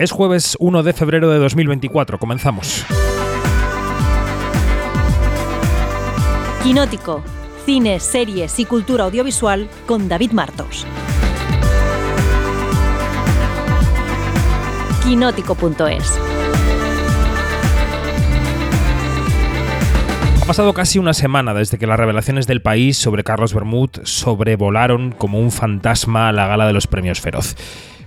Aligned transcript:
Es 0.00 0.12
jueves 0.12 0.56
1 0.60 0.82
de 0.82 0.94
febrero 0.94 1.28
de 1.28 1.38
2024. 1.38 2.18
Comenzamos. 2.18 2.86
Quinótico. 6.62 7.22
Cine, 7.66 8.00
series 8.00 8.58
y 8.58 8.64
cultura 8.64 9.04
audiovisual 9.04 9.68
con 9.84 10.08
David 10.08 10.32
Martos. 10.32 10.86
Quinótico.es. 15.04 16.18
Ha 20.40 20.46
pasado 20.46 20.72
casi 20.72 20.98
una 20.98 21.12
semana 21.12 21.52
desde 21.52 21.76
que 21.76 21.86
las 21.86 22.00
revelaciones 22.00 22.46
del 22.46 22.62
país 22.62 22.96
sobre 22.96 23.22
Carlos 23.22 23.52
Bermud 23.52 23.90
sobrevolaron 24.04 25.12
como 25.12 25.40
un 25.40 25.52
fantasma 25.52 26.30
a 26.30 26.32
la 26.32 26.46
gala 26.46 26.66
de 26.66 26.72
los 26.72 26.86
premios 26.86 27.20
Feroz. 27.20 27.54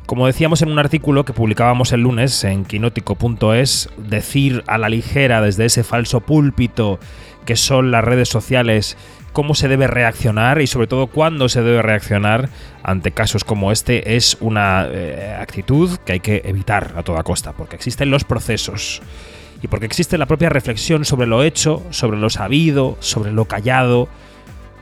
Como 0.05 0.27
decíamos 0.27 0.61
en 0.61 0.70
un 0.70 0.79
artículo 0.79 1.23
que 1.23 1.33
publicábamos 1.33 1.93
el 1.93 2.01
lunes 2.01 2.43
en 2.43 2.65
quinótico.es, 2.65 3.89
decir 3.97 4.64
a 4.68 4.78
la 4.78 4.89
ligera 4.89 5.41
desde 5.41 5.65
ese 5.65 5.83
falso 5.83 6.19
púlpito 6.19 7.00
que 7.45 7.55
son 7.55 7.91
las 7.91 8.04
redes 8.04 8.29
sociales 8.29 8.97
cómo 9.31 9.55
se 9.55 9.68
debe 9.68 9.87
reaccionar 9.87 10.61
y 10.61 10.68
sobre 10.68 10.87
todo 10.87 11.07
cuándo 11.07 11.50
se 11.50 11.61
debe 11.61 11.81
reaccionar 11.81 12.50
ante 12.83 13.11
casos 13.11 13.43
como 13.43 13.71
este 13.71 14.15
es 14.15 14.37
una 14.42 14.87
eh, 14.89 15.36
actitud 15.39 15.97
que 16.06 16.14
hay 16.14 16.20
que 16.20 16.42
evitar 16.45 16.93
a 16.95 17.04
toda 17.04 17.23
costa, 17.23 17.54
porque 17.54 17.75
existen 17.75 18.11
los 18.11 18.25
procesos 18.25 19.01
y 19.61 19.67
porque 19.67 19.86
existe 19.86 20.17
la 20.17 20.25
propia 20.25 20.50
reflexión 20.50 21.06
sobre 21.06 21.28
lo 21.28 21.43
hecho, 21.43 21.81
sobre 21.89 22.17
lo 22.17 22.29
sabido, 22.29 22.97
sobre 23.00 23.31
lo 23.31 23.45
callado 23.45 24.09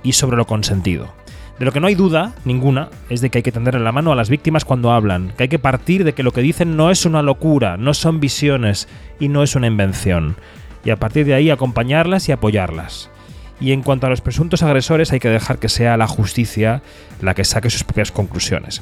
y 0.03 0.13
sobre 0.13 0.37
lo 0.37 0.45
consentido. 0.45 1.13
De 1.61 1.65
lo 1.65 1.71
que 1.71 1.79
no 1.79 1.85
hay 1.85 1.93
duda 1.93 2.33
ninguna 2.43 2.89
es 3.11 3.21
de 3.21 3.29
que 3.29 3.37
hay 3.37 3.43
que 3.43 3.51
tenderle 3.51 3.81
la 3.81 3.91
mano 3.91 4.11
a 4.11 4.15
las 4.15 4.31
víctimas 4.31 4.65
cuando 4.65 4.91
hablan, 4.91 5.31
que 5.37 5.43
hay 5.43 5.47
que 5.47 5.59
partir 5.59 6.03
de 6.03 6.13
que 6.13 6.23
lo 6.23 6.31
que 6.31 6.41
dicen 6.41 6.75
no 6.75 6.89
es 6.89 7.05
una 7.05 7.21
locura, 7.21 7.77
no 7.77 7.93
son 7.93 8.19
visiones 8.19 8.87
y 9.19 9.27
no 9.27 9.43
es 9.43 9.55
una 9.55 9.67
invención, 9.67 10.37
y 10.83 10.89
a 10.89 10.95
partir 10.95 11.27
de 11.27 11.35
ahí 11.35 11.51
acompañarlas 11.51 12.27
y 12.27 12.31
apoyarlas. 12.31 13.11
Y 13.59 13.73
en 13.73 13.83
cuanto 13.83 14.07
a 14.07 14.09
los 14.09 14.21
presuntos 14.21 14.63
agresores 14.63 15.11
hay 15.11 15.19
que 15.19 15.29
dejar 15.29 15.59
que 15.59 15.69
sea 15.69 15.97
la 15.97 16.07
justicia 16.07 16.81
la 17.21 17.35
que 17.35 17.43
saque 17.43 17.69
sus 17.69 17.83
propias 17.83 18.11
conclusiones, 18.11 18.81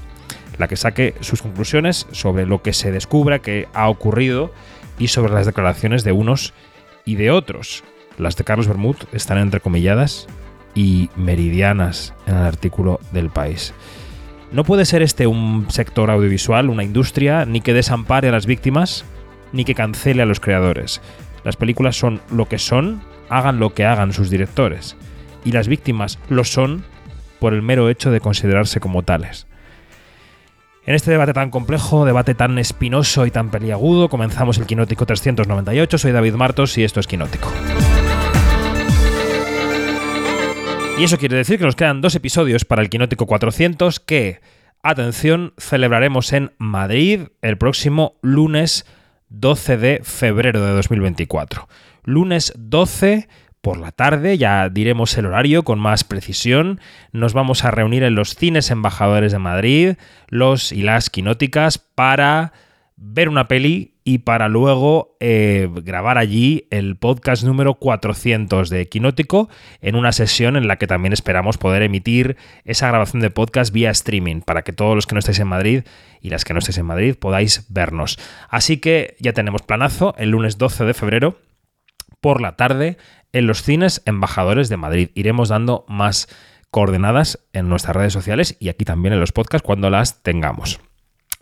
la 0.58 0.70
que 0.70 0.78
saque 0.78 1.16
sus 1.20 1.42
conclusiones 1.42 2.08
sobre 2.14 2.46
lo 2.46 2.62
que 2.62 2.72
se 2.72 2.94
descubra 2.94 3.40
que 3.40 3.68
ha 3.73 3.90
ocurrido 3.90 4.53
y 4.98 5.09
sobre 5.09 5.34
las 5.34 5.46
declaraciones 5.46 6.06
de 6.06 6.14
unos 6.14 6.53
y 7.03 7.16
de 7.16 7.30
otros. 7.30 7.84
Las 8.18 8.38
de 8.38 8.46
Carlos 8.46 8.70
Bermud 8.70 8.96
están 9.12 9.38
entrecomilladas 9.38 10.30
y 10.75 11.09
meridianas 11.16 12.14
en 12.28 12.36
el 12.36 12.44
artículo 12.44 13.00
del 13.12 13.30
país. 13.30 13.73
No 14.52 14.64
puede 14.64 14.86
ser 14.86 15.02
este 15.02 15.28
un 15.28 15.67
sector 15.70 16.09
audiovisual, 16.09 16.70
una 16.70 16.84
industria, 16.84 17.45
ni 17.45 17.62
que 17.62 17.73
desampare 17.73 18.30
a 18.30 18.31
las 18.31 18.45
víctimas, 18.45 19.06
ni 19.53 19.64
que 19.64 19.75
cancele 19.75 20.23
a 20.23 20.25
los 20.25 20.40
creadores. 20.40 21.02
Las 21.44 21.56
películas 21.56 21.95
son 21.95 22.22
lo 22.31 22.47
que 22.47 22.58
son, 22.58 23.02
hagan 23.30 23.59
lo 23.59 23.73
que 23.73 23.86
hagan 23.86 24.14
sus 24.14 24.30
directores. 24.30 24.95
Y 25.45 25.52
las 25.52 25.67
víctimas 25.67 26.20
lo 26.30 26.44
son 26.44 26.84
por 27.40 27.53
el 27.53 27.62
mero 27.62 27.90
hecho 27.90 28.12
de 28.12 28.20
considerarse 28.20 28.80
como 28.80 29.03
tales. 29.03 29.47
En 30.86 30.95
este 30.95 31.12
debate 31.12 31.34
tan 31.34 31.52
complejo, 31.52 32.06
debate 32.06 32.34
tan 32.34 32.58
espinoso 32.58 33.28
y 33.28 33.31
tan 33.31 33.52
peliagudo, 33.52 34.09
comenzamos 34.09 34.58
el 34.58 34.66
Quinótico 34.66 35.06
398. 35.06 35.97
Soy 36.00 36.12
David 36.12 36.34
Martos 36.34 36.78
y 36.80 36.84
esto 36.84 37.00
es 37.00 37.06
Quinótico. 37.06 37.52
Y 41.00 41.05
eso 41.05 41.17
quiere 41.17 41.38
decir 41.38 41.58
que 41.58 41.64
nos 41.64 41.78
quedan 41.78 42.02
dos 42.02 42.14
episodios 42.16 42.66
para 42.66 42.81
el 42.81 42.89
Quinótico 42.89 43.25
400 43.25 44.02
que, 44.02 44.42
atención, 44.83 45.53
celebraremos 45.58 46.33
en 46.33 46.52
Madrid 46.58 47.28
el 47.41 47.58
próximo 47.58 48.17
lunes 48.22 48.86
12 49.30 49.78
de 49.78 50.02
febrero 50.03 50.61
de 50.61 50.73
2024. 50.73 51.69
Lunes 52.03 52.52
12 52.58 53.30
por 53.61 53.78
la 53.78 53.94
tarde, 53.94 54.38
ya 54.38 54.67
diremos 54.67 55.17
el 55.17 55.28
horario 55.28 55.64
con 55.64 55.80
más 55.80 56.03
precisión. 56.03 56.81
Nos 57.13 57.31
vamos 57.31 57.63
a 57.63 57.72
reunir 57.72 58.03
en 58.03 58.16
los 58.16 58.35
cines 58.35 58.69
embajadores 58.69 59.31
de 59.31 59.40
Madrid, 59.40 59.94
los 60.28 60.74
y 60.74 60.81
las 60.81 61.09
quinóticas, 61.09 61.78
para 61.78 62.51
ver 63.02 63.30
una 63.30 63.48
peli 63.48 63.96
y 64.04 64.20
para 64.20 64.50
luego 64.50 65.16
eh, 65.22 65.70
grabar 65.84 66.18
allí 66.18 66.68
el 66.70 66.98
podcast 66.98 67.44
número 67.44 67.76
400 67.76 68.70
de 68.70 68.90
Quinótico 68.90 69.50
en 69.82 69.96
una 69.96 70.12
sesión 70.12 70.58
en 70.58 70.68
la 70.68 70.78
que 70.78 70.88
también 70.88 71.14
esperamos 71.14 71.58
poder 71.58 71.82
emitir 71.82 72.36
esa 72.66 72.90
grabación 72.90 73.22
de 73.22 73.30
podcast 73.30 73.72
vía 73.72 73.90
streaming 73.92 74.42
para 74.42 74.64
que 74.64 74.74
todos 74.74 74.96
los 74.96 75.08
que 75.08 75.16
no 75.16 75.20
estéis 75.20 75.40
en 75.40 75.48
Madrid 75.48 75.84
y 76.20 76.30
las 76.30 76.44
que 76.44 76.54
no 76.54 76.60
estéis 76.60 76.78
en 76.78 76.88
Madrid 76.88 77.16
podáis 77.16 77.66
vernos. 77.70 78.20
Así 78.50 78.78
que 78.78 79.16
ya 79.20 79.31
tenemos 79.31 79.62
planazo 79.62 80.14
el 80.18 80.31
lunes 80.31 80.58
12 80.58 80.84
de 80.84 80.94
febrero 80.94 81.38
por 82.20 82.42
la 82.42 82.58
tarde 82.58 82.98
en 83.31 83.48
los 83.48 83.64
cines 83.64 84.02
embajadores 84.06 84.68
de 84.68 84.78
Madrid. 84.78 85.10
Iremos 85.16 85.48
dando 85.48 85.86
más 85.88 86.28
coordenadas 86.70 87.40
en 87.54 87.70
nuestras 87.70 87.96
redes 87.96 88.14
sociales 88.14 88.58
y 88.60 88.68
aquí 88.68 88.84
también 88.84 89.14
en 89.14 89.22
los 89.22 89.31
podcasts 89.31 89.66
cuando 89.66 89.90
las 89.90 90.22
tengamos. 90.22 90.81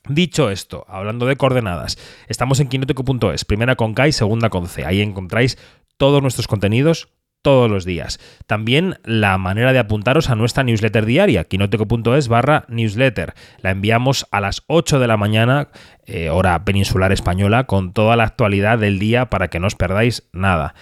Dicho 0.10 0.50
esto, 0.50 0.86
hablando 0.88 1.26
de 1.26 1.36
coordenadas, 1.36 1.98
estamos 2.28 2.60
en 2.60 2.68
quinótico.es, 2.68 3.46
primera 3.46 3.76
con 3.76 3.94
K 3.94 4.08
y 4.08 4.12
segunda 4.12 4.50
con 4.50 4.68
C. 4.68 4.86
Ahí 4.86 5.02
encontráis 5.02 5.58
todos 5.98 6.22
nuestros 6.22 6.48
contenidos 6.48 7.10
todos 7.42 7.70
los 7.70 7.86
días. 7.86 8.20
También 8.46 9.00
la 9.04 9.38
manera 9.38 9.72
de 9.72 9.80
apuntaros 9.80 10.30
a 10.30 10.36
nuestra 10.36 10.64
newsletter 10.64 11.06
diaria, 11.06 11.46
quinótico.es 11.46 12.28
barra 12.28 12.66
newsletter. 12.68 13.36
La 13.62 13.72
enviamos 13.72 14.28
a 14.32 14.42
las 14.42 14.64
8 14.68 15.00
de 15.00 15.08
la 15.08 15.18
mañana, 15.18 15.70
eh, 16.06 16.30
hora 16.30 16.66
peninsular 16.66 17.12
española, 17.12 17.66
con 17.66 17.94
toda 17.94 18.16
la 18.16 18.26
actualidad 18.26 18.80
del 18.80 19.00
día 19.00 19.30
para 19.30 19.50
que 19.50 19.60
no 19.60 19.68
os 19.68 19.76
perdáis 19.76 20.28
nada. 20.34 20.76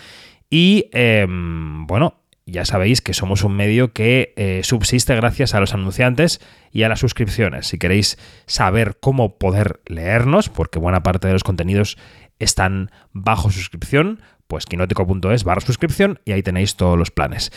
Y 0.50 0.90
em, 0.94 1.86
bueno, 1.88 2.16
ya 2.45 2.63
sabéis 2.63 3.01
que 3.01 3.13
somos 3.13 3.44
un 3.44 3.56
medio 3.56 3.91
que 3.91 4.33
eh, 4.38 4.61
subsiste 4.63 5.16
gracias 5.16 5.56
a 5.56 5.59
los 5.59 5.73
anunciantes 5.73 6.41
y 6.72 6.83
a 6.83 6.89
las 6.89 7.00
suscripciones. 7.00 7.67
Si 7.67 7.79
queréis 7.79 8.19
saber 8.45 8.97
cómo 9.00 9.38
poder 9.38 9.81
leernos, 9.88 10.50
porque 10.50 10.78
buena 10.78 11.01
parte 11.01 11.28
de 11.28 11.33
los 11.33 11.44
contenidos 11.44 11.97
están 12.38 12.91
bajo 13.13 13.50
suscripción, 13.50 14.22
pues 14.47 14.66
quinótico.es 14.66 15.44
barra 15.44 15.61
suscripción 15.61 16.19
y 16.23 16.33
ahí 16.33 16.44
tenéis 16.44 16.75
todos 16.75 17.00
los 17.00 17.09
planes. 17.09 17.51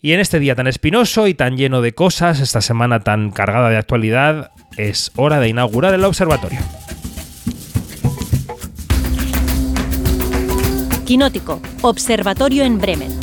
Y 0.00 0.12
en 0.12 0.20
este 0.20 0.40
día 0.40 0.56
tan 0.56 0.66
espinoso 0.66 1.28
y 1.28 1.34
tan 1.34 1.56
lleno 1.56 1.80
de 1.80 1.92
cosas, 1.92 2.40
esta 2.40 2.62
semana 2.62 3.00
tan 3.00 3.30
cargada 3.30 3.68
de 3.68 3.76
actualidad, 3.76 4.50
es 4.76 5.12
hora 5.14 5.38
de 5.38 5.48
inaugurar 5.48 5.94
el 5.94 6.04
observatorio. 6.04 6.58
Quinótico, 11.04 11.60
Observatorio 11.82 12.64
en 12.64 12.78
Bremen. 12.78 13.19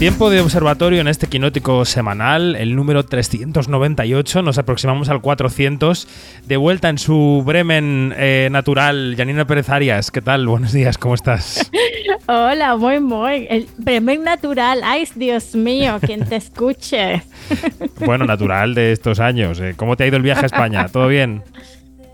Tiempo 0.00 0.30
de 0.30 0.40
observatorio 0.40 1.02
en 1.02 1.08
este 1.08 1.26
quinótico 1.26 1.84
semanal, 1.84 2.56
el 2.56 2.74
número 2.74 3.04
398, 3.04 4.40
nos 4.40 4.56
aproximamos 4.56 5.10
al 5.10 5.20
400. 5.20 6.08
De 6.46 6.56
vuelta 6.56 6.88
en 6.88 6.96
su 6.96 7.42
Bremen 7.44 8.14
eh, 8.16 8.48
natural, 8.50 9.12
Janina 9.14 9.46
Pérez 9.46 9.68
Arias, 9.68 10.10
¿qué 10.10 10.22
tal? 10.22 10.46
Buenos 10.46 10.72
días, 10.72 10.96
¿cómo 10.96 11.14
estás? 11.14 11.70
Hola, 12.26 12.78
muy, 12.78 12.98
muy. 12.98 13.46
El 13.50 13.68
Bremen 13.76 14.24
natural, 14.24 14.80
ay, 14.84 15.06
Dios 15.16 15.54
mío, 15.54 15.98
quien 16.00 16.24
te 16.26 16.36
escuche. 16.36 17.22
bueno, 18.06 18.24
natural 18.24 18.74
de 18.74 18.92
estos 18.92 19.20
años. 19.20 19.60
Eh. 19.60 19.74
¿Cómo 19.76 19.98
te 19.98 20.04
ha 20.04 20.06
ido 20.06 20.16
el 20.16 20.22
viaje 20.22 20.44
a 20.44 20.46
España? 20.46 20.88
¿Todo 20.88 21.08
bien? 21.08 21.42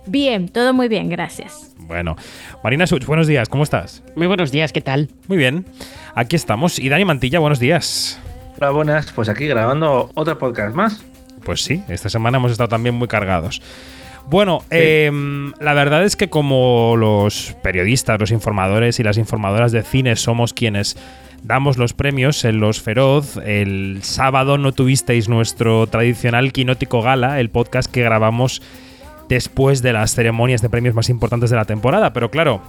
Bien, 0.07 0.49
todo 0.49 0.73
muy 0.73 0.89
bien, 0.89 1.09
gracias. 1.09 1.75
Bueno, 1.79 2.17
Marina 2.63 2.87
Such, 2.87 3.05
buenos 3.07 3.27
días, 3.27 3.49
¿cómo 3.49 3.65
estás? 3.65 4.03
Muy 4.15 4.29
buenos 4.29 4.53
días, 4.53 4.73
¿qué 4.73 4.81
tal? 4.81 5.09
Muy 5.27 5.37
bien, 5.37 5.67
aquí 6.15 6.37
estamos. 6.37 6.79
Y 6.79 6.89
Dani 6.89 7.05
Mantilla, 7.05 7.41
buenos 7.41 7.59
días. 7.59 8.21
Hola, 8.59 8.71
buenas, 8.71 9.13
pues 9.13 9.29
aquí 9.29 9.47
grabando 9.47 10.11
otro 10.15 10.39
podcast 10.39 10.75
más. 10.75 11.05
Pues 11.45 11.63
sí, 11.63 11.83
esta 11.89 12.09
semana 12.09 12.39
hemos 12.39 12.53
estado 12.53 12.69
también 12.69 12.95
muy 12.95 13.09
cargados. 13.09 13.61
Bueno, 14.29 14.65
em, 14.71 15.53
la 15.61 15.75
verdad 15.75 16.05
es 16.05 16.17
que 16.17 16.29
como 16.29 16.95
los 16.97 17.57
periodistas, 17.63 18.19
los 18.19 18.31
informadores 18.31 18.99
y 18.99 19.05
las 19.05 19.19
informadoras 19.19 19.73
de 19.73 19.83
cine 19.83 20.17
somos 20.17 20.53
quienes 20.53 20.97
damos 21.45 21.79
los 21.79 21.93
premios 21.93 22.45
en 22.45 22.59
Los 22.59 22.81
Feroz, 22.81 23.37
el 23.45 24.01
sábado 24.03 24.59
no 24.59 24.73
tuvisteis 24.73 25.29
nuestro 25.29 25.87
tradicional 25.87 26.53
Quinótico 26.53 27.03
Gala, 27.03 27.39
el 27.39 27.51
podcast 27.51 27.91
que 27.91 28.03
grabamos 28.03 28.63
después 29.29 29.83
de 29.83 29.93
las 29.93 30.15
ceremonias 30.15 30.63
de 30.63 30.71
premios 30.71 30.95
más 30.95 31.09
importantes 31.09 31.51
de 31.51 31.57
la 31.57 31.65
temporada. 31.65 32.13
Pero 32.13 32.31
claro, 32.31 32.63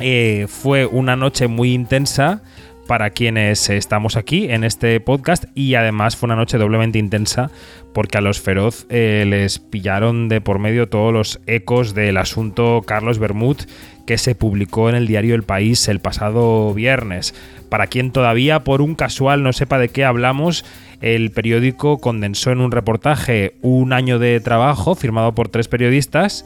eh, 0.00 0.46
fue 0.48 0.86
una 0.86 1.16
noche 1.16 1.48
muy 1.48 1.72
intensa 1.72 2.42
para 2.88 3.10
quienes 3.10 3.68
estamos 3.68 4.16
aquí 4.16 4.50
en 4.50 4.64
este 4.64 4.98
podcast 4.98 5.44
y 5.54 5.74
además 5.74 6.16
fue 6.16 6.28
una 6.28 6.36
noche 6.36 6.56
doblemente 6.56 6.98
intensa 6.98 7.50
porque 7.92 8.16
a 8.16 8.22
los 8.22 8.40
feroz 8.40 8.86
eh, 8.88 9.24
les 9.26 9.58
pillaron 9.58 10.30
de 10.30 10.40
por 10.40 10.58
medio 10.58 10.88
todos 10.88 11.12
los 11.12 11.40
ecos 11.46 11.94
del 11.94 12.16
asunto 12.16 12.82
Carlos 12.86 13.18
Bermud 13.18 13.58
que 14.06 14.16
se 14.16 14.34
publicó 14.34 14.88
en 14.88 14.94
el 14.94 15.06
diario 15.06 15.34
El 15.34 15.42
País 15.42 15.86
el 15.86 16.00
pasado 16.00 16.72
viernes. 16.72 17.34
Para 17.68 17.88
quien 17.88 18.10
todavía 18.10 18.64
por 18.64 18.80
un 18.80 18.94
casual 18.94 19.42
no 19.42 19.52
sepa 19.52 19.78
de 19.78 19.90
qué 19.90 20.06
hablamos, 20.06 20.64
el 21.00 21.30
periódico 21.30 21.98
condensó 21.98 22.50
en 22.50 22.60
un 22.60 22.72
reportaje 22.72 23.54
un 23.62 23.92
año 23.92 24.18
de 24.18 24.40
trabajo 24.40 24.94
firmado 24.94 25.34
por 25.34 25.48
tres 25.48 25.68
periodistas 25.68 26.44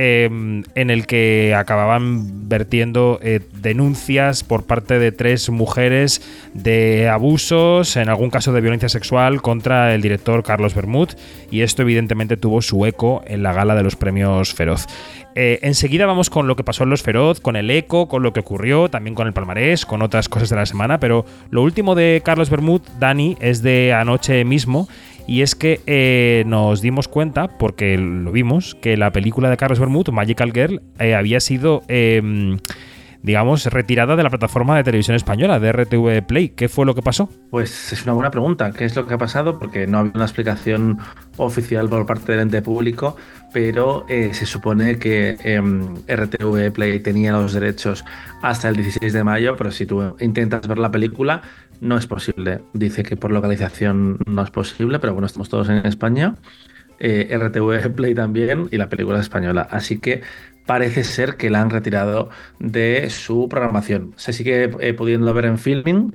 Em, 0.00 0.62
en 0.76 0.90
el 0.90 1.08
que 1.08 1.56
acababan 1.56 2.48
vertiendo 2.48 3.18
eh, 3.20 3.40
denuncias 3.52 4.44
por 4.44 4.64
parte 4.64 5.00
de 5.00 5.10
tres 5.10 5.50
mujeres 5.50 6.22
de 6.54 7.08
abusos, 7.08 7.96
en 7.96 8.08
algún 8.08 8.30
caso 8.30 8.52
de 8.52 8.60
violencia 8.60 8.88
sexual, 8.88 9.42
contra 9.42 9.92
el 9.96 10.00
director 10.00 10.44
Carlos 10.44 10.76
Bermud, 10.76 11.08
y 11.50 11.62
esto 11.62 11.82
evidentemente 11.82 12.36
tuvo 12.36 12.62
su 12.62 12.86
eco 12.86 13.24
en 13.26 13.42
la 13.42 13.52
gala 13.52 13.74
de 13.74 13.82
los 13.82 13.96
premios 13.96 14.54
Feroz. 14.54 14.86
Eh, 15.34 15.60
enseguida 15.62 16.06
vamos 16.06 16.30
con 16.30 16.48
lo 16.48 16.56
que 16.56 16.64
pasó 16.64 16.84
en 16.84 16.90
Los 16.90 17.02
Feroz, 17.02 17.40
con 17.40 17.56
el 17.56 17.70
eco, 17.70 18.08
con 18.08 18.22
lo 18.22 18.32
que 18.32 18.40
ocurrió, 18.40 18.88
también 18.88 19.14
con 19.14 19.26
el 19.26 19.32
palmarés, 19.32 19.86
con 19.86 20.02
otras 20.02 20.28
cosas 20.28 20.50
de 20.50 20.56
la 20.56 20.66
semana, 20.66 20.98
pero 20.98 21.24
lo 21.50 21.62
último 21.62 21.94
de 21.94 22.22
Carlos 22.24 22.50
Bermud, 22.50 22.82
Dani, 22.98 23.36
es 23.40 23.62
de 23.62 23.92
anoche 23.92 24.44
mismo 24.44 24.88
y 25.26 25.42
es 25.42 25.54
que 25.54 25.80
eh, 25.86 26.42
nos 26.46 26.80
dimos 26.80 27.06
cuenta, 27.06 27.58
porque 27.58 27.98
lo 27.98 28.32
vimos, 28.32 28.74
que 28.76 28.96
la 28.96 29.12
película 29.12 29.50
de 29.50 29.58
Carlos 29.58 29.78
Bermud, 29.78 30.08
Magical 30.08 30.52
Girl, 30.52 30.82
eh, 30.98 31.14
había 31.14 31.40
sido... 31.40 31.82
Em, 31.88 32.58
digamos, 33.22 33.66
retirada 33.66 34.16
de 34.16 34.22
la 34.22 34.30
plataforma 34.30 34.76
de 34.76 34.84
televisión 34.84 35.16
española, 35.16 35.58
de 35.58 35.72
RTV 35.72 36.22
Play. 36.26 36.50
¿Qué 36.50 36.68
fue 36.68 36.86
lo 36.86 36.94
que 36.94 37.02
pasó? 37.02 37.28
Pues 37.50 37.92
es 37.92 38.04
una 38.04 38.12
buena 38.12 38.30
pregunta. 38.30 38.72
¿Qué 38.72 38.84
es 38.84 38.94
lo 38.94 39.06
que 39.06 39.14
ha 39.14 39.18
pasado? 39.18 39.58
Porque 39.58 39.86
no 39.86 39.98
había 39.98 40.12
una 40.14 40.24
explicación 40.24 40.98
oficial 41.36 41.88
por 41.88 42.06
parte 42.06 42.32
del 42.32 42.42
ente 42.42 42.62
público, 42.62 43.16
pero 43.52 44.04
eh, 44.08 44.34
se 44.34 44.46
supone 44.46 44.98
que 44.98 45.36
em, 45.42 45.94
RTV 46.06 46.72
Play 46.72 47.00
tenía 47.00 47.32
los 47.32 47.52
derechos 47.52 48.04
hasta 48.42 48.68
el 48.68 48.76
16 48.76 49.12
de 49.12 49.24
mayo, 49.24 49.56
pero 49.56 49.70
si 49.70 49.86
tú 49.86 50.16
intentas 50.20 50.66
ver 50.66 50.78
la 50.78 50.90
película, 50.90 51.42
no 51.80 51.96
es 51.96 52.06
posible. 52.06 52.60
Dice 52.72 53.02
que 53.02 53.16
por 53.16 53.30
localización 53.30 54.18
no 54.26 54.42
es 54.42 54.50
posible, 54.50 54.98
pero 54.98 55.14
bueno, 55.14 55.26
estamos 55.26 55.48
todos 55.48 55.68
en 55.68 55.86
España. 55.86 56.34
Eh, 56.98 57.28
RTV 57.38 57.94
Play 57.94 58.14
también 58.14 58.68
y 58.70 58.76
la 58.76 58.88
película 58.88 59.20
española. 59.20 59.66
Así 59.70 59.98
que 59.98 60.22
parece 60.66 61.04
ser 61.04 61.36
que 61.36 61.48
la 61.48 61.62
han 61.62 61.70
retirado 61.70 62.28
de 62.58 63.08
su 63.08 63.48
programación. 63.48 64.12
Se 64.16 64.32
sigue 64.32 64.70
eh, 64.80 64.94
pudiendo 64.94 65.32
ver 65.32 65.46
en 65.46 65.58
filming, 65.58 66.14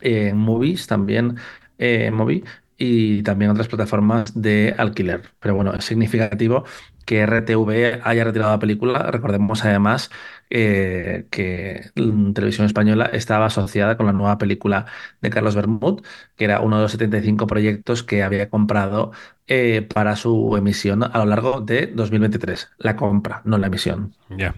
en 0.00 0.36
movies 0.36 0.86
también, 0.86 1.36
en 1.78 2.14
movie 2.14 2.42
y 2.78 3.22
también 3.22 3.50
otras 3.50 3.68
plataformas 3.68 4.40
de 4.40 4.74
alquiler. 4.76 5.22
Pero 5.40 5.54
bueno, 5.54 5.74
es 5.74 5.84
significativo 5.84 6.64
que 7.06 7.24
RTV 7.24 8.00
haya 8.02 8.24
retirado 8.24 8.50
la 8.50 8.58
película. 8.58 9.10
Recordemos 9.10 9.64
además 9.64 10.10
eh, 10.50 11.26
que 11.30 11.90
Televisión 11.94 12.66
Española 12.66 13.08
estaba 13.12 13.46
asociada 13.46 13.96
con 13.96 14.06
la 14.06 14.12
nueva 14.12 14.38
película 14.38 14.86
de 15.22 15.30
Carlos 15.30 15.54
Bermud, 15.54 16.02
que 16.36 16.44
era 16.44 16.60
uno 16.60 16.76
de 16.76 16.82
los 16.82 16.92
75 16.92 17.46
proyectos 17.46 18.02
que 18.02 18.24
había 18.24 18.50
comprado 18.50 19.12
eh, 19.46 19.86
para 19.94 20.16
su 20.16 20.56
emisión 20.58 21.04
a 21.04 21.18
lo 21.18 21.26
largo 21.26 21.60
de 21.60 21.86
2023. 21.86 22.70
La 22.78 22.96
compra, 22.96 23.40
no 23.44 23.56
la 23.56 23.68
emisión. 23.68 24.12
Ya. 24.28 24.56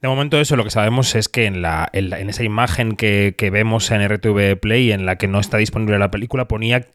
De 0.00 0.08
momento 0.08 0.40
eso 0.40 0.56
lo 0.56 0.64
que 0.64 0.70
sabemos 0.70 1.14
es 1.14 1.28
que 1.28 1.44
en, 1.44 1.60
la, 1.60 1.90
en, 1.92 2.30
esa 2.30 2.42
imagen 2.42 2.96
que 2.96 3.50
vemos 3.52 3.90
en 3.90 4.08
RTV 4.08 4.58
Play, 4.58 4.92
en 4.92 5.04
la 5.04 5.16
que 5.16 5.28
no 5.28 5.38
está 5.40 5.58
disponible 5.58 5.98
la 5.98 6.10
película, 6.10 6.48
ponía 6.48 6.86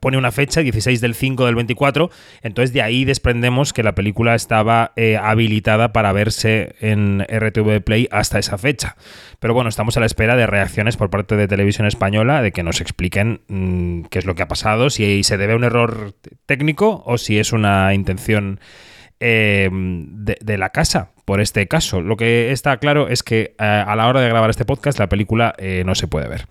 pone 0.00 0.16
una 0.16 0.32
fecha, 0.32 0.60
16 0.60 1.00
del 1.00 1.14
5 1.14 1.46
del 1.46 1.54
24, 1.54 2.10
entonces 2.42 2.72
de 2.72 2.82
ahí 2.82 3.04
desprendemos 3.04 3.72
que 3.72 3.82
la 3.82 3.94
película 3.94 4.34
estaba 4.34 4.92
eh, 4.96 5.16
habilitada 5.16 5.92
para 5.92 6.12
verse 6.12 6.74
en 6.80 7.22
RTV 7.22 7.82
Play 7.82 8.08
hasta 8.10 8.38
esa 8.38 8.58
fecha. 8.58 8.96
Pero 9.40 9.54
bueno, 9.54 9.68
estamos 9.68 9.96
a 9.96 10.00
la 10.00 10.06
espera 10.06 10.36
de 10.36 10.46
reacciones 10.46 10.96
por 10.96 11.10
parte 11.10 11.36
de 11.36 11.48
Televisión 11.48 11.86
Española 11.86 12.42
de 12.42 12.52
que 12.52 12.62
nos 12.62 12.80
expliquen 12.80 13.42
mm, 13.48 14.02
qué 14.04 14.18
es 14.18 14.24
lo 14.24 14.34
que 14.34 14.42
ha 14.42 14.48
pasado, 14.48 14.90
si 14.90 15.22
se 15.22 15.36
debe 15.36 15.52
a 15.54 15.56
un 15.56 15.64
error 15.64 16.14
técnico 16.46 17.02
o 17.06 17.18
si 17.18 17.38
es 17.38 17.52
una 17.52 17.94
intención 17.94 18.60
eh, 19.20 19.68
de, 19.70 20.58
la 20.58 20.70
casa 20.70 21.12
por 21.24 21.40
este 21.40 21.66
caso. 21.68 22.00
Lo 22.00 22.16
que 22.16 22.52
está 22.52 22.76
claro 22.78 23.08
es 23.08 23.22
que 23.22 23.54
eh, 23.58 23.64
a 23.64 23.94
la 23.96 24.08
hora 24.08 24.20
de 24.20 24.28
grabar 24.28 24.50
este 24.50 24.64
podcast 24.64 24.98
la 24.98 25.08
película 25.08 25.54
no 25.84 25.94
se 25.94 26.08
puede 26.08 26.28
ver. 26.28 26.46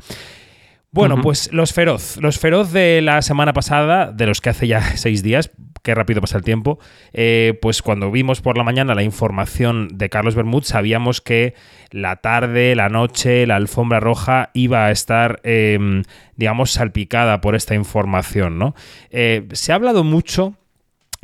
Bueno, 0.94 1.22
pues 1.22 1.52
los 1.52 1.74
feroz. 1.74 2.18
Los 2.18 2.38
feroz 2.38 2.72
de 2.72 3.02
la 3.02 3.24
semana 3.24 3.52
pasada, 3.52 4.12
de 4.12 4.28
los 4.28 4.42
que 4.42 4.50
hace 4.50 4.68
ya 4.68 4.82
seis 4.96 5.24
días, 5.24 5.50
qué 5.82 5.96
rápido 5.96 6.22
pasa 6.22 6.38
el 6.38 6.44
tiempo, 6.44 6.80
eh, 7.14 7.58
pues 7.62 7.82
cuando 7.82 8.12
vimos 8.12 8.42
por 8.42 8.58
la 8.58 8.64
mañana 8.64 8.94
la 8.94 9.02
información 9.02 9.90
de 9.98 10.10
Carlos 10.10 10.36
Bermud, 10.36 10.64
sabíamos 10.64 11.20
que 11.20 11.56
la 11.90 12.18
tarde, 12.18 12.76
la 12.76 12.90
noche, 12.90 13.48
la 13.48 13.56
alfombra 13.56 14.00
roja 14.00 14.52
iba 14.54 14.86
a 14.86 14.92
estar, 14.92 15.42
em, 15.44 16.04
digamos, 16.38 16.72
salpicada 16.72 17.42
por 17.42 17.56
esta 17.56 17.74
información, 17.74 18.60
¿no? 18.60 18.76
Eh, 19.10 19.48
se 19.52 19.72
ha 19.72 19.76
hablado 19.76 20.04
mucho 20.04 20.54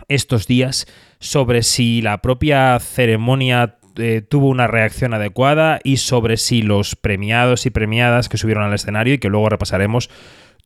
estos 0.08 0.48
días 0.48 0.88
sobre 1.20 1.62
si 1.62 2.02
la 2.02 2.22
propia 2.22 2.80
ceremonia 2.80 3.79
eh, 4.00 4.22
tuvo 4.22 4.48
una 4.48 4.68
reacción 4.68 5.14
adecuada 5.14 5.80
y 5.84 5.98
sobre 5.98 6.38
si 6.38 6.62
los 6.62 6.96
premiados 6.96 7.66
y 7.66 7.70
premiadas 7.70 8.30
que 8.30 8.38
subieron 8.38 8.64
al 8.64 8.74
escenario 8.74 9.14
y 9.14 9.18
que 9.20 9.30
luego 9.30 9.50
repasaremos 9.50 10.10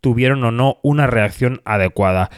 tuvieron 0.01 0.44
o 0.44 0.51
no 0.51 0.80
una 0.83 1.07
reacción 1.07 1.62
adecuada. 1.65 2.30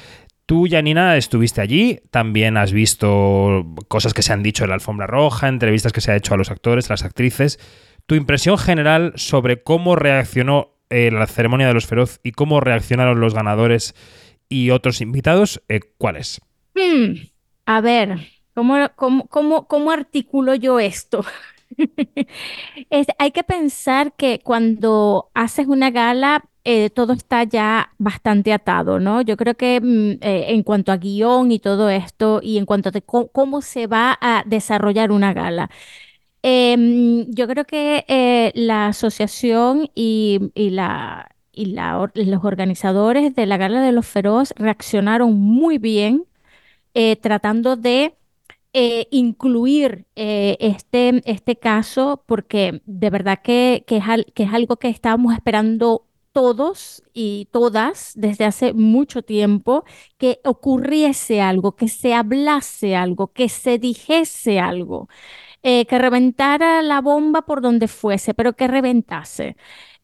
Tú, 0.45 0.67
Janina, 0.69 1.17
estuviste 1.17 1.59
allí, 1.61 1.99
también 2.11 2.55
has 2.55 2.71
visto 2.71 3.65
cosas 3.87 4.13
que 4.13 4.21
se 4.21 4.31
han 4.31 4.43
dicho 4.43 4.63
en 4.63 4.69
la 4.69 4.75
alfombra 4.75 5.07
roja, 5.07 5.47
entrevistas 5.47 5.91
que 5.91 6.01
se 6.01 6.11
ha 6.11 6.15
hecho 6.15 6.35
a 6.35 6.37
los 6.37 6.51
actores, 6.51 6.89
a 6.89 6.93
las 6.93 7.03
actrices. 7.03 7.59
Tu 8.05 8.13
impresión 8.13 8.59
general 8.59 9.13
sobre 9.15 9.63
cómo 9.63 9.95
reaccionó 9.95 10.75
eh, 10.91 11.09
la 11.11 11.25
ceremonia 11.25 11.65
de 11.67 11.73
los 11.73 11.87
feroz 11.87 12.19
y 12.21 12.33
cómo 12.33 12.59
reaccionaron 12.59 13.19
los 13.19 13.33
ganadores 13.33 13.95
y 14.47 14.69
otros 14.69 15.01
invitados, 15.01 15.63
eh. 15.67 15.79
Hmm, 16.75 17.15
a 17.65 17.81
ver, 17.81 18.19
¿Cómo, 18.55 18.75
cómo, 19.29 19.67
cómo, 19.67 19.91
articulo 19.91 20.55
yo 20.55 20.79
esto? 20.79 21.25
hay 23.19 23.31
que 23.31 23.43
pensar 23.43 24.13
que 24.13 24.39
cuando 24.39 25.29
haces 25.33 25.67
una 25.67 25.91
gala, 25.91 26.45
eh, 26.63 26.89
todo 26.89 27.11
está 27.13 27.43
ya 27.43 27.93
bastante 27.97 28.53
atado, 28.53 28.99
¿no? 28.99 29.21
Yo 29.21 29.35
creo 29.35 29.55
que 29.55 29.81
mm, 29.81 30.23
eh, 30.25 30.45
en 30.53 30.63
cuanto 30.63 30.93
a 30.93 30.97
guion 30.97 31.51
y 31.51 31.59
todo 31.59 31.89
esto, 31.89 32.39
y 32.41 32.57
en 32.57 32.65
cuanto 32.65 32.89
a 32.89 33.01
cómo, 33.01 33.61
se 33.61 33.87
va 33.87 34.17
a 34.21 34.43
desarrollar 34.45 35.11
una 35.11 35.33
gala. 35.33 35.69
Em, 36.43 37.25
yo 37.31 37.47
creo 37.47 37.65
que 37.65 38.05
eh, 38.07 38.51
la 38.55 38.87
asociación 38.87 39.89
y, 39.95 40.51
la, 40.55 41.29
y 41.53 41.65
los 41.75 42.43
organizadores 42.45 43.35
de 43.35 43.45
la 43.47 43.57
Gala 43.57 43.81
de 43.81 43.91
los 43.91 44.07
Feroz 44.07 44.53
reaccionaron 44.57 45.33
muy 45.39 45.77
bien, 45.77 46.25
tratando 47.21 47.75
de 47.75 48.15
eh, 48.77 49.07
incluir 49.11 50.05
eh, 50.17 50.57
este, 50.59 51.21
este 51.23 51.55
caso 51.55 52.23
porque 52.27 52.81
de 52.85 53.09
verdad 53.09 53.39
que, 53.41 53.85
que, 53.87 53.97
es 53.97 54.03
que 54.33 54.43
algo 54.45 54.75
que 54.75 54.89
estábamos 54.89 55.33
esperando 55.33 56.07
todos 56.33 57.01
y 57.13 57.47
todas 57.53 58.11
desde 58.17 58.43
hace 58.43 58.73
mucho 58.73 59.21
tiempo, 59.21 59.85
que 60.17 60.41
ocurriese 60.43 61.39
algo, 61.41 61.77
que 61.77 61.87
se 61.87 62.13
hablase 62.13 62.97
algo, 62.97 63.31
que 63.31 63.47
se 63.47 63.79
dijese 63.79 64.59
algo, 64.59 65.07
eh, 65.63 65.85
que 65.85 65.97
reventara 65.97 66.81
la 66.81 66.99
bomba 67.01 67.43
por 67.43 67.61
donde 67.61 67.87
fuese, 67.87 68.33
pero 68.33 68.53
que 68.57 68.67
reventase. 68.67 69.55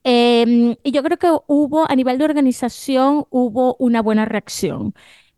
Em, 0.03 0.77
y 0.83 0.91
yo 0.91 1.03
creo 1.03 1.17
que 1.17 1.29
hubo, 1.47 1.89
a 1.91 1.95
nivel 1.95 2.17
de 2.17 2.25
organización, 2.25 3.25
hubo 3.29 3.75
una 3.79 4.01
buena 4.01 4.25
reacción 4.25 4.93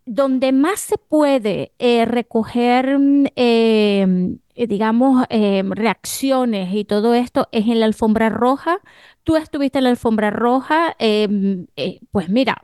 donde 0.05 0.51
más 0.51 0.79
se 0.79 0.97
puede 0.97 1.71
eh, 1.79 2.05
recoger, 2.05 2.99
mm, 2.99 3.25
em, 3.35 4.39
eh, 4.55 4.67
digamos, 4.67 5.25
reacciones 5.29 6.73
y 6.73 6.85
todo 6.85 7.13
esto 7.15 7.47
es 7.51 7.67
en 7.67 7.79
la 7.79 7.85
alfombra 7.87 8.29
roja. 8.29 8.79
Tú 9.23 9.35
estuviste 9.35 9.79
en 9.79 9.85
la 9.85 9.89
alfombra 9.91 10.29
roja, 10.29 10.95
em, 10.99 11.67
eh, 11.75 11.99
pues 12.11 12.29
mira, 12.29 12.61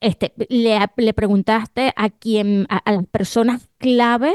este, 0.00 0.32
le, 0.48 1.12
preguntaste 1.14 1.92
a 1.96 2.10
quien, 2.10 2.66
a, 2.68 2.90
las 2.90 3.06
personas 3.06 3.68
clave, 3.78 4.32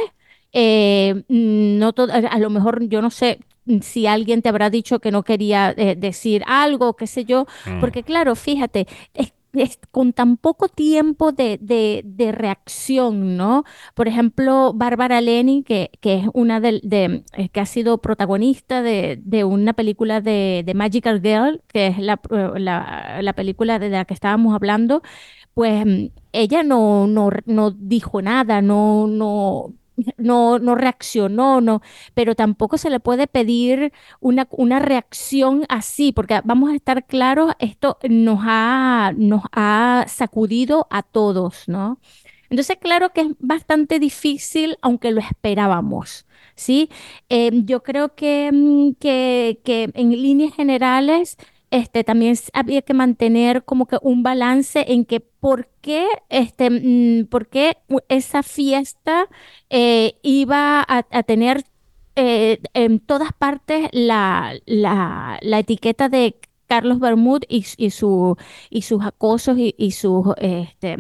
no 0.54 1.94
a 1.98 2.40
lo 2.40 2.50
mejor 2.50 2.88
yo 2.88 3.02
no 3.02 3.10
sé, 3.10 3.40
si 3.82 4.08
alguien 4.08 4.42
te 4.42 4.48
habrá 4.48 4.70
dicho 4.70 5.00
que 5.00 5.12
no 5.12 5.24
quería 5.24 5.74
decir 5.74 6.44
algo, 6.48 6.96
qué 6.96 7.06
sé 7.08 7.26
yo, 7.26 7.46
mm. 7.66 7.82
porque 7.82 8.04
claro, 8.04 8.36
fíjate, 8.36 8.88
es 9.14 9.34
con 9.92 10.14
tan 10.14 10.38
poco 10.38 10.68
tiempo 10.68 11.32
de, 11.32 11.58
de, 11.62 12.32
reacción, 12.32 13.38
¿no? 13.38 13.64
Por 13.96 14.08
ejemplo, 14.08 14.74
Bárbara 14.76 15.22
Leni, 15.22 15.64
que, 15.64 15.92
que 16.02 16.16
es 16.16 16.28
una 16.34 16.60
de, 16.60 17.24
eh, 17.34 17.50
que 17.50 17.60
ha 17.60 17.66
sido 17.66 18.00
protagonista 18.00 18.82
de, 18.82 19.44
una 19.44 19.74
película 19.74 20.22
de, 20.22 20.72
Magical 20.76 21.22
Girl, 21.22 21.62
que 21.68 21.88
es 21.88 22.00
la, 22.00 22.20
la, 22.30 23.20
la, 23.22 23.34
película 23.34 23.80
de 23.80 23.90
la 23.90 24.06
que 24.06 24.14
estábamos 24.14 24.54
hablando, 24.54 25.02
pues 25.54 25.86
mm, 25.86 26.08
ella 26.34 26.64
no, 26.64 27.08
no, 27.08 27.30
no 27.46 27.72
dijo 27.72 28.22
nada, 28.22 28.62
no, 28.62 29.08
no 29.08 29.74
no, 30.18 30.60
no 30.60 30.76
reaccionó, 30.76 31.62
no, 31.62 31.82
pero 32.14 32.36
tampoco 32.36 32.78
se 32.78 32.90
le 32.90 33.00
puede 33.00 33.28
pedir 33.28 33.92
una, 34.20 34.48
una 34.52 34.80
reacción 34.80 35.66
así, 35.70 36.12
porque 36.12 36.40
vamos 36.44 36.72
a 36.72 36.76
estar 36.76 37.06
claros, 37.06 37.54
esto 37.60 37.98
nos 38.10 38.40
ha, 38.44 39.14
nos 39.18 39.44
ha 39.52 40.06
sacudido 40.08 40.88
a 40.90 41.04
todos, 41.04 41.64
¿no? 41.68 42.00
Entonces, 42.50 42.78
claro 42.80 43.12
que 43.14 43.22
es 43.22 43.28
bastante 43.40 44.00
difícil, 44.00 44.78
aunque 44.82 45.12
lo 45.12 45.20
esperábamos, 45.22 46.26
¿sí? 46.56 46.90
Eh, 47.30 47.52
yo 47.66 47.84
creo 47.84 48.16
que, 48.16 48.52
mm, 48.54 48.94
que, 49.00 49.60
que 49.66 49.90
en 49.94 50.12
líneas 50.12 50.54
generales 50.56 51.38
este, 51.72 52.04
también 52.04 52.36
había 52.54 52.82
que 52.82 52.94
mantener 52.94 53.64
como 53.64 53.88
que 53.88 53.98
un 54.02 54.24
balance 54.24 54.86
en 54.88 55.06
que 55.06 55.20
por 55.20 55.68
qué, 55.82 56.08
este, 56.30 56.70
mm, 56.70 57.28
por 57.28 57.48
qué 57.48 57.78
esa 58.10 58.44
fiesta 58.44 59.28
eh, 59.70 60.16
iba 60.24 60.86
a, 60.88 61.04
tener 61.24 61.64
eh, 62.16 62.60
en 62.74 63.00
todas 63.00 63.34
partes 63.34 63.90
la, 63.92 64.54
la, 64.66 65.40
etiqueta 65.42 66.10
de 66.10 66.40
Carlos 66.68 67.00
Bermud 67.00 67.42
y, 67.48 67.66
y, 67.78 67.92
su, 67.92 68.38
y 68.70 68.82
sus 68.84 69.04
acosos 69.06 69.58
y, 69.58 69.76
y 69.78 69.92
sus, 69.92 70.28
este, 70.38 70.98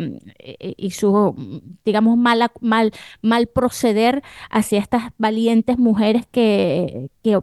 y 0.78 0.92
su, 0.92 1.72
digamos, 1.86 2.18
mal, 2.18 2.52
mal, 2.62 2.92
mal 3.22 3.48
proceder 3.48 4.24
hacia 4.50 4.80
estas 4.80 5.12
valientes 5.18 5.78
mujeres 5.78 6.26
que, 6.32 7.10
que 7.24 7.40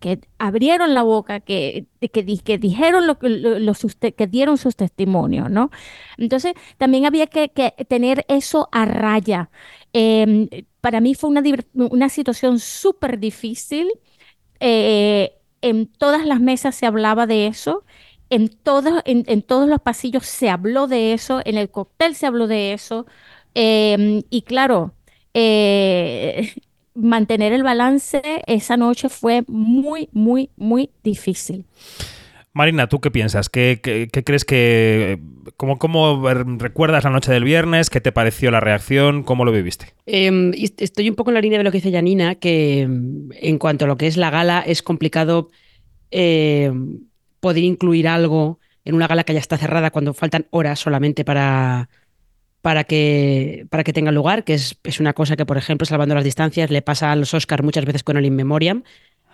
que 0.00 0.20
abrieron 0.38 0.94
la 0.94 1.02
boca, 1.02 1.40
que, 1.40 1.86
que, 2.12 2.58
dijeron 2.58 3.06
lo, 3.06 3.18
lo, 3.20 3.74
que 4.16 4.26
dieron 4.26 4.58
sus 4.58 4.76
testimonios, 4.76 5.50
¿no? 5.50 5.70
Entonces, 6.18 6.54
también 6.78 7.06
había 7.06 7.26
que, 7.28 7.48
tener 7.88 8.24
eso 8.28 8.68
a 8.72 8.86
raya. 8.86 9.50
Em, 9.92 10.48
para 10.80 11.00
mí 11.00 11.14
fue 11.14 11.30
una, 11.30 11.42
una 11.74 12.08
situación 12.08 12.58
súper 12.58 13.18
difícil. 13.20 13.92
Eh, 14.60 15.34
en 15.62 15.86
todas 15.86 16.26
las 16.26 16.40
mesas 16.40 16.74
se 16.74 16.86
hablaba 16.86 17.26
de 17.26 17.46
eso. 17.46 17.84
En 18.30 18.48
todos, 18.48 19.02
en, 19.06 19.42
todos 19.42 19.68
los 19.68 19.80
pasillos 19.80 20.26
se 20.26 20.50
habló 20.50 20.86
de 20.86 21.12
eso, 21.14 21.40
en 21.44 21.58
el 21.58 21.70
cóctel 21.70 22.14
se 22.14 22.26
habló 22.26 22.46
de 22.46 22.72
eso. 22.72 23.06
Em, 23.54 24.22
y 24.30 24.42
claro, 24.42 24.94
eh, 25.34 26.54
mantener 26.94 27.52
el 27.52 27.62
balance 27.62 28.22
esa 28.46 28.76
noche 28.76 29.08
fue 29.08 29.44
muy, 29.46 30.08
muy, 30.12 30.50
muy 30.56 30.90
difícil. 31.02 31.66
Marina, 32.52 32.88
¿tú 32.88 33.00
qué 33.00 33.10
piensas? 33.10 33.48
¿Qué, 33.48 33.80
crees 34.24 34.44
que... 34.44 35.20
Cómo, 35.56 35.78
¿Cómo 35.78 36.28
recuerdas 36.58 37.04
la 37.04 37.10
noche 37.10 37.30
del 37.30 37.44
viernes? 37.44 37.90
¿Qué 37.90 38.00
te 38.00 38.10
pareció 38.10 38.50
la 38.50 38.60
reacción? 38.60 39.22
¿Cómo 39.22 39.44
lo 39.44 39.52
viviste? 39.52 39.94
Em, 40.06 40.52
estoy 40.54 41.08
un 41.08 41.14
poco 41.14 41.30
en 41.30 41.34
la 41.34 41.40
línea 41.40 41.58
de 41.58 41.64
lo 41.64 41.70
que 41.70 41.78
dice 41.78 41.92
Janina, 41.92 42.34
que 42.34 42.82
em, 42.82 43.28
en 43.32 43.58
cuanto 43.58 43.84
a 43.84 43.88
lo 43.88 43.96
que 43.96 44.08
es 44.08 44.16
la 44.16 44.30
gala, 44.30 44.64
es 44.66 44.82
complicado 44.82 45.48
em, 46.10 47.04
poder 47.38 47.62
incluir 47.62 48.08
algo 48.08 48.58
en 48.84 48.94
una 48.94 49.06
gala 49.06 49.24
que 49.24 49.34
ya 49.34 49.38
está 49.38 49.56
cerrada 49.56 49.90
cuando 49.90 50.12
faltan 50.12 50.46
horas 50.50 50.80
solamente 50.80 51.24
para, 51.24 51.88
para 52.62 52.84
que, 52.84 53.66
para 53.70 53.84
que 53.84 53.92
tenga 53.92 54.12
lugar, 54.12 54.44
que 54.44 54.54
es, 54.54 54.76
es, 54.84 55.00
una 55.00 55.14
cosa 55.14 55.36
que, 55.36 55.46
por 55.46 55.56
ejemplo, 55.56 55.86
salvando 55.86 56.14
las 56.14 56.24
distancias, 56.24 56.70
le 56.70 56.82
pasa 56.82 57.10
a 57.10 57.16
los 57.16 57.32
Oscars 57.32 57.64
muchas 57.64 57.84
veces 57.84 58.02
con 58.02 58.16
el 58.16 58.26
In 58.26 58.36
Memoriam, 58.36 58.82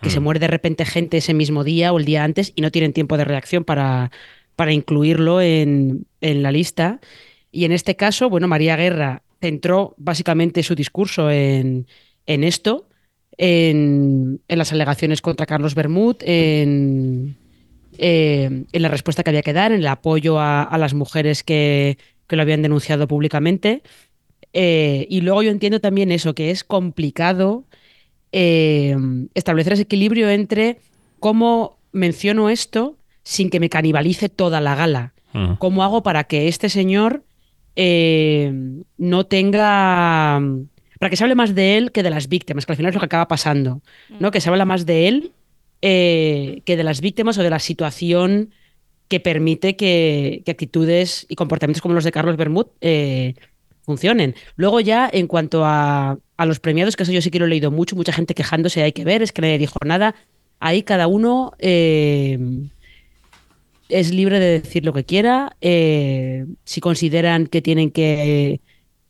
que 0.00 0.10
se 0.10 0.20
mm. 0.20 0.22
muere 0.22 0.40
de 0.40 0.48
repente 0.48 0.84
gente 0.84 1.16
ese 1.16 1.34
mismo 1.34 1.64
día 1.64 1.92
o 1.92 1.98
el 1.98 2.04
día 2.04 2.22
antes 2.22 2.52
y 2.54 2.62
no 2.62 2.70
tienen 2.70 2.92
tiempo 2.92 3.16
de 3.16 3.24
reacción 3.24 3.64
para, 3.64 4.10
para 4.54 4.72
incluirlo 4.72 5.40
en, 5.40 6.06
en 6.20 6.42
la 6.42 6.52
lista. 6.52 7.00
Y 7.50 7.64
en 7.64 7.72
este 7.72 7.96
caso, 7.96 8.30
bueno, 8.30 8.46
María 8.46 8.76
Guerra 8.76 9.22
centró 9.40 9.94
básicamente 9.96 10.62
su 10.62 10.74
discurso 10.74 11.30
en, 11.30 11.86
en 12.26 12.44
esto, 12.44 12.88
en, 13.38 14.40
en, 14.46 14.58
las 14.58 14.72
alegaciones 14.72 15.20
contra 15.20 15.46
Carlos 15.46 15.74
Bermud, 15.74 16.16
en, 16.20 17.36
eh, 17.98 18.64
en 18.70 18.82
la 18.82 18.88
respuesta 18.88 19.22
que 19.22 19.30
había 19.30 19.42
que 19.42 19.52
dar, 19.52 19.72
en 19.72 19.78
el 19.78 19.86
apoyo 19.86 20.38
a, 20.38 20.62
a 20.62 20.78
las 20.78 20.94
mujeres 20.94 21.42
que, 21.42 21.98
que 22.26 22.36
lo 22.36 22.42
habían 22.42 22.62
denunciado 22.62 23.08
públicamente. 23.08 23.82
Eh, 24.52 25.06
y 25.10 25.20
luego 25.20 25.42
yo 25.42 25.50
entiendo 25.50 25.80
también 25.80 26.10
eso, 26.12 26.34
que 26.34 26.50
es 26.50 26.64
complicado 26.64 27.64
eh, 28.32 28.96
establecer 29.34 29.74
ese 29.74 29.82
equilibrio 29.82 30.30
entre 30.30 30.78
cómo 31.20 31.78
menciono 31.92 32.48
esto 32.48 32.96
sin 33.22 33.50
que 33.50 33.60
me 33.60 33.68
canibalice 33.68 34.28
toda 34.28 34.60
la 34.60 34.74
gala. 34.74 35.12
¿Cómo 35.58 35.84
hago 35.84 36.02
para 36.02 36.24
que 36.24 36.48
este 36.48 36.70
señor 36.70 37.22
eh, 37.74 38.50
no 38.96 39.26
tenga... 39.26 40.40
para 40.98 41.10
que 41.10 41.16
se 41.16 41.24
hable 41.24 41.34
más 41.34 41.54
de 41.54 41.76
él 41.76 41.92
que 41.92 42.02
de 42.02 42.08
las 42.08 42.30
víctimas, 42.30 42.64
que 42.64 42.72
al 42.72 42.76
final 42.76 42.88
es 42.88 42.94
lo 42.94 43.00
que 43.00 43.06
acaba 43.06 43.28
pasando, 43.28 43.82
¿no? 44.18 44.30
Que 44.30 44.40
se 44.40 44.48
habla 44.48 44.64
más 44.64 44.86
de 44.86 45.08
él 45.08 45.32
que 45.82 46.62
de 46.64 46.82
las 46.82 47.02
víctimas 47.02 47.36
o 47.36 47.42
de 47.42 47.50
la 47.50 47.58
situación 47.58 48.50
que 49.08 49.20
permite 49.20 49.76
que, 49.76 50.42
actitudes 50.46 51.26
y 51.28 51.36
comportamientos 51.36 51.82
como 51.82 51.94
los 51.94 52.04
de 52.04 52.12
Carlos 52.12 52.36
Bermud 52.36 52.66
eh, 52.80 53.34
funcionen. 53.84 54.34
Luego 54.56 54.80
ya, 54.80 55.08
en 55.12 55.26
cuanto 55.26 55.62
a, 55.64 56.18
los 56.38 56.60
premiados, 56.60 56.96
que 56.96 57.04
eso 57.04 57.12
yo 57.12 57.22
sí 57.22 57.30
que 57.30 57.38
lo 57.38 57.46
he 57.46 57.48
leído 57.48 57.70
mucho, 57.70 57.96
mucha 57.96 58.12
gente 58.12 58.34
quejándose, 58.34 58.82
hay 58.82 58.92
que 58.92 59.04
ver, 59.04 59.22
es 59.22 59.32
que 59.32 59.42
nadie 59.42 59.58
dijo 59.58 59.78
nada. 59.84 60.14
Ahí 60.58 60.82
cada 60.82 61.06
uno 61.06 61.52
eh, 61.58 62.38
es 63.88 64.12
libre 64.12 64.40
de 64.40 64.60
decir 64.60 64.84
lo 64.84 64.92
que 64.92 65.04
quiera. 65.04 65.56
Eh, 65.60 66.46
si 66.64 66.80
consideran 66.80 67.46
que 67.46 67.62
tienen 67.62 67.90
que, 67.90 68.60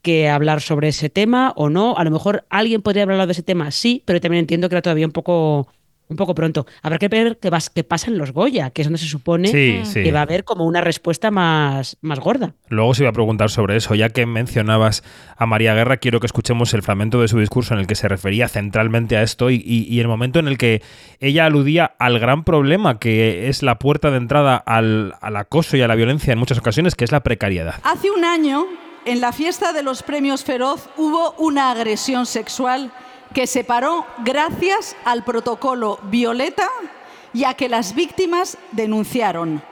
que, 0.02 0.28
hablar 0.28 0.60
sobre 0.60 0.88
ese 0.88 1.08
tema 1.08 1.52
o 1.56 1.70
no. 1.70 1.96
A 1.96 2.04
lo 2.04 2.10
mejor 2.10 2.44
alguien 2.50 2.82
podría 2.82 3.04
hablado 3.04 3.26
de 3.26 3.32
ese 3.32 3.42
tema, 3.42 3.70
sí, 3.70 4.02
pero 4.04 4.20
también 4.20 4.40
entiendo 4.40 4.68
que 4.68 4.74
era 4.74 4.82
todavía 4.82 5.06
un 5.06 5.12
poco 5.12 5.68
un 6.08 6.16
poco 6.16 6.34
pronto. 6.34 6.66
Habrá 6.82 6.98
que 6.98 7.08
ver 7.08 7.38
qué, 7.40 7.50
qué 7.74 7.84
pasa 7.84 8.10
en 8.10 8.18
los 8.18 8.32
Goya, 8.32 8.70
que 8.70 8.82
es 8.82 8.86
donde 8.86 8.98
se 8.98 9.06
supone 9.06 9.50
que 9.50 10.12
va 10.12 10.20
a 10.20 10.22
haber 10.22 10.44
como 10.44 10.64
una 10.64 10.80
respuesta 10.80 11.30
más, 11.30 11.96
más 12.00 12.20
gorda. 12.20 12.54
Luego 12.68 12.94
se 12.94 13.02
iba 13.02 13.10
a 13.10 13.12
preguntar 13.12 13.50
sobre 13.50 13.76
eso. 13.76 13.94
Ya 13.94 14.10
que 14.10 14.26
mencionabas 14.26 15.02
a 15.36 15.46
María 15.46 15.74
Guerra, 15.74 15.96
quiero 15.96 16.20
que 16.20 16.26
escuchemos 16.26 16.72
el 16.74 16.82
fragmento 16.82 17.20
de 17.20 17.28
su 17.28 17.38
discurso 17.38 17.74
en 17.74 17.80
el 17.80 17.86
que 17.86 17.94
se 17.94 18.08
refería 18.08 18.48
centralmente 18.48 19.16
a 19.16 19.22
esto 19.22 19.50
y, 19.50 19.96
el 19.96 20.08
momento 20.08 20.38
en 20.38 20.46
el 20.46 20.58
que 20.58 20.82
ella 21.20 21.46
aludía 21.46 21.94
al 21.98 22.18
gran 22.18 22.44
problema 22.44 22.98
que 22.98 23.48
es 23.48 23.62
la 23.62 23.78
puerta 23.78 24.10
de 24.10 24.18
entrada 24.18 24.56
al, 24.56 25.14
al 25.20 25.36
acoso 25.36 25.76
y 25.76 25.82
a 25.82 25.88
la 25.88 25.94
violencia 25.94 26.32
en 26.32 26.38
muchas 26.38 26.58
ocasiones, 26.58 26.94
que 26.94 27.04
es 27.04 27.12
la 27.12 27.20
precariedad. 27.20 27.76
Hace 27.82 28.10
un 28.10 28.24
año, 28.24 28.66
en 29.04 29.20
la 29.20 29.32
fiesta 29.32 29.72
de 29.72 29.82
los 29.82 30.02
premios 30.02 30.44
Feroz, 30.44 30.88
hubo 30.96 31.32
una 31.38 31.70
agresión 31.70 32.26
sexual 32.26 32.92
que 33.34 33.46
se 33.46 33.64
paró 33.64 34.06
gracias 34.18 34.96
al 35.04 35.24
protocolo 35.24 35.98
Violeta 36.04 36.68
y 37.32 37.44
a 37.44 37.54
que 37.54 37.68
las 37.68 37.94
víctimas 37.94 38.58
denunciaron. 38.72 39.62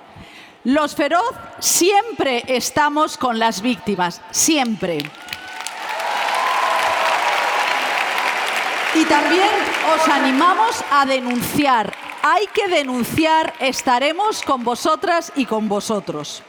Los 0.65 0.95
feroz 0.95 1.35
siempre 1.59 2.43
estamos 2.47 3.19
con 3.19 3.39
las 3.39 3.61
víctimas, 3.61 4.21
siempre. 4.31 4.99
Y 8.95 9.05
también 9.05 9.51
os 9.95 10.09
animamos 10.09 10.85
a 10.91 11.05
denunciar. 11.05 11.93
Hay 12.23 12.47
que 12.47 12.69
denunciar, 12.69 13.53
estaremos 13.59 14.43
con 14.43 14.65
vosotras 14.65 15.33
y 15.37 15.47
con 15.47 15.69
vosotros. 15.69 16.43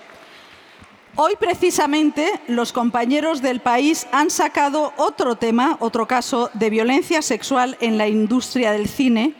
Hoy 1.18 1.36
precisamente 1.40 2.42
los 2.48 2.74
compañeros 2.74 3.42
del 3.42 3.62
país 3.62 4.06
han 4.12 4.30
sacado 4.30 4.92
otro 4.98 5.38
tema, 5.38 5.78
otro 5.80 6.10
caso 6.10 6.50
de 6.54 6.70
violencia 6.70 7.22
sexual 7.22 7.78
en 7.80 7.98
la 7.98 8.10
industria 8.10 8.74
del 8.74 8.90
cine 8.90 9.34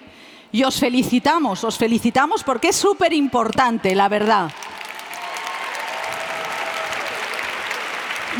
y 0.54 0.64
os 0.64 0.80
felicitamos, 0.80 1.66
os 1.66 1.78
felicitamos 1.78 2.46
porque 2.46 2.70
es 2.70 2.78
súper 2.78 3.12
importante, 3.12 3.94
la 3.94 4.08
verdad. 4.08 4.52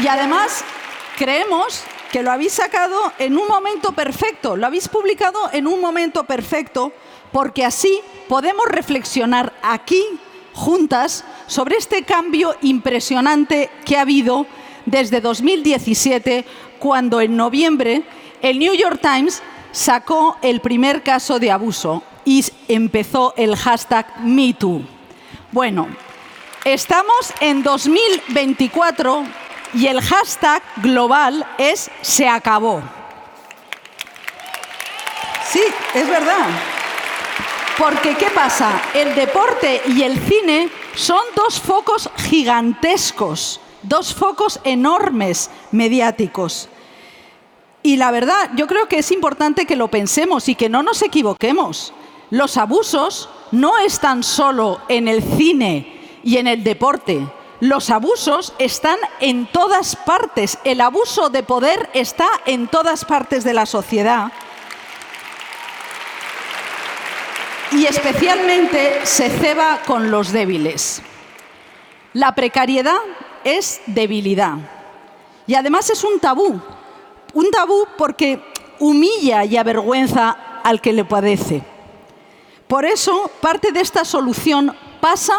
Y 0.02 0.08
además 0.08 0.64
creemos 1.18 1.84
que 2.14 2.24
lo 2.24 2.32
habéis 2.32 2.54
sacado 2.54 2.98
en 3.20 3.38
un 3.38 3.50
momento 3.50 3.92
perfecto, 3.92 4.56
lo 4.56 4.66
habéis 4.66 4.88
publicado 4.88 5.50
en 5.52 5.68
un 5.68 5.82
momento 5.82 6.24
perfecto 6.24 6.94
porque 7.34 7.66
así 7.66 8.00
podemos 8.30 8.66
reflexionar 8.68 9.52
aquí 9.62 10.02
juntas 10.56 11.24
sobre 11.46 11.78
este 11.78 12.02
cambio 12.02 12.56
impresionante 12.64 13.70
que 13.86 13.98
ha 13.98 14.02
habido 14.02 14.48
desde 14.88 15.22
2017, 15.22 16.46
cuando 16.80 17.22
en 17.22 17.38
noviembre 17.38 18.04
el 18.42 18.58
New 18.58 18.74
York 18.74 19.00
Times 19.00 19.44
sacó 19.72 20.38
el 20.42 20.62
primer 20.62 21.04
caso 21.04 21.38
de 21.38 21.52
abuso 21.52 22.02
y 22.24 22.44
empezó 22.68 23.36
el 23.38 23.56
hashtag 23.56 24.08
MeToo. 24.24 24.82
Bueno, 25.52 25.88
Estamos 26.66 27.32
en 27.42 27.62
2024 27.62 29.24
y 29.76 29.86
el 29.86 30.02
hashtag 30.02 30.64
global 30.78 31.46
es 31.60 31.92
se 32.02 32.28
acabó. 32.28 32.82
Sí, 35.48 35.62
es 35.94 36.08
verdad. 36.08 36.48
Porque 37.78 38.16
¿qué 38.16 38.28
pasa? 38.34 38.82
El 38.94 39.16
deporte 39.16 39.82
y 39.88 40.04
el 40.04 40.18
cine 40.18 40.70
son 40.96 41.22
dos 41.36 41.60
focos 41.60 42.10
gigantescos, 42.16 43.60
dos 43.84 44.14
focos 44.14 44.62
enormes 44.64 45.50
mediáticos. 45.72 46.70
Y 47.84 47.98
la 47.98 48.12
verdad, 48.12 48.52
yo 48.56 48.66
creo 48.68 48.88
que 48.88 49.00
es 49.00 49.12
importante 49.12 49.66
que 49.66 49.76
lo 49.76 49.90
pensemos 49.90 50.48
y 50.48 50.56
que 50.56 50.70
no 50.70 50.84
nos 50.84 51.02
equivoquemos. 51.02 51.94
Los 52.30 52.56
abusos 52.56 53.30
no 53.52 53.78
están 53.78 54.24
solo 54.24 54.80
en 54.88 55.10
el 55.10 55.22
cine 55.22 56.20
y 56.24 56.38
en 56.38 56.48
el 56.48 56.64
deporte. 56.64 57.28
Los 57.60 57.90
abusos 57.90 58.54
están 58.58 58.98
en 59.20 59.48
todas 59.48 59.98
partes. 59.98 60.58
El 60.64 60.80
abuso 60.80 61.30
de 61.30 61.44
poder 61.44 61.90
está 61.94 62.28
en 62.46 62.68
todas 62.68 63.04
partes 63.04 63.44
de 63.44 63.54
la 63.54 63.66
sociedad. 63.66 64.32
Y 67.76 67.86
especialmente 67.86 69.06
se 69.06 69.30
ceba 69.30 69.82
con 69.86 70.10
los 70.10 70.32
débiles. 70.32 71.02
La 72.14 72.34
precariedad 72.34 72.98
es 73.44 73.82
debilidad. 73.86 74.56
Y 75.46 75.56
además 75.56 75.90
es 75.90 76.04
un 76.04 76.20
tabú. 76.20 76.62
Un 77.34 77.52
tabú 77.52 77.86
porque 77.98 78.42
humilla 78.80 79.44
y 79.44 79.58
avergüenza 79.58 80.62
al 80.64 80.80
que 80.80 80.94
le 80.94 81.04
padece. 81.04 81.64
Por 82.68 82.86
eso, 82.86 83.30
parte 83.42 83.72
de 83.72 83.82
esta 83.82 84.06
solución 84.06 84.76
pasa 85.02 85.36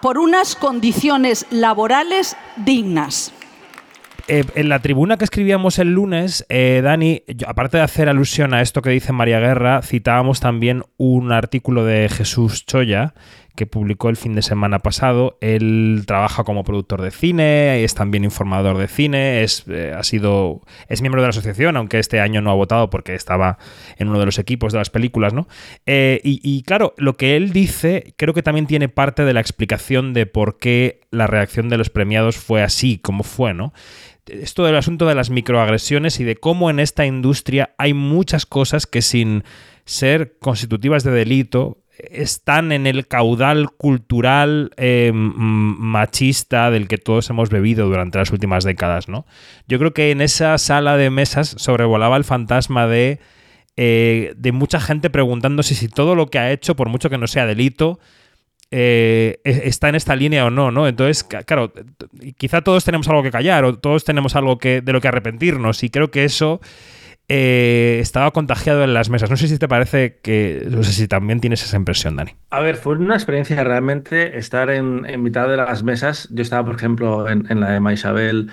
por 0.00 0.18
unas 0.18 0.54
condiciones 0.54 1.46
laborales 1.50 2.36
dignas. 2.56 3.32
Eh, 4.28 4.44
en 4.56 4.68
la 4.68 4.80
tribuna 4.80 5.18
que 5.18 5.24
escribíamos 5.24 5.78
el 5.78 5.92
lunes, 5.92 6.44
eh, 6.48 6.80
Dani, 6.82 7.22
aparte 7.46 7.76
de 7.76 7.84
hacer 7.84 8.08
alusión 8.08 8.54
a 8.54 8.60
esto 8.60 8.82
que 8.82 8.90
dice 8.90 9.12
María 9.12 9.38
Guerra, 9.38 9.82
citábamos 9.82 10.40
también 10.40 10.82
un 10.96 11.30
artículo 11.30 11.84
de 11.84 12.08
Jesús 12.08 12.66
Choya 12.66 13.14
que 13.56 13.66
publicó 13.66 14.08
el 14.08 14.16
fin 14.16 14.34
de 14.34 14.42
semana 14.42 14.78
pasado. 14.78 15.36
Él 15.40 16.04
trabaja 16.06 16.44
como 16.44 16.62
productor 16.62 17.02
de 17.02 17.10
cine, 17.10 17.82
es 17.82 17.94
también 17.94 18.22
informador 18.22 18.78
de 18.78 18.86
cine, 18.86 19.42
es, 19.42 19.64
eh, 19.68 19.92
ha 19.96 20.02
sido, 20.04 20.62
es 20.88 21.00
miembro 21.00 21.20
de 21.20 21.26
la 21.26 21.30
asociación, 21.30 21.76
aunque 21.76 21.98
este 21.98 22.20
año 22.20 22.40
no 22.40 22.50
ha 22.50 22.54
votado 22.54 22.90
porque 22.90 23.14
estaba 23.14 23.58
en 23.96 24.08
uno 24.08 24.20
de 24.20 24.26
los 24.26 24.38
equipos 24.38 24.72
de 24.72 24.78
las 24.78 24.90
películas, 24.90 25.32
¿no? 25.32 25.48
Eh, 25.86 26.20
y, 26.22 26.40
y 26.44 26.62
claro, 26.62 26.94
lo 26.98 27.16
que 27.16 27.36
él 27.36 27.52
dice 27.52 28.14
creo 28.16 28.34
que 28.34 28.42
también 28.42 28.66
tiene 28.66 28.88
parte 28.88 29.24
de 29.24 29.32
la 29.32 29.40
explicación 29.40 30.12
de 30.12 30.26
por 30.26 30.58
qué 30.58 31.00
la 31.10 31.26
reacción 31.26 31.68
de 31.68 31.78
los 31.78 31.90
premiados 31.90 32.36
fue 32.36 32.62
así 32.62 32.98
como 32.98 33.24
fue, 33.24 33.54
¿no? 33.54 33.72
esto 34.26 34.64
del 34.64 34.76
asunto 34.76 35.06
de 35.06 35.14
las 35.14 35.30
microagresiones 35.30 36.20
y 36.20 36.24
de 36.24 36.36
cómo 36.36 36.70
en 36.70 36.80
esta 36.80 37.06
industria 37.06 37.74
hay 37.78 37.94
muchas 37.94 38.44
cosas 38.46 38.86
que 38.86 39.02
sin 39.02 39.44
ser 39.84 40.38
constitutivas 40.40 41.04
de 41.04 41.12
delito 41.12 41.78
están 41.98 42.72
en 42.72 42.86
el 42.86 43.06
caudal 43.06 43.70
cultural 43.70 44.70
eh, 44.76 45.12
machista 45.14 46.70
del 46.70 46.88
que 46.88 46.98
todos 46.98 47.30
hemos 47.30 47.50
bebido 47.50 47.88
durante 47.88 48.18
las 48.18 48.30
últimas 48.30 48.64
décadas, 48.64 49.08
¿no? 49.08 49.26
Yo 49.66 49.78
creo 49.78 49.94
que 49.94 50.10
en 50.10 50.20
esa 50.20 50.58
sala 50.58 50.96
de 50.96 51.10
mesas 51.10 51.54
sobrevolaba 51.58 52.16
el 52.16 52.24
fantasma 52.24 52.86
de, 52.86 53.20
eh, 53.76 54.34
de 54.36 54.52
mucha 54.52 54.80
gente 54.80 55.10
preguntándose 55.10 55.74
si 55.74 55.88
todo 55.88 56.14
lo 56.14 56.26
que 56.26 56.38
ha 56.38 56.52
hecho, 56.52 56.76
por 56.76 56.88
mucho 56.88 57.10
que 57.10 57.18
no 57.18 57.26
sea 57.26 57.46
delito, 57.46 57.98
eh, 58.70 59.38
está 59.44 59.88
en 59.88 59.94
esta 59.94 60.16
línea 60.16 60.44
o 60.44 60.50
no, 60.50 60.70
¿no? 60.70 60.88
Entonces, 60.88 61.24
claro, 61.24 61.72
quizá 62.36 62.62
todos 62.62 62.84
tenemos 62.84 63.08
algo 63.08 63.22
que 63.22 63.30
callar 63.30 63.64
o 63.64 63.78
todos 63.78 64.04
tenemos 64.04 64.34
algo 64.34 64.58
que, 64.58 64.80
de 64.80 64.92
lo 64.92 65.00
que 65.00 65.08
arrepentirnos 65.08 65.82
y 65.82 65.90
creo 65.90 66.10
que 66.10 66.24
eso 66.24 66.60
eh, 67.28 67.98
estaba 68.00 68.30
contagiado 68.32 68.84
en 68.84 68.94
las 68.94 69.10
mesas. 69.10 69.30
No 69.30 69.36
sé 69.36 69.48
si 69.48 69.58
te 69.58 69.68
parece 69.68 70.18
que, 70.22 70.66
no 70.70 70.82
sé 70.82 70.92
si 70.92 71.08
también 71.08 71.40
tienes 71.40 71.62
esa 71.64 71.76
impresión, 71.76 72.16
Dani. 72.16 72.32
A 72.50 72.60
ver, 72.60 72.76
fue 72.76 72.94
una 72.96 73.14
experiencia 73.16 73.62
realmente 73.64 74.38
estar 74.38 74.70
en, 74.70 75.04
en 75.06 75.22
mitad 75.22 75.48
de 75.48 75.56
las 75.56 75.82
mesas. 75.82 76.28
Yo 76.30 76.42
estaba, 76.42 76.64
por 76.64 76.76
ejemplo, 76.76 77.28
en, 77.28 77.50
en 77.50 77.60
la 77.60 77.70
de 77.72 77.80
Maisabel, 77.80 78.50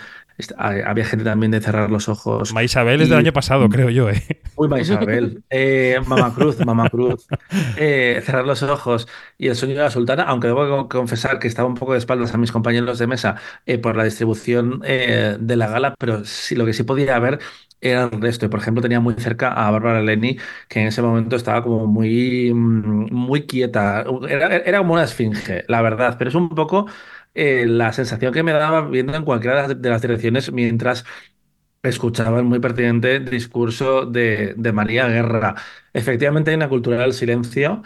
había 0.57 1.05
gente 1.05 1.23
también 1.23 1.51
de 1.51 1.61
cerrar 1.61 1.91
los 1.91 2.09
ojos. 2.09 2.53
Maisabel 2.53 2.99
y... 2.99 3.03
es 3.03 3.09
del 3.09 3.19
año 3.19 3.33
pasado, 3.33 3.69
creo 3.69 3.89
yo. 3.89 4.09
¿eh? 4.09 4.23
Uy, 4.55 4.67
Maisabel. 4.67 5.43
Eh, 5.49 5.99
Mamá 6.07 6.33
Cruz, 6.33 6.63
Mamá 6.65 6.89
Cruz. 6.89 7.27
Eh, 7.77 8.21
cerrar 8.23 8.45
los 8.45 8.63
ojos 8.63 9.07
y 9.37 9.47
el 9.47 9.55
sueño 9.55 9.75
de 9.75 9.81
la 9.81 9.91
sultana, 9.91 10.23
aunque 10.23 10.47
debo 10.47 10.89
confesar 10.89 11.39
que 11.39 11.47
estaba 11.47 11.67
un 11.67 11.75
poco 11.75 11.93
de 11.93 11.99
espaldas 11.99 12.33
a 12.33 12.37
mis 12.37 12.51
compañeros 12.51 12.99
de 12.99 13.07
mesa 13.07 13.35
eh, 13.65 13.77
por 13.77 13.95
la 13.95 14.03
distribución 14.03 14.79
de 14.79 15.55
la 15.55 15.67
gala, 15.67 15.95
pero 15.97 16.25
sí, 16.25 16.55
lo 16.55 16.65
que 16.65 16.73
sí 16.73 16.83
podía 16.83 17.17
ver 17.19 17.39
era 17.81 18.03
el 18.03 18.21
resto. 18.21 18.49
Por 18.49 18.59
ejemplo, 18.59 18.81
tenía 18.81 18.99
muy 18.99 19.13
cerca 19.15 19.51
a 19.53 19.69
Bárbara 19.71 20.01
Leni, 20.01 20.37
que 20.67 20.81
en 20.81 20.87
ese 20.87 21.01
momento 21.01 21.35
estaba 21.35 21.63
como 21.63 21.85
muy, 21.85 22.53
muy 22.53 23.45
quieta. 23.45 24.05
Era, 24.27 24.57
era 24.57 24.77
como 24.79 24.93
una 24.93 25.03
esfinge, 25.03 25.65
la 25.67 25.81
verdad, 25.81 26.15
pero 26.17 26.29
es 26.29 26.35
un 26.35 26.49
poco 26.49 26.87
eh, 27.33 27.65
la 27.67 27.93
sensación 27.93 28.33
que 28.33 28.43
me 28.43 28.51
daba 28.53 28.87
viendo 28.87 29.15
en 29.15 29.25
cualquiera 29.25 29.67
de 29.67 29.89
las 29.89 30.01
direcciones 30.01 30.51
mientras 30.51 31.05
escuchaba 31.83 32.39
el 32.39 32.45
muy 32.45 32.59
pertinente 32.59 33.19
discurso 33.19 34.05
de, 34.05 34.55
María 34.73 35.07
Guerra. 35.07 35.55
Efectivamente 35.93 36.51
hay 36.51 36.55
una 36.57 36.69
cultura 36.69 37.01
del 37.01 37.13
silencio 37.13 37.83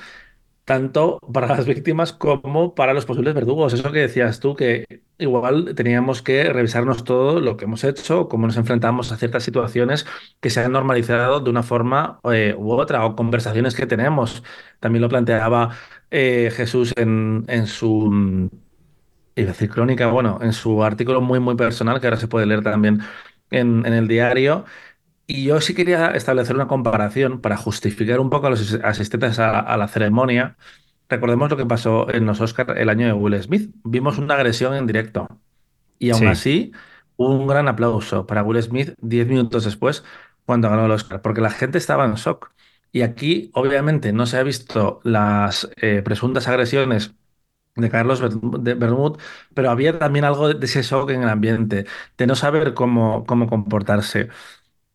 tanto 0.65 1.19
para 1.33 1.47
las 1.47 1.65
víctimas 1.65 2.13
como 2.13 2.75
para 2.75 2.93
los 2.93 3.05
posibles 3.05 3.33
verdugos. 3.33 3.73
Eso 3.73 3.91
que 3.91 3.99
decías 4.01 4.39
tú, 4.41 4.55
que 4.55 5.01
igual 5.17 5.73
teníamos 5.75 6.21
que 6.21 6.43
revisarnos 6.51 7.03
todo 7.05 7.39
lo 7.39 7.57
que 7.57 7.65
hemos 7.65 7.83
hecho, 7.85 8.27
cómo 8.27 8.47
nos 8.47 8.57
enfrentamos 8.57 9.11
a 9.11 9.17
ciertas 9.17 9.43
situaciones 9.43 10.05
que 10.41 10.49
se 10.49 10.61
han 10.61 10.73
normalizado 10.73 11.39
de 11.39 11.49
una 11.49 11.63
forma 11.63 12.19
eh, 12.31 12.53
u 12.57 12.73
otra, 12.73 13.05
o 13.05 13.15
conversaciones 13.15 13.75
que 13.75 13.87
tenemos. 13.87 14.43
También 14.79 15.01
lo 15.03 15.09
planteaba 15.09 15.71
eh, 16.11 16.51
Jesús 16.53 16.93
en, 16.97 17.45
en 17.47 17.67
su 17.67 18.49
a 19.43 19.47
decir 19.47 19.69
crónica, 19.69 20.07
bueno, 20.07 20.39
en 20.41 20.53
su 20.53 20.83
artículo 20.83 21.21
muy, 21.21 21.39
muy 21.39 21.55
personal, 21.55 21.99
que 21.99 22.07
ahora 22.07 22.17
se 22.17 22.27
puede 22.27 22.45
leer 22.45 22.63
también 22.63 23.01
en, 23.51 23.85
en 23.85 23.93
el 23.93 24.07
diario. 24.07 24.65
Y 25.27 25.45
yo 25.45 25.61
sí 25.61 25.75
quería 25.75 26.11
establecer 26.11 26.55
una 26.55 26.67
comparación 26.67 27.41
para 27.41 27.57
justificar 27.57 28.19
un 28.19 28.29
poco 28.29 28.47
a 28.47 28.49
los 28.51 28.73
asistentes 28.83 29.39
a, 29.39 29.59
a 29.59 29.77
la 29.77 29.87
ceremonia. 29.89 30.57
Recordemos 31.09 31.49
lo 31.51 31.57
que 31.57 31.65
pasó 31.65 32.09
en 32.11 32.25
los 32.25 32.41
Oscars 32.41 32.77
el 32.79 32.89
año 32.89 33.07
de 33.07 33.13
Will 33.13 33.41
Smith. 33.43 33.71
Vimos 33.83 34.17
una 34.19 34.35
agresión 34.35 34.73
en 34.75 34.87
directo. 34.87 35.27
Y 35.99 36.11
aún 36.11 36.27
Sí. 36.27 36.27
así, 36.27 36.71
un 37.15 37.47
gran 37.47 37.67
aplauso 37.67 38.25
para 38.27 38.43
Will 38.43 38.61
Smith 38.61 38.93
diez 39.01 39.27
minutos 39.27 39.65
después, 39.65 40.03
cuando 40.45 40.69
ganó 40.69 40.85
el 40.85 40.91
Oscar, 40.91 41.21
porque 41.21 41.41
la 41.41 41.49
gente 41.51 41.77
estaba 41.77 42.05
en 42.05 42.15
shock. 42.15 42.51
Y 42.91 43.01
aquí, 43.01 43.51
obviamente, 43.53 44.13
no 44.13 44.25
se 44.25 44.37
ha 44.37 44.43
visto 44.43 44.99
las 45.03 45.69
eh, 45.77 46.01
presuntas 46.03 46.47
agresiones 46.47 47.15
de 47.77 47.89
Carlos 47.89 48.21
Bermud, 48.21 49.17
pero 49.53 49.69
había 49.71 49.97
también 49.99 50.25
algo 50.25 50.53
de 50.53 50.65
ese 50.65 50.81
shock 50.83 51.09
en 51.11 51.23
el 51.23 51.29
ambiente, 51.29 51.85
de 52.17 52.27
no 52.27 52.35
saber 52.35 52.73
cómo, 52.73 53.25
cómo 53.25 53.47
comportarse. 53.47 54.29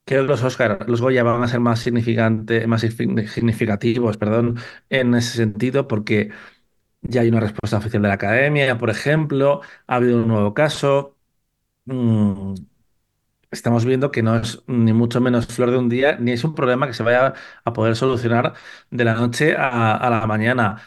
Creo 0.05 0.23
que 0.25 0.29
los 0.29 0.43
Oscar, 0.43 0.85
los 0.89 1.01
Goya 1.01 1.23
van 1.23 1.43
a 1.45 1.49
ser 1.49 1.61
más 1.61 1.81
significante, 1.81 2.67
más 2.67 2.83
signi- 2.85 3.29
significativos, 3.29 4.17
perdón, 4.19 4.59
en 4.91 5.15
ese 5.15 5.37
sentido, 5.37 5.89
porque 5.89 6.33
ya 7.03 7.23
hay 7.23 7.29
una 7.29 7.41
respuesta 7.41 7.79
oficial 7.79 8.03
de 8.03 8.09
la 8.09 8.15
Academia, 8.15 8.79
por 8.79 8.91
ejemplo, 8.91 9.63
ha 9.87 9.97
habido 9.97 10.19
un 10.19 10.29
nuevo 10.29 10.55
caso. 10.55 11.17
Mm, 11.87 12.55
Estamos 13.51 13.85
viendo 13.85 14.11
que 14.11 14.23
no 14.23 14.37
es 14.37 14.63
ni 14.67 14.95
mucho 14.95 15.21
menos 15.21 15.47
flor 15.47 15.71
de 15.71 15.77
un 15.77 15.91
día, 15.91 16.17
ni 16.19 16.33
es 16.33 16.43
un 16.45 16.55
problema 16.55 16.87
que 16.87 16.95
se 16.95 17.03
vaya 17.03 17.35
a 17.65 17.73
poder 17.75 17.97
solucionar 17.97 18.55
de 18.91 19.05
la 19.05 19.13
noche 19.15 19.55
a 19.59 20.09
la 20.11 20.27
mañana. 20.27 20.81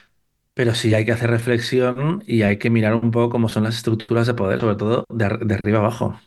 Pero 0.55 0.73
sí 0.73 0.93
hay 0.95 1.05
que 1.05 1.11
hacer 1.11 1.29
reflexión 1.29 2.23
y 2.25 2.41
hay 2.41 2.57
que 2.57 2.69
mirar 2.71 2.95
un 2.95 3.11
poco 3.11 3.29
cómo 3.29 3.49
son 3.49 3.63
las 3.65 3.75
estructuras 3.75 4.25
de 4.25 4.33
poder, 4.33 4.59
sobre 4.61 4.75
todo 4.77 5.05
de, 5.09 5.25
ar- 5.25 5.39
de 5.39 5.53
arriba 5.55 5.79
abajo. 5.79 6.19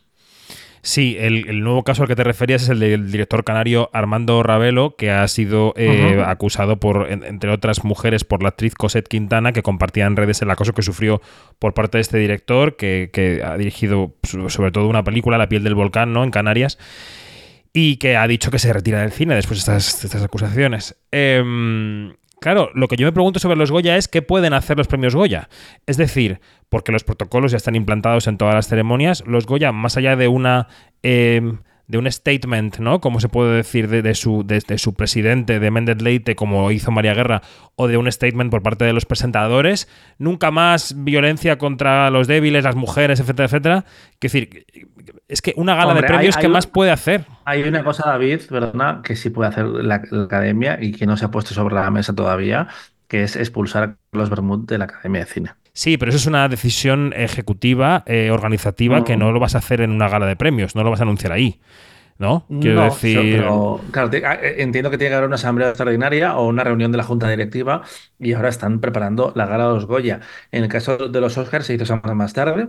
Sí, 0.81 1.17
el, 1.19 1.49
el 1.49 1.59
nuevo 1.61 1.83
caso 1.83 2.03
al 2.03 2.07
que 2.07 2.15
te 2.15 2.23
referías 2.23 2.63
es 2.63 2.69
el 2.69 2.79
del 2.79 3.11
director 3.11 3.43
canario 3.43 3.89
Armando 3.91 4.41
Ravelo, 4.43 4.95
que 4.95 5.11
ha 5.11 5.27
sido 5.27 5.73
eh, 5.75 6.23
acusado 6.25 6.79
por, 6.79 7.11
en- 7.11 7.23
entre 7.25 7.49
otras 7.49 7.83
mujeres, 7.83 8.23
por 8.23 8.41
la 8.43 8.49
actriz 8.49 8.75
Cosette 8.75 9.09
Quintana, 9.09 9.51
que 9.51 9.61
compartía 9.61 10.05
en 10.05 10.15
redes 10.15 10.41
el 10.41 10.49
acoso 10.51 10.73
que 10.73 10.81
sufrió 10.83 11.21
por 11.59 11.73
parte 11.73 11.97
de 11.97 12.01
este 12.03 12.17
director, 12.17 12.77
que, 12.77 13.09
que 13.11 13.41
ha 13.43 13.57
dirigido 13.57 14.13
so- 14.23 14.49
sobre 14.49 14.71
todo 14.71 14.87
una 14.87 15.03
película, 15.03 15.37
La 15.37 15.49
piel 15.49 15.63
del 15.65 15.75
volcán, 15.75 16.13
¿no? 16.13 16.23
En 16.23 16.31
Canarias. 16.31 16.77
Y 17.73 17.97
que 17.97 18.15
ha 18.15 18.25
dicho 18.27 18.49
que 18.49 18.59
se 18.59 18.71
retira 18.71 19.01
del 19.01 19.11
cine 19.11 19.35
después 19.35 19.57
de 19.65 19.75
estas, 19.77 20.01
de 20.01 20.07
estas 20.07 20.23
acusaciones. 20.23 20.95
Em, 21.11 22.13
claro, 22.41 22.69
lo 22.73 22.87
que 22.87 22.95
yo 22.95 23.05
me 23.05 23.11
pregunto 23.11 23.39
sobre 23.39 23.57
los 23.57 23.71
Goya 23.71 23.97
es 23.97 24.07
qué 24.07 24.21
pueden 24.21 24.53
hacer 24.53 24.77
los 24.77 24.87
premios 24.87 25.15
Goya. 25.15 25.49
Es 25.85 25.97
decir, 25.97 26.39
porque 26.69 26.91
los 26.91 27.03
protocolos 27.03 27.51
ya 27.51 27.57
están 27.57 27.75
implantados 27.75 28.27
en 28.27 28.37
todas 28.37 28.55
las 28.55 28.67
ceremonias, 28.67 29.23
los 29.25 29.45
Goya, 29.45 29.71
más 29.71 29.97
allá 29.97 30.15
de 30.15 30.27
una 30.27 30.67
em, 31.03 31.59
de 31.89 31.97
un 31.97 32.09
statement, 32.09 32.77
¿no? 32.77 33.01
Como 33.01 33.19
se 33.19 33.29
puede 33.29 33.55
decir 33.55 33.87
de, 33.87 34.13
su, 34.13 34.45
de, 34.45 34.59
de 34.59 34.77
su 34.77 34.93
presidente, 34.93 35.59
de 35.59 35.71
Méndez 35.71 35.99
Leite, 36.03 36.35
como 36.35 36.69
hizo 36.69 36.91
María 36.91 37.15
Guerra, 37.15 37.41
o 37.75 37.87
de 37.87 37.97
un 37.97 38.09
statement 38.11 38.51
por 38.51 38.61
parte 38.61 38.85
de 38.85 38.93
los 38.93 39.05
presentadores. 39.05 39.89
Nunca 40.19 40.51
más 40.51 41.03
violencia 41.03 41.57
contra 41.57 42.11
los 42.11 42.27
débiles, 42.27 42.63
las 42.63 42.75
mujeres, 42.75 43.19
etcétera, 43.19 43.45
etcétera. 43.47 43.85
Es 44.11 44.19
decir, 44.19 44.67
es 45.27 45.41
que 45.41 45.53
una 45.57 45.75
gala 45.75 45.87
Hombre, 45.89 46.01
de 46.03 46.07
premios, 46.07 46.35
hay- 46.35 46.41
¿qué 46.41 46.47
hay 46.47 46.53
más 46.53 46.65
un- 46.65 46.71
puede 46.71 46.91
hacer? 46.91 47.25
Hay 47.45 47.63
una 47.63 47.83
cosa, 47.83 48.03
David, 48.09 48.41
¿verdad? 48.49 49.01
Que 49.01 49.15
sí 49.15 49.29
puede 49.29 49.49
hacer 49.49 49.65
la, 49.65 50.01
la 50.11 50.23
academia 50.23 50.77
y 50.81 50.91
que 50.91 51.05
no 51.05 51.17
se 51.17 51.25
ha 51.25 51.31
puesto 51.31 51.53
sobre 51.53 51.75
la 51.75 51.89
mesa 51.91 52.13
todavía, 52.13 52.67
que 53.07 53.23
es 53.23 53.35
expulsar 53.35 53.83
a 53.83 53.95
Carlos 54.11 54.29
Bermud 54.29 54.65
de 54.67 54.77
la 54.77 54.85
Academia 54.85 55.21
de 55.21 55.25
Cine. 55.27 55.49
Sí, 55.73 55.97
pero 55.97 56.09
eso 56.09 56.17
es 56.17 56.25
una 56.25 56.47
decisión 56.49 57.13
ejecutiva, 57.15 58.03
eh, 58.05 58.31
organizativa, 58.31 58.99
Mm. 58.99 59.03
que 59.03 59.17
no 59.17 59.31
lo 59.31 59.39
vas 59.39 59.55
a 59.55 59.59
hacer 59.59 59.81
en 59.81 59.91
una 59.91 60.09
gala 60.09 60.25
de 60.25 60.35
premios, 60.35 60.75
no 60.75 60.83
lo 60.83 60.89
vas 60.91 60.99
a 60.99 61.03
anunciar 61.03 61.31
ahí. 61.31 61.59
¿No? 62.17 62.45
Quiero 62.59 62.75
No, 62.81 62.83
decir. 62.83 63.17
pero, 63.37 63.79
claro, 63.91 64.09
ah, 64.27 64.33
eh, 64.41 64.55
entiendo 64.57 64.91
que 64.91 64.97
tiene 64.97 65.11
que 65.11 65.15
haber 65.15 65.27
una 65.27 65.35
asamblea 65.35 65.69
extraordinaria 65.69 66.35
o 66.35 66.49
una 66.49 66.65
reunión 66.65 66.91
de 66.91 66.97
la 66.97 67.05
junta 67.05 67.29
directiva 67.29 67.83
y 68.19 68.33
ahora 68.33 68.49
están 68.49 68.81
preparando 68.81 69.31
la 69.37 69.45
gala 69.45 69.69
de 69.69 69.73
los 69.75 69.85
Goya. 69.85 70.19
En 70.51 70.63
el 70.63 70.69
caso 70.69 70.97
de 70.97 71.21
los 71.21 71.37
Oscars 71.37 71.65
se 71.65 71.75
hizo 71.75 71.85
semanas 71.85 72.15
más 72.17 72.33
tarde 72.33 72.67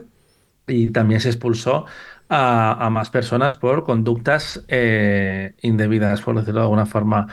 y 0.66 0.90
también 0.90 1.20
se 1.20 1.28
expulsó 1.28 1.86
a, 2.28 2.88
más 2.90 3.10
personas 3.10 3.58
por 3.58 3.84
conductas 3.84 4.64
eh, 4.68 5.54
indebidas, 5.62 6.22
por 6.22 6.36
decirlo 6.36 6.60
de 6.60 6.64
alguna 6.64 6.86
forma. 6.86 7.28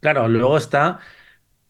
Claro, 0.00 0.28
luego 0.28 0.56
está 0.58 1.00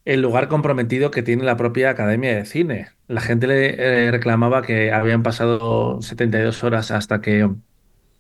el 0.05 0.23
lugar 0.23 0.49
comprometido 0.49 1.11
que 1.11 1.23
tiene 1.23 1.45
la 1.45 1.57
propia 1.57 1.91
Academia 1.91 2.35
de 2.37 2.45
Cine. 2.45 2.91
La 3.09 3.21
gente 3.21 3.47
le 3.47 4.07
eh, 4.07 4.11
reclamaba 4.11 4.63
que 4.63 4.93
habían 4.93 5.23
pasado 5.23 6.03
72 6.03 6.65
horas 6.65 6.91
hasta 6.91 7.21
que 7.21 7.49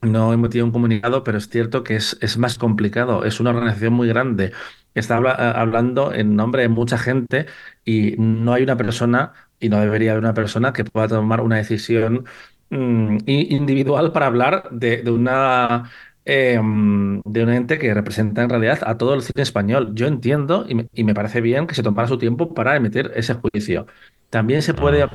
no 0.03 0.33
emitido 0.33 0.65
un 0.65 0.73
comunicado, 0.73 1.25
pero 1.25 1.39
es 1.39 1.49
cierto 1.49 1.85
que 1.85 1.97
es, 1.97 2.39
más 2.39 2.59
complicado. 2.59 3.25
Es 3.25 3.41
una 3.41 3.51
organización 3.51 3.95
muy 3.95 4.09
grande. 4.09 4.53
Está 4.95 5.19
eh, 5.19 5.53
hablando 5.57 6.13
en 6.13 6.37
nombre 6.37 6.63
de 6.63 6.69
mucha 6.69 6.99
gente 6.99 7.47
y 7.85 8.17
no 8.19 8.53
hay 8.53 8.63
una 8.65 8.77
persona, 8.77 9.33
y 9.61 9.69
no 9.69 9.81
debería 9.81 10.13
haber 10.13 10.25
una 10.25 10.35
persona 10.35 10.73
que 10.73 10.85
pueda 10.85 11.09
tomar 11.09 11.41
una 11.41 11.57
decisión 11.57 12.27
mm, 12.73 13.19
individual 13.27 14.13
para 14.13 14.27
hablar 14.27 14.69
de, 14.73 15.03
de 15.03 15.11
una 15.11 15.91
eh, 16.25 16.59
mm, 16.63 17.23
de 17.25 17.43
un 17.43 17.51
ente 17.51 17.79
que 17.79 17.95
representa 17.95 18.43
en 18.43 18.51
realidad 18.51 18.81
a 18.87 18.97
todo 18.99 19.15
el 19.15 19.23
cine 19.23 19.43
español. 19.43 19.93
Yo 19.95 20.07
entiendo 20.07 20.67
y 20.69 20.75
me, 20.75 20.89
y 20.95 21.05
me 21.05 21.15
parece 21.15 21.41
bien 21.41 21.67
que 21.67 21.75
se 21.75 21.83
tomara 21.83 22.09
su 22.09 22.19
tiempo 22.19 22.55
para 22.55 22.77
emitir 22.77 23.11
ese 23.15 23.35
juicio. 23.35 23.87
También 24.31 24.63
se 24.63 24.75
puede 24.75 25.09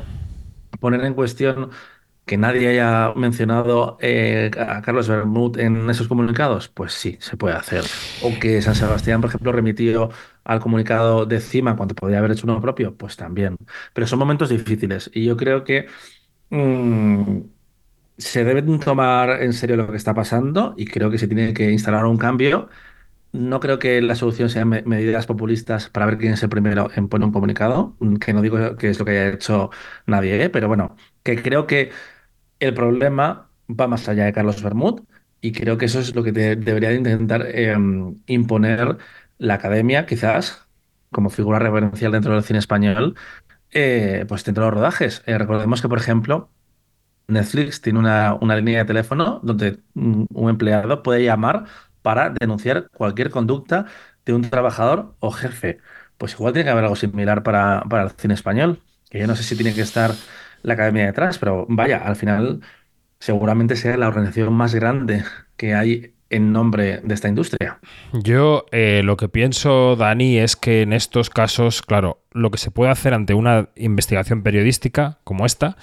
poner 0.79 1.03
en 1.05 1.13
cuestión 1.13 1.71
que 2.25 2.37
nadie 2.37 2.69
haya 2.69 3.13
mencionado 3.15 3.97
eh, 4.01 4.51
a 4.59 4.81
Carlos 4.81 5.07
Bermud 5.09 5.59
en 5.59 5.89
esos 5.89 6.07
comunicados, 6.09 6.69
pues 6.69 6.93
sí, 6.93 7.17
se 7.21 7.37
puede 7.37 7.55
hacer. 7.55 7.85
O 8.21 8.39
que 8.39 8.61
San 8.61 8.75
Sebastián, 8.75 9.21
por 9.21 9.29
ejemplo, 9.29 9.51
remitió 9.53 10.11
al 10.45 10.59
comunicado 10.59 11.25
de 11.25 11.41
CIMA 11.41 11.75
cuando 11.77 11.95
podría 11.95 12.19
haber 12.19 12.31
hecho 12.31 12.45
uno 12.47 12.61
propio, 12.61 12.95
pues 12.97 13.17
también. 13.17 13.57
Pero 13.93 14.07
son 14.07 14.19
momentos 14.19 14.49
difíciles 14.49 15.09
y 15.13 15.25
yo 15.25 15.37
creo 15.37 15.63
que 15.63 15.87
mm, 16.49 17.39
se 18.17 18.43
deben 18.45 18.79
tomar 18.79 19.43
en 19.43 19.53
serio 19.53 19.77
lo 19.77 19.91
que 19.91 19.97
está 19.97 20.13
pasando 20.13 20.73
y 20.77 20.85
creo 20.87 21.11
que 21.11 21.17
se 21.19 21.27
tiene 21.27 21.53
que 21.53 21.71
instalar 21.71 22.05
un 22.05 22.17
cambio. 22.17 22.69
No 23.33 23.59
creo 23.61 23.79
que 23.79 24.01
la 24.01 24.15
solución 24.15 24.49
sean 24.49 24.69
me- 24.69 24.83
medidas 24.83 25.27
populistas 25.27 25.89
para 25.89 26.05
ver 26.07 26.17
quién 26.19 26.33
es 26.33 26.43
el 26.43 26.49
primero 26.49 26.89
en 26.95 27.09
poner 27.09 27.27
un 27.27 27.33
comunicado, 27.33 27.97
que 28.21 28.33
no 28.33 28.41
digo 28.41 28.77
que 28.77 28.89
es 28.91 28.99
lo 28.99 29.05
que 29.05 29.11
haya 29.11 29.29
hecho 29.35 29.71
nadie, 30.07 30.43
¿eh? 30.43 30.49
pero 30.49 30.67
bueno, 30.69 30.95
que 31.23 31.41
creo 31.43 31.67
que 31.67 31.91
el 32.59 32.73
problema 32.73 33.51
va 33.69 33.87
más 33.87 34.07
allá 34.09 34.25
de 34.25 34.33
Carlos 34.33 34.61
Bermud 34.63 35.01
y 35.41 35.51
creo 35.51 35.77
que 35.77 35.85
eso 35.85 35.99
es 35.99 36.15
lo 36.15 36.23
que 36.23 36.31
de- 36.31 36.55
debería 36.55 36.89
de 36.89 36.95
intentar 36.95 37.43
eh, 37.47 37.75
imponer 38.27 38.97
la 39.37 39.55
academia, 39.55 40.05
quizás, 40.05 40.67
como 41.11 41.29
figura 41.29 41.59
referencial 41.59 42.11
dentro 42.11 42.33
del 42.33 42.43
cine 42.43 42.59
español, 42.59 43.15
eh, 43.71 44.25
pues 44.27 44.43
dentro 44.43 44.63
de 44.63 44.71
los 44.71 44.75
rodajes. 44.79 45.23
Eh, 45.25 45.37
recordemos 45.37 45.81
que, 45.81 45.89
por 45.89 45.99
ejemplo, 45.99 46.51
Netflix 47.27 47.81
tiene 47.81 47.99
una, 47.99 48.35
una 48.41 48.55
línea 48.57 48.79
de 48.79 48.85
teléfono 48.85 49.39
donde 49.43 49.81
mm, 49.95 50.25
un 50.33 50.49
empleado 50.49 51.03
puede 51.03 51.23
llamar 51.25 51.65
para 52.01 52.29
denunciar 52.31 52.89
cualquier 52.91 53.31
conducta 53.31 53.87
de 54.25 54.33
un 54.33 54.49
trabajador 54.49 55.15
o 55.19 55.31
jefe. 55.31 55.79
Pues 56.17 56.33
igual 56.33 56.53
tiene 56.53 56.65
que 56.65 56.71
haber 56.71 56.85
algo 56.85 56.95
similar 56.95 57.43
para, 57.43 57.83
para 57.89 58.03
el 58.05 58.11
cine 58.11 58.33
español, 58.33 58.83
que 59.09 59.19
yo 59.19 59.27
no 59.27 59.35
sé 59.35 59.43
si 59.43 59.55
tiene 59.55 59.73
que 59.75 59.81
estar 59.81 60.13
la 60.63 60.73
academia 60.75 61.05
detrás, 61.05 61.37
pero 61.39 61.65
vaya, 61.69 61.99
al 61.99 62.15
final 62.15 62.61
seguramente 63.19 63.75
sea 63.75 63.97
la 63.97 64.07
organización 64.09 64.53
más 64.53 64.75
grande 64.75 65.23
que 65.57 65.75
hay 65.75 66.16
en 66.29 66.51
nombre 66.51 66.99
de 67.03 67.13
esta 67.13 67.27
industria. 67.27 67.79
Yo 68.13 68.65
eh, 68.71 69.01
lo 69.03 69.17
que 69.17 69.29
pienso, 69.29 69.95
Dani, 69.95 70.37
es 70.37 70.55
que 70.55 70.81
en 70.81 70.93
estos 70.93 71.29
casos, 71.29 71.81
claro, 71.81 72.19
lo 72.31 72.51
que 72.51 72.57
se 72.57 72.71
puede 72.71 72.91
hacer 72.91 73.13
ante 73.13 73.33
una 73.33 73.69
investigación 73.75 74.43
periodística 74.43 75.19
como 75.23 75.45
esta, 75.45 75.77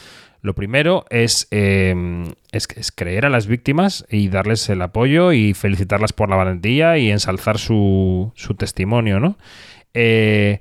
lo 0.44 0.54
primero 0.54 1.07
es, 1.09 1.48
es, 1.50 2.68
es 2.76 2.92
creer 2.92 3.24
a 3.24 3.30
las 3.30 3.46
víctimas 3.46 4.04
y 4.11 4.28
darles 4.28 4.68
el 4.68 4.83
apoyo 4.83 5.33
y 5.33 5.54
felicitarlas 5.54 6.12
por 6.12 6.28
la 6.28 6.37
valentía 6.37 6.98
y 6.98 7.11
ensalzar 7.11 7.59
su, 7.59 8.30
su 8.35 8.54
testimonio, 8.54 9.20
¿no? 9.20 9.38
Eh, 9.94 10.61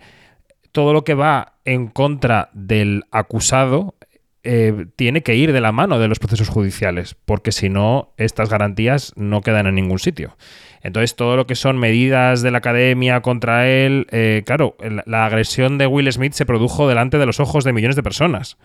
todo 0.71 0.93
lo 0.93 1.03
que 1.03 1.15
va 1.15 1.55
en 1.65 1.87
contra 1.87 2.49
del 2.53 3.03
acusado 3.11 3.95
eh, 4.43 4.85
tiene 4.95 5.21
que 5.23 5.35
ir 5.35 5.53
de 5.53 5.61
la 5.61 5.71
mano 5.71 5.99
de 5.99 6.07
los 6.07 6.19
procesos 6.19 6.49
judiciales, 6.49 7.15
porque 7.25 7.51
si 7.51 7.69
no, 7.69 8.13
estas 8.17 8.49
garantías 8.49 9.13
no 9.15 9.41
quedan 9.41 9.67
en 9.67 9.75
ningún 9.75 9.99
sitio. 9.99 10.35
Entonces, 10.81 11.15
todo 11.15 11.37
lo 11.37 11.47
que 11.47 11.55
son 11.55 11.77
medidas 11.77 12.41
de 12.41 12.51
la 12.51 12.57
academia 12.57 13.21
contra 13.21 13.69
él, 13.69 14.05
eh, 14.11 14.43
claro, 14.45 14.75
la, 14.81 15.03
la 15.05 15.25
agresión 15.25 15.77
de 15.77 15.87
Will 15.87 16.11
Smith 16.11 16.33
se 16.33 16.45
produjo 16.45 16.89
delante 16.89 17.17
de 17.17 17.25
los 17.25 17.39
ojos 17.39 17.63
de 17.63 17.71
millones 17.71 17.95
de 17.95 18.03
personas. 18.03 18.57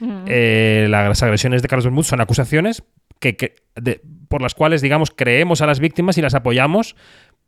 Mm. 0.00 0.24
Eh, 0.26 0.86
las 0.88 1.22
agresiones 1.22 1.60
de 1.60 1.68
Carlos 1.68 1.84
Bermud 1.84 2.04
son 2.04 2.20
acusaciones 2.22 2.82
que, 3.20 3.36
que- 3.36 3.56
de- 3.76 4.00
por 4.28 4.40
las 4.42 4.54
cuales, 4.54 4.80
digamos, 4.80 5.10
creemos 5.10 5.60
a 5.60 5.66
las 5.66 5.80
víctimas 5.80 6.16
y 6.18 6.22
las 6.22 6.34
apoyamos, 6.34 6.96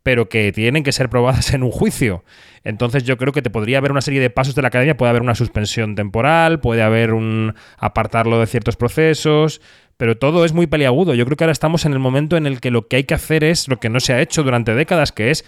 pero 0.02 0.28
que 0.28 0.52
tienen 0.52 0.82
que 0.82 0.92
ser 0.92 1.08
probadas 1.10 1.52
en 1.52 1.62
un 1.62 1.70
juicio. 1.70 2.24
Entonces 2.64 3.04
yo 3.04 3.16
creo 3.16 3.32
que 3.32 3.42
te 3.42 3.50
podría 3.50 3.78
haber 3.78 3.92
una 3.92 4.00
serie 4.00 4.20
de 4.20 4.30
pasos 4.30 4.54
de 4.54 4.62
la 4.62 4.68
academia, 4.68 4.96
puede 4.96 5.10
haber 5.10 5.22
una 5.22 5.34
suspensión 5.34 5.94
temporal, 5.94 6.60
puede 6.60 6.82
haber 6.82 7.12
un 7.12 7.54
apartarlo 7.78 8.40
de 8.40 8.46
ciertos 8.46 8.76
procesos, 8.76 9.60
pero 9.96 10.16
todo 10.16 10.44
es 10.44 10.52
muy 10.52 10.66
peliagudo. 10.66 11.14
Yo 11.14 11.24
creo 11.26 11.36
que 11.36 11.44
ahora 11.44 11.52
estamos 11.52 11.84
en 11.84 11.92
el 11.92 11.98
momento 11.98 12.36
en 12.36 12.46
el 12.46 12.60
que 12.60 12.70
lo 12.70 12.88
que 12.88 12.96
hay 12.96 13.04
que 13.04 13.14
hacer 13.14 13.44
es 13.44 13.68
lo 13.68 13.78
que 13.78 13.90
no 13.90 14.00
se 14.00 14.14
ha 14.14 14.20
hecho 14.20 14.42
durante 14.42 14.74
décadas, 14.74 15.12
que 15.12 15.30
es 15.30 15.44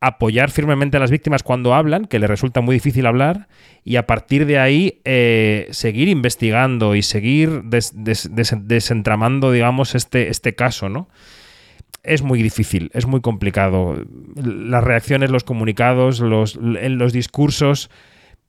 apoyar 0.00 0.50
firmemente 0.50 0.98
a 0.98 1.00
las 1.00 1.10
víctimas 1.10 1.42
cuando 1.42 1.74
hablan, 1.74 2.04
que 2.04 2.18
les 2.18 2.28
resulta 2.28 2.60
muy 2.60 2.74
difícil 2.76 3.06
hablar, 3.06 3.48
y 3.82 3.96
a 3.96 4.06
partir 4.06 4.44
de 4.46 4.58
ahí 4.58 5.00
eh, 5.04 5.68
seguir 5.70 6.08
investigando 6.08 6.94
y 6.94 7.02
seguir 7.02 7.62
des- 7.64 7.92
des- 7.94 8.34
des- 8.34 8.56
desentramando, 8.62 9.52
digamos, 9.52 9.94
este, 9.94 10.28
este 10.28 10.54
caso, 10.54 10.88
¿no? 10.90 11.08
Es 12.06 12.22
muy 12.22 12.42
difícil, 12.42 12.90
es 12.94 13.06
muy 13.06 13.20
complicado. 13.20 13.96
Las 14.36 14.84
reacciones, 14.84 15.30
los 15.30 15.44
comunicados, 15.44 16.20
los, 16.20 16.56
los 16.56 17.12
discursos. 17.12 17.90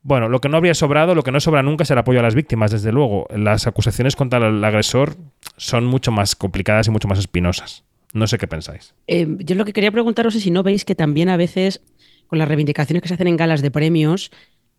Bueno, 0.02 0.28
lo 0.28 0.40
que 0.40 0.48
no 0.48 0.56
habría 0.56 0.74
sobrado, 0.74 1.14
lo 1.16 1.24
que 1.24 1.32
no 1.32 1.40
sobra 1.40 1.62
nunca 1.62 1.82
es 1.82 1.90
el 1.90 1.98
apoyo 1.98 2.20
a 2.20 2.22
las 2.22 2.36
víctimas, 2.36 2.70
desde 2.70 2.92
luego. 2.92 3.26
Las 3.34 3.66
acusaciones 3.66 4.14
contra 4.14 4.46
el 4.46 4.62
agresor 4.62 5.16
son 5.56 5.86
mucho 5.86 6.12
más 6.12 6.36
complicadas 6.36 6.86
y 6.86 6.90
mucho 6.90 7.08
más 7.08 7.18
espinosas. 7.18 7.84
No 8.14 8.26
sé 8.26 8.38
qué 8.38 8.46
pensáis. 8.46 8.94
Eh, 9.06 9.26
yo 9.40 9.56
lo 9.56 9.64
que 9.64 9.72
quería 9.72 9.90
preguntaros 9.90 10.34
es 10.36 10.42
si 10.44 10.50
no 10.50 10.62
veis 10.62 10.84
que 10.84 10.94
también 10.94 11.28
a 11.28 11.36
veces, 11.36 11.82
con 12.28 12.38
las 12.38 12.48
reivindicaciones 12.48 13.02
que 13.02 13.08
se 13.08 13.14
hacen 13.14 13.26
en 13.26 13.36
galas 13.36 13.60
de 13.60 13.70
premios, 13.70 14.30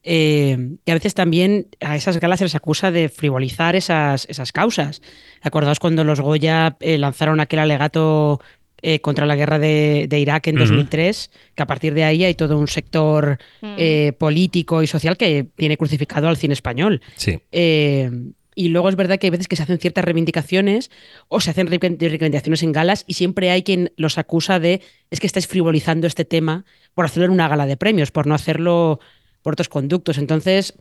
eh, 0.04 0.78
que 0.86 0.92
a 0.92 0.96
veces 0.96 1.13
también 1.13 1.68
a 1.82 1.98
esas 1.98 2.20
galas 2.20 2.39
se 2.39 2.46
les 2.46 2.56
acusa 2.56 2.89
de 2.89 3.10
frivolizar 3.10 3.76
esas, 3.76 4.26
esas 4.30 4.52
causas. 4.52 5.02
Acordaos 5.42 5.80
cuando 5.80 6.04
los 6.04 6.22
Goya 6.22 6.78
eh, 6.80 6.98
lanzaron 6.98 7.39
aquel 7.39 7.60
alegato 7.60 8.39
eh, 8.82 9.00
contra 9.02 9.26
la 9.26 9.36
guerra 9.36 9.60
de, 9.60 10.06
de 10.10 10.20
Irak 10.20 10.48
en 10.48 10.56
Ujú. 10.56 10.65
2003, 10.65 11.32
que 11.56 11.63
a 11.63 11.68
partir 11.68 11.94
de 11.94 12.04
ahí 12.04 12.24
hay 12.24 12.34
todo 12.36 12.58
un 12.58 12.68
sector 12.68 13.38
Mm. 13.62 13.76
eh, 13.78 14.13
político 14.18 14.82
y 14.84 14.88
social 14.88 15.18
que 15.18 15.46
tiene 15.56 15.78
crucificado 15.78 16.28
al 16.28 16.38
cine 16.38 16.54
español. 16.54 17.02
Sí. 17.15 17.39
Eh, 17.52 18.10
y 18.56 18.70
luego 18.70 18.89
es 18.89 18.96
verdad 18.98 19.18
que 19.20 19.28
hay 19.28 19.32
veces 19.32 19.48
que 19.48 19.56
se 19.56 19.63
hacen 19.63 19.80
ciertas 19.80 20.04
reivindicaciones 20.04 20.92
o 21.30 21.39
se 21.39 21.50
hacen 21.52 21.68
reivindic- 21.68 22.00
reivindicaciones 22.10 22.62
en 22.63 22.72
galas 22.74 23.06
y 23.08 23.13
siempre 23.13 23.52
hay 23.52 23.63
quien 23.63 23.92
los 23.96 24.18
acusa 24.18 24.60
de 24.60 24.82
es 25.12 25.20
que 25.22 25.28
estáis 25.28 25.48
frivolizando 25.48 26.08
este 26.08 26.26
tema 26.26 26.65
por 26.94 27.06
hacerlo 27.06 27.26
en 27.26 27.32
una 27.32 27.48
gala 27.48 27.65
de 27.65 27.78
premios, 27.78 28.12
por 28.12 28.28
no 28.28 28.36
hacerlo 28.36 29.00
por 29.44 29.54
otros 29.54 29.70
conductos. 29.70 30.18
Entonces, 30.18 30.74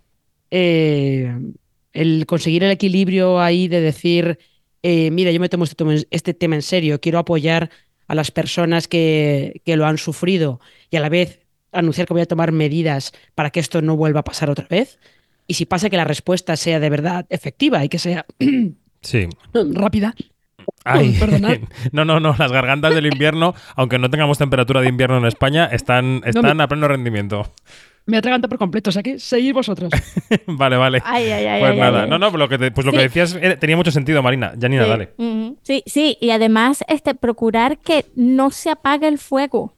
eh, 0.51 1.33
el 1.93 2.27
conseguir 2.27 2.65
el 2.65 2.71
equilibrio 2.71 3.41
ahí 3.41 3.69
de 3.69 3.81
decir, 3.81 4.39
eh, 4.83 5.11
mira, 5.11 5.31
yo 5.31 5.41
me 5.41 5.49
tomo 5.49 5.65
este, 5.65 5.77
tomo- 5.77 6.05
este 6.11 6.35
tema 6.35 6.55
en 6.57 6.63
serio, 6.63 7.01
quiero 7.01 7.19
apoyar 7.19 7.71
a 8.09 8.15
las 8.15 8.31
personas 8.33 8.89
que, 8.89 9.63
que 9.65 9.77
lo 9.77 9.87
han 9.87 9.99
sufrido 9.99 10.61
y 10.91 10.97
a 10.97 11.01
la 11.01 11.09
vez 11.09 11.47
anunciar 11.71 12.07
que 12.09 12.15
voy 12.15 12.23
a 12.23 12.27
tomar 12.27 12.51
medidas 12.51 13.13
para 13.35 13.51
que 13.51 13.61
esto 13.61 13.81
no 13.83 13.97
vuelva 13.97 14.21
a 14.21 14.25
pasar 14.25 14.51
otra 14.51 14.67
vez. 14.69 14.99
Y 15.47 15.55
si 15.55 15.65
pasa 15.67 15.89
que 15.91 15.97
la 15.97 16.05
respuesta 16.05 16.57
sea 16.57 16.81
de 16.81 16.91
verdad 16.91 17.27
efectiva 17.31 17.85
y 17.85 17.89
que 17.89 17.99
sea 17.99 18.27
Sí. 19.03 19.29
rápida, 19.55 20.15
Ay, 20.85 21.19
no, 21.93 22.05
no, 22.05 22.21
no, 22.21 22.35
las 22.39 22.53
gargantas 22.53 22.95
del 22.95 23.07
invierno, 23.07 23.55
aunque 23.77 23.99
no 23.99 24.11
tengamos 24.11 24.39
temperatura 24.39 24.81
de 24.81 24.89
invierno 24.89 25.19
en 25.19 25.27
España, 25.27 25.67
están, 25.67 26.23
están 26.25 26.57
me- 26.57 26.63
a 26.65 26.69
pleno 26.69 26.89
rendimiento. 26.89 27.53
Me 28.09 28.17
atraganta 28.17 28.49
por 28.49 28.59
completo, 28.59 28.89
o 28.91 28.93
sea 28.93 29.03
que 29.03 29.19
seguid 29.19 29.53
vosotros. 29.53 29.91
vale, 30.47 30.77
vale. 30.77 31.03
Ay, 31.05 31.31
ay, 31.31 31.45
ay, 31.47 31.61
pues 31.61 31.73
ay, 31.73 31.79
nada, 31.79 32.03
ay, 32.05 32.09
no, 32.09 32.15
ay. 32.17 32.21
no, 32.21 32.31
pues 32.31 32.39
lo 32.41 32.49
que, 32.49 32.59
te- 32.59 32.71
pues 32.73 32.85
lo 32.87 32.91
que 32.93 32.99
Sí. 32.99 33.03
decías 33.05 33.39
eh, 33.41 33.57
tenía 33.61 33.77
mucho 33.77 33.91
sentido, 33.91 34.23
Marina. 34.23 34.55
Janina, 34.61 34.85
Sí. 34.85 34.89
dale. 34.91 35.11
Ujú. 35.19 35.59
Sí, 35.63 35.83
sí, 35.87 36.17
y 36.21 36.31
además 36.31 36.83
este, 36.89 37.15
procurar 37.15 37.79
que 37.79 38.07
no 38.17 38.51
se 38.51 38.71
apague 38.71 39.07
el 39.09 39.19
fuego. 39.19 39.75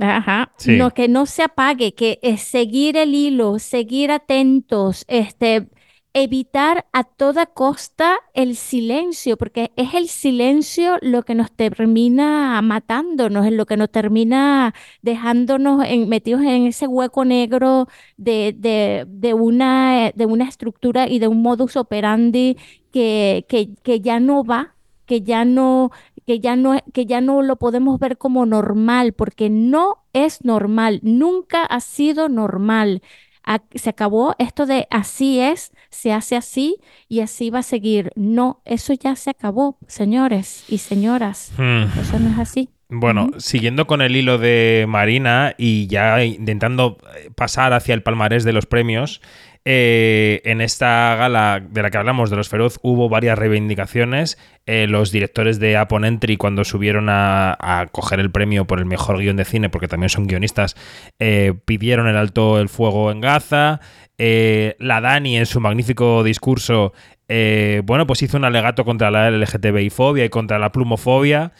Ajá. 0.00 0.50
Sí. 0.58 0.76
No, 0.76 0.90
que 0.90 1.08
no 1.08 1.24
se 1.26 1.42
apague, 1.42 1.94
que 1.94 2.18
es 2.22 2.42
seguir 2.42 2.96
el 2.96 3.14
hilo, 3.14 3.58
seguir 3.58 4.10
atentos, 4.10 5.04
este, 5.08 5.68
evitar 6.18 6.86
a 6.92 7.04
toda 7.04 7.44
costa 7.46 8.16
el 8.32 8.56
silencio, 8.56 9.36
porque 9.36 9.72
es 9.76 9.92
el 9.94 10.08
silencio 10.08 10.96
lo 11.02 11.22
que 11.24 11.34
nos 11.34 11.52
termina 11.52 12.62
matándonos, 12.62 13.44
es 13.46 13.52
lo 13.52 13.66
que 13.66 13.76
nos 13.76 13.90
termina 13.90 14.74
dejándonos 15.02 15.84
en- 15.84 16.08
metidos 16.08 16.40
en 16.42 16.66
ese 16.66 16.86
hueco 16.86 17.24
negro 17.26 17.88
de, 18.16 18.54
de, 18.56 19.04
de 19.08 19.34
una, 19.34 20.10
de 20.14 20.26
una 20.26 20.48
estructura 20.48 21.06
y 21.08 21.18
de 21.18 21.28
un 21.28 21.42
modus 21.42 21.76
operandi 21.76 22.56
que, 22.92 23.44
que, 23.48 23.74
que 23.82 24.00
ya 24.00 24.18
no 24.20 24.42
va, 24.42 24.74
que 25.04 25.20
ya 25.22 25.44
no, 25.44 25.90
que 26.26 26.40
ya 26.40 26.56
no, 26.56 26.78
que 26.94 27.06
ya 27.06 27.20
no 27.20 27.42
lo 27.42 27.56
podemos 27.56 27.98
ver 28.00 28.16
como 28.18 28.46
normal, 28.46 29.12
porque 29.12 29.50
no 29.50 29.98
es 30.12 30.44
normal, 30.44 31.00
nunca 31.02 31.62
ha 31.64 31.80
sido 31.80 32.28
normal. 32.28 33.02
A- 33.46 33.62
se 33.74 33.90
acabó 33.90 34.34
esto 34.38 34.66
de 34.66 34.86
así 34.90 35.40
es, 35.40 35.72
se 35.88 36.12
hace 36.12 36.36
así 36.36 36.76
y 37.08 37.20
así 37.20 37.50
va 37.50 37.60
a 37.60 37.62
seguir. 37.62 38.10
No, 38.16 38.60
eso 38.64 38.92
ya 38.92 39.16
se 39.16 39.30
acabó, 39.30 39.78
señores 39.86 40.64
y 40.68 40.78
señoras. 40.78 41.52
Hmm. 41.56 41.84
Eso 42.00 42.18
no 42.18 42.30
es 42.30 42.38
así. 42.38 42.68
Bueno, 42.88 43.30
siguiendo 43.38 43.86
con 43.86 44.00
el 44.00 44.14
hilo 44.14 44.38
de 44.38 44.84
Marina 44.88 45.54
y 45.58 45.86
ya 45.88 46.22
intentando 46.24 46.98
eh, 47.16 47.30
pasar 47.34 47.72
hacia 47.72 47.94
el 47.94 48.02
palmarés 48.02 48.44
de 48.44 48.52
los 48.52 48.66
premios, 48.66 49.20
eh, 49.68 50.42
en 50.44 50.60
esta 50.60 51.16
gala 51.16 51.60
de 51.60 51.82
la 51.82 51.90
que 51.90 51.98
hablamos 51.98 52.30
de 52.30 52.36
los 52.36 52.48
Feroz 52.48 52.78
hubo 52.82 53.08
varias 53.08 53.36
reivindicaciones. 53.36 54.38
Eh, 54.64 54.86
los 54.86 55.10
directores 55.10 55.58
de 55.58 55.76
Apon 55.76 56.04
Entry, 56.04 56.36
cuando 56.36 56.64
subieron 56.64 57.08
a, 57.08 57.88
coger 57.90 58.20
el 58.20 58.30
premio 58.30 58.64
por 58.64 58.78
el 58.78 58.86
mejor 58.86 59.18
guion 59.18 59.36
de 59.36 59.44
cine, 59.44 59.68
porque 59.68 59.88
también 59.88 60.08
son 60.08 60.28
guionistas, 60.28 60.76
eh, 61.18 61.52
pidieron 61.64 62.06
el 62.06 62.16
alto 62.16 62.60
el 62.60 62.68
fuego 62.68 63.10
en 63.10 63.20
Gaza. 63.20 63.80
Eh, 64.18 64.76
la 64.78 65.00
Dani, 65.00 65.36
en 65.36 65.46
su 65.46 65.58
magnífico 65.58 66.22
discurso, 66.22 66.92
bueno, 67.28 68.06
pues 68.06 68.22
hizo 68.22 68.36
un 68.36 68.44
alegato 68.44 68.84
contra 68.84 69.10
la 69.10 69.32
LGTBI-fobia 69.32 70.24
y 70.24 70.28
contra 70.28 70.60
la 70.60 70.70
plumofobia. 70.70 71.52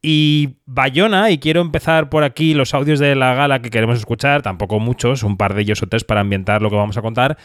Y 0.00 0.58
Bayona, 0.64 1.30
y 1.30 1.38
quiero 1.38 1.60
empezar 1.60 2.08
por 2.08 2.22
aquí 2.22 2.54
los 2.54 2.72
audios 2.72 3.00
de 3.00 3.16
la 3.16 3.34
gala 3.34 3.60
que 3.60 3.70
queremos 3.70 3.98
escuchar, 3.98 4.42
tampoco 4.42 4.78
muchos, 4.78 5.24
un 5.24 5.36
par 5.36 5.54
de 5.54 5.62
ellos 5.62 5.82
o 5.82 5.86
tres 5.86 6.04
para 6.04 6.20
ambientar 6.20 6.62
lo 6.62 6.70
que 6.70 6.76
vamos 6.76 6.96
a 6.96 7.02
contar. 7.02 7.36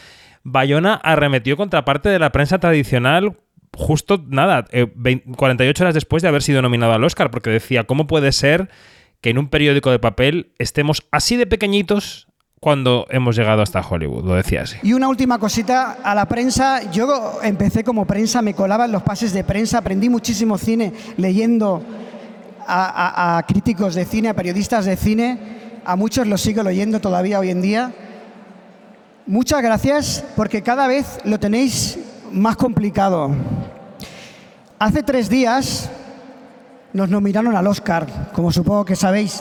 Bayona 0.44 0.94
arremetió 0.94 1.56
contra 1.56 1.84
parte 1.84 2.08
de 2.08 2.18
la 2.18 2.30
prensa 2.30 2.58
tradicional 2.58 3.36
justo, 3.76 4.24
nada, 4.28 4.66
eh, 4.70 4.86
20 4.94 5.32
48 5.36 5.82
horas 5.82 5.94
después 5.94 6.22
de 6.22 6.28
haber 6.28 6.42
sido 6.42 6.62
nominado 6.62 6.92
al 6.92 7.04
Oscar, 7.04 7.30
porque 7.30 7.50
decía, 7.50 7.84
¿cómo 7.84 8.06
puede 8.06 8.32
ser 8.32 8.68
que 9.20 9.30
en 9.30 9.38
un 9.38 9.48
periódico 9.48 9.90
de 9.90 9.98
papel 9.98 10.52
estemos 10.58 11.06
así 11.10 11.36
de 11.36 11.46
pequeñitos 11.46 12.28
cuando 12.60 13.06
hemos 13.10 13.36
llegado 13.36 13.62
hasta 13.62 13.80
Hollywood? 13.80 14.24
Lo 14.24 14.34
decía 14.34 14.62
así. 14.62 14.76
Y 14.82 14.92
una 14.92 15.08
última 15.08 15.38
cosita 15.38 15.98
a 16.02 16.14
la 16.14 16.26
prensa. 16.26 16.90
Yo 16.92 17.40
empecé 17.42 17.84
como 17.84 18.06
prensa, 18.06 18.42
me 18.42 18.54
colaba 18.54 18.84
en 18.84 18.92
los 18.92 19.02
pases 19.02 19.32
de 19.32 19.44
prensa, 19.44 19.78
aprendí 19.78 20.08
muchísimo 20.08 20.58
cine 20.58 20.92
leyendo 21.16 21.82
a, 22.66 23.34
a- 23.34 23.38
a 23.38 23.42
críticos 23.44 23.94
de 23.94 24.04
cine, 24.04 24.28
a 24.28 24.34
periodistas 24.34 24.84
de 24.84 24.96
cine. 24.96 25.38
A 25.84 25.96
muchos 25.96 26.26
los 26.26 26.40
sigo 26.40 26.62
leyendo 26.62 27.00
todavía 27.00 27.38
hoy 27.38 27.50
en 27.50 27.60
día. 27.62 27.92
Muchas 29.26 29.62
gracias 29.62 30.24
porque 30.36 30.62
cada 30.62 30.86
vez 30.86 31.18
lo 31.24 31.38
tenéis 31.38 31.98
más 32.32 32.56
complicado. 32.56 33.30
Hace 34.78 35.02
tres 35.02 35.28
días 35.28 35.90
nos 36.92 37.08
nominaron 37.08 37.56
al 37.56 37.66
Oscar, 37.66 38.30
como 38.32 38.52
supongo 38.52 38.84
que 38.84 38.96
sabéis. 38.96 39.40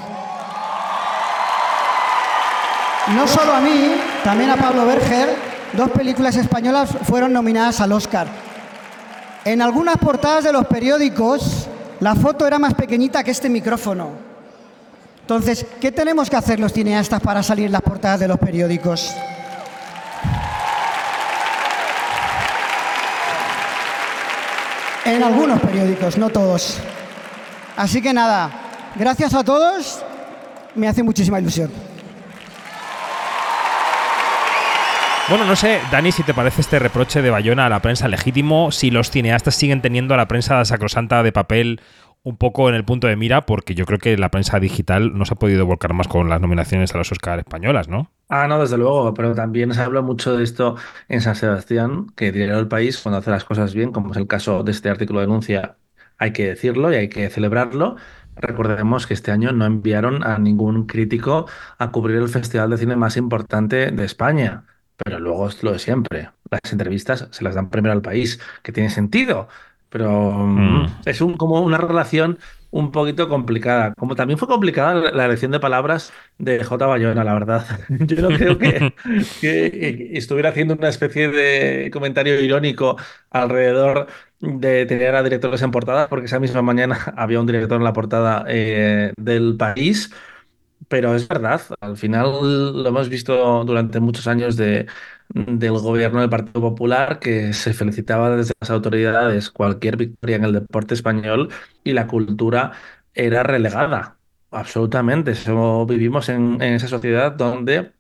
No 3.15 3.27
solo 3.27 3.53
a 3.53 3.59
mí, 3.59 3.95
también 4.23 4.49
a 4.49 4.55
Pablo 4.55 4.85
Berger, 4.85 5.35
dos 5.73 5.91
películas 5.91 6.35
españolas 6.37 6.89
fueron 7.03 7.33
nominadas 7.33 7.81
al 7.81 7.91
Oscar. 7.91 8.27
En 9.43 9.61
algunas 9.61 9.97
portadas 9.97 10.45
de 10.45 10.53
los 10.53 10.65
periódicos, 10.67 11.62
la 12.03 12.15
foto 12.15 12.45
era 12.45 12.59
más 12.59 12.73
pequeñita 12.73 13.23
que 13.23 13.31
este 13.31 13.49
micrófono. 13.49 14.09
Entonces, 15.21 15.65
¿qué 15.79 15.89
tenemos 15.89 16.29
que 16.29 16.35
hacer 16.35 16.59
los 16.59 16.73
cineastas 16.73 17.21
para 17.21 17.41
salir 17.41 17.67
en 17.67 17.71
las 17.71 17.81
portadas 17.81 18.19
de 18.19 18.27
los 18.27 18.37
periódicos? 18.37 19.15
En 25.05 25.23
algunos 25.23 25.61
periódicos, 25.61 26.17
no 26.17 26.29
todos. 26.29 26.77
Así 27.77 28.01
que 28.01 28.11
nada, 28.11 28.51
gracias 28.97 29.33
a 29.33 29.45
todos, 29.45 30.03
me 30.75 30.89
hace 30.89 31.03
muchísima 31.03 31.39
ilusión. 31.39 31.71
Bueno, 35.29 35.45
no 35.45 35.55
sé, 35.55 35.79
Dani, 35.89 36.11
si 36.11 36.21
te 36.23 36.33
parece 36.33 36.59
este 36.59 36.79
reproche 36.79 37.21
de 37.21 37.29
Bayona 37.29 37.65
a 37.65 37.69
la 37.69 37.81
prensa 37.81 38.09
legítimo, 38.09 38.71
si 38.71 38.91
los 38.91 39.09
cineastas 39.09 39.55
siguen 39.55 39.81
teniendo 39.81 40.13
a 40.13 40.17
la 40.17 40.27
prensa 40.27 40.63
sacrosanta 40.65 41.23
de 41.23 41.31
papel 41.31 41.79
un 42.23 42.35
poco 42.35 42.67
en 42.67 42.75
el 42.75 42.83
punto 42.83 43.07
de 43.07 43.15
mira, 43.15 43.45
porque 43.45 43.73
yo 43.73 43.85
creo 43.85 43.99
que 43.99 44.17
la 44.17 44.29
prensa 44.29 44.59
digital 44.59 45.17
no 45.17 45.23
se 45.23 45.33
ha 45.33 45.37
podido 45.37 45.65
volcar 45.65 45.93
más 45.93 46.09
con 46.09 46.29
las 46.29 46.41
nominaciones 46.41 46.93
a 46.93 46.97
los 46.97 47.11
Oscar 47.11 47.39
españolas, 47.39 47.87
¿no? 47.87 48.11
Ah, 48.27 48.47
no, 48.49 48.59
desde 48.59 48.77
luego, 48.77 49.13
pero 49.13 49.33
también 49.33 49.73
se 49.73 49.81
habla 49.81 50.01
mucho 50.01 50.35
de 50.35 50.43
esto 50.43 50.75
en 51.07 51.21
San 51.21 51.35
Sebastián, 51.35 52.07
que 52.15 52.33
dinero 52.33 52.59
el 52.59 52.67
país 52.67 52.97
cuando 52.97 53.19
hace 53.19 53.31
las 53.31 53.45
cosas 53.45 53.73
bien, 53.73 53.93
como 53.93 54.11
es 54.11 54.17
el 54.17 54.27
caso 54.27 54.63
de 54.63 54.71
este 54.71 54.89
artículo 54.89 55.21
de 55.21 55.27
denuncia, 55.27 55.77
hay 56.17 56.33
que 56.33 56.47
decirlo 56.47 56.91
y 56.91 56.95
hay 56.95 57.07
que 57.07 57.29
celebrarlo. 57.29 57.95
Recordemos 58.35 59.07
que 59.07 59.13
este 59.13 59.31
año 59.31 59.53
no 59.53 59.65
enviaron 59.65 60.25
a 60.25 60.37
ningún 60.37 60.85
crítico 60.85 61.45
a 61.77 61.91
cubrir 61.91 62.17
el 62.17 62.29
festival 62.29 62.69
de 62.71 62.77
cine 62.77 62.95
más 62.97 63.15
importante 63.15 63.91
de 63.91 64.05
España, 64.05 64.65
pero 65.03 65.19
luego 65.19 65.47
es 65.47 65.61
lo 65.63 65.71
de 65.73 65.79
siempre. 65.79 66.31
Las 66.49 66.71
entrevistas 66.71 67.27
se 67.31 67.43
las 67.43 67.55
dan 67.55 67.69
primero 67.69 67.93
al 67.93 68.01
país, 68.01 68.39
que 68.63 68.71
tiene 68.71 68.89
sentido, 68.89 69.47
pero 69.89 70.31
mm, 70.31 70.85
Mm. 70.85 71.01
es 71.05 71.21
un, 71.21 71.35
como 71.37 71.61
una 71.61 71.77
relación 71.77 72.39
un 72.71 72.91
poquito 72.91 73.29
complicada. 73.29 73.93
Como 73.95 74.15
también 74.15 74.39
fue 74.39 74.47
complicada 74.47 74.95
la 74.95 75.11
la 75.11 75.25
elección 75.25 75.51
de 75.51 75.59
palabras 75.59 76.11
de 76.37 76.63
J. 76.63 76.85
Bayona, 76.87 77.23
la 77.23 77.33
verdad. 77.33 77.65
Yo 77.89 78.21
no 78.21 78.31
creo 78.33 78.57
que, 78.57 78.87
que 79.39 80.11
estuviera 80.17 80.49
haciendo 80.49 80.73
una 80.75 80.89
especie 80.89 81.29
de 81.29 81.89
comentario 81.91 82.39
irónico 82.41 82.97
alrededor 83.29 84.07
de 84.39 84.85
tener 84.85 85.15
a 85.15 85.23
directores 85.23 85.61
en 85.61 85.71
portada, 85.71 86.07
porque 86.09 86.25
esa 86.25 86.39
misma 86.39 86.61
mañana 86.61 86.97
había 87.17 87.39
un 87.39 87.47
director 87.47 87.77
en 87.77 87.83
la 87.83 87.93
portada 87.93 88.45
eh, 88.47 89.13
del 89.17 89.55
país. 89.57 90.11
Pero 90.87 91.15
es 91.15 91.27
verdad, 91.27 91.61
al 91.81 91.97
final 91.97 92.83
lo 92.83 92.87
hemos 92.87 93.09
visto 93.09 93.63
durante 93.63 93.99
muchos 93.99 94.27
años 94.27 94.55
de, 94.57 94.87
del 95.29 95.73
gobierno 95.79 96.21
del 96.21 96.29
Partido 96.29 96.61
Popular 96.61 97.19
que 97.19 97.53
se 97.53 97.73
felicitaba 97.73 98.35
desde 98.35 98.53
las 98.59 98.69
autoridades 98.69 99.49
cualquier 99.49 99.97
victoria 99.97 100.35
en 100.37 100.45
el 100.45 100.53
deporte 100.53 100.93
español 100.93 101.49
y 101.83 101.93
la 101.93 102.07
cultura 102.07 102.73
era 103.13 103.43
relegada. 103.43 104.17
Absolutamente. 104.51 105.31
Eso, 105.31 105.85
vivimos 105.85 106.29
en, 106.29 106.61
esa 106.61 106.87
sociedad 106.87 107.31
donde 107.31 107.93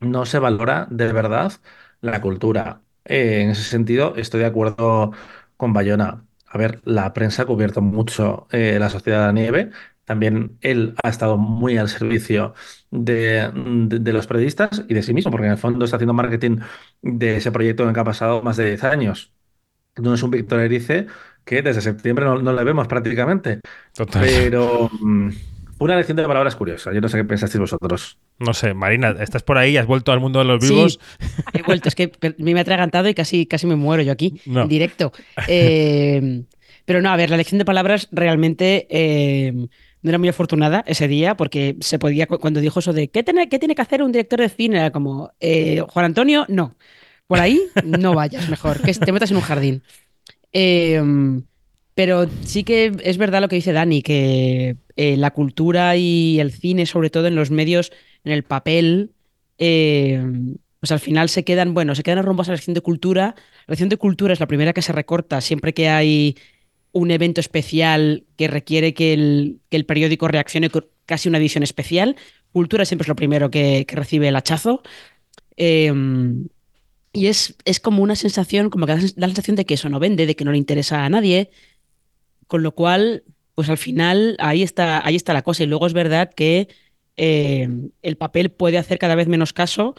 no 0.00 0.26
se 0.26 0.38
valora 0.38 0.86
de 0.90 1.12
verdad 1.12 1.52
la 2.00 2.20
cultura. 2.20 2.82
Eh, 3.04 3.42
en 3.42 3.50
ese 3.50 3.64
sentido, 3.64 4.14
estoy 4.16 4.40
de 4.40 4.46
acuerdo 4.46 5.12
con 5.56 5.72
Bayona. 5.72 6.24
A 6.46 6.58
ver, 6.58 6.80
la 6.84 7.12
prensa 7.12 7.42
ha 7.42 7.46
cubierto 7.46 7.82
mucho 7.82 8.46
eh, 8.52 8.78
la 8.78 8.90
sociedad 8.90 9.20
de 9.20 9.26
la 9.26 9.32
nieve. 9.32 9.70
También 10.08 10.56
él 10.62 10.94
ha 11.04 11.08
estado 11.10 11.36
muy 11.36 11.76
al 11.76 11.88
servicio 11.88 12.54
de, 12.90 13.50
de- 13.54 13.98
de 14.00 14.12
los 14.12 14.26
periodistas 14.26 14.84
y 14.88 14.94
de 14.94 15.02
sí 15.02 15.12
mismo, 15.14 15.30
porque 15.30 15.46
en 15.46 15.52
el 15.52 15.58
fondo 15.58 15.84
está 15.84 15.96
haciendo 15.98 16.14
marketing 16.14 16.56
de 17.02 17.36
ese 17.36 17.52
proyecto 17.52 17.82
en 17.84 17.90
el 17.90 17.94
que 17.94 18.00
ha 18.00 18.04
pasado 18.04 18.42
más 18.42 18.56
de 18.56 18.66
10 18.66 18.84
años. 18.84 19.32
No 19.96 20.14
es 20.14 20.22
un 20.22 20.30
Víctor 20.30 20.60
Erice 20.60 21.06
que 21.44 21.60
desde 21.60 21.82
septiembre 21.82 22.24
no, 22.24 22.40
no 22.40 22.52
le 22.54 22.64
vemos 22.64 22.88
prácticamente. 22.88 23.60
Total. 23.94 24.24
Pero 24.24 24.90
mm, 24.98 25.28
una 25.80 25.96
lección 25.96 26.16
de 26.16 26.24
palabras 26.26 26.56
curiosa. 26.56 26.92
Yo 26.94 27.00
no 27.02 27.08
sé 27.08 27.18
qué 27.18 27.24
pensasteis 27.24 27.60
vosotros. 27.60 28.18
No 28.38 28.54
sé, 28.54 28.72
Marina, 28.72 29.14
estás 29.20 29.42
por 29.42 29.58
ahí, 29.58 29.76
has 29.76 29.86
vuelto 29.86 30.10
al 30.12 30.20
mundo 30.20 30.38
de 30.38 30.44
los 30.46 30.64
Sí. 30.66 30.72
vivos. 30.72 30.98
He 31.52 31.62
vuelto, 31.62 31.88
es 31.88 31.94
que 31.94 32.10
me 32.38 32.52
he 32.52 32.58
atragantado 32.60 33.08
y 33.10 33.14
casi, 33.14 33.44
casi 33.46 33.66
me 33.66 33.76
muero 33.76 34.02
yo 34.02 34.12
aquí, 34.12 34.40
No. 34.46 34.62
en 34.62 34.68
directo. 34.68 35.12
Eh, 35.48 36.44
pero 36.84 37.02
no, 37.02 37.10
a 37.10 37.16
ver, 37.16 37.28
la 37.28 37.34
elección 37.36 37.58
de 37.58 37.64
palabras 37.66 38.08
realmente 38.12 38.86
eh, 38.90 39.52
no 40.02 40.10
era 40.10 40.18
muy 40.18 40.28
afortunada 40.28 40.84
ese 40.86 41.08
día, 41.08 41.36
porque 41.36 41.76
se 41.80 41.98
podía, 41.98 42.26
cu- 42.26 42.38
cuando 42.38 42.60
dijo 42.60 42.80
eso 42.80 42.92
de 42.92 43.08
¿qué 43.08 43.22
tiene, 43.22 43.48
qué 43.48 43.58
tiene 43.58 43.74
que 43.74 43.82
hacer 43.82 44.02
un 44.02 44.12
director 44.12 44.40
de 44.40 44.48
cine? 44.48 44.78
Era 44.78 44.90
como, 44.90 45.32
eh, 45.40 45.82
Juan 45.88 46.06
Antonio, 46.06 46.44
no. 46.48 46.76
Por 47.26 47.40
ahí 47.40 47.60
no 47.84 48.14
vayas 48.14 48.48
mejor, 48.48 48.80
que 48.80 48.92
te 48.92 49.12
metas 49.12 49.30
en 49.30 49.36
un 49.36 49.42
jardín. 49.42 49.82
Eh, 50.52 51.02
Pero 51.94 52.28
sí 52.44 52.62
que 52.62 52.92
es 53.02 53.18
verdad 53.18 53.40
lo 53.40 53.48
que 53.48 53.56
dice 53.56 53.72
Dani, 53.72 54.02
que 54.02 54.76
eh, 54.94 55.16
la 55.16 55.32
cultura 55.32 55.96
y 55.96 56.38
el 56.38 56.52
cine, 56.52 56.86
sobre 56.86 57.10
todo 57.10 57.26
en 57.26 57.34
los 57.34 57.50
medios, 57.50 57.90
en 58.22 58.30
el 58.30 58.44
papel, 58.44 59.10
eh, 59.58 60.22
pues 60.78 60.92
al 60.92 61.00
final 61.00 61.28
se 61.28 61.42
quedan, 61.42 61.74
bueno, 61.74 61.96
se 61.96 62.04
quedan 62.04 62.24
rombos 62.24 62.48
a 62.48 62.52
la 62.52 62.56
sección 62.56 62.74
de 62.74 62.82
cultura. 62.82 63.34
La 63.66 63.72
sección 63.72 63.88
de 63.88 63.96
cultura 63.96 64.32
es 64.32 64.38
la 64.38 64.46
primera 64.46 64.72
que 64.72 64.80
se 64.80 64.92
recorta 64.92 65.40
siempre 65.40 65.74
que 65.74 65.88
hay 65.88 66.36
un 66.92 67.10
evento 67.10 67.40
especial 67.40 68.24
que 68.36 68.48
requiere 68.48 68.94
que 68.94 69.12
el, 69.12 69.60
que 69.68 69.76
el 69.76 69.86
periódico 69.86 70.28
reaccione 70.28 70.70
con 70.70 70.86
casi 71.06 71.28
una 71.28 71.38
edición 71.38 71.62
especial. 71.62 72.16
Cultura 72.52 72.84
siempre 72.84 73.04
es 73.04 73.08
lo 73.08 73.16
primero 73.16 73.50
que, 73.50 73.84
que 73.86 73.96
recibe 73.96 74.28
el 74.28 74.36
hachazo. 74.36 74.82
Eh, 75.56 75.92
y 77.12 77.26
es, 77.26 77.56
es, 77.64 77.80
como 77.80 78.02
una 78.02 78.14
sensación, 78.14 78.70
como 78.70 78.86
que 78.86 78.94
da 78.94 79.00
la 79.16 79.26
sensación 79.26 79.56
de 79.56 79.64
que 79.64 79.74
eso 79.74 79.88
no 79.88 79.98
vende, 79.98 80.26
de 80.26 80.36
que 80.36 80.44
no 80.44 80.52
le 80.52 80.58
interesa 80.58 81.04
a 81.04 81.08
nadie. 81.08 81.50
Con 82.46 82.62
lo 82.62 82.72
cual, 82.74 83.24
pues 83.54 83.68
al 83.68 83.78
final 83.78 84.36
ahí 84.38 84.62
está, 84.62 85.04
ahí 85.06 85.16
está 85.16 85.32
la 85.32 85.42
cosa. 85.42 85.64
Y 85.64 85.66
luego 85.66 85.86
es 85.86 85.92
verdad 85.92 86.30
que 86.34 86.68
eh, 87.16 87.68
el 88.02 88.16
papel 88.16 88.50
puede 88.50 88.78
hacer 88.78 88.98
cada 88.98 89.14
vez 89.14 89.26
menos 89.28 89.52
caso, 89.52 89.94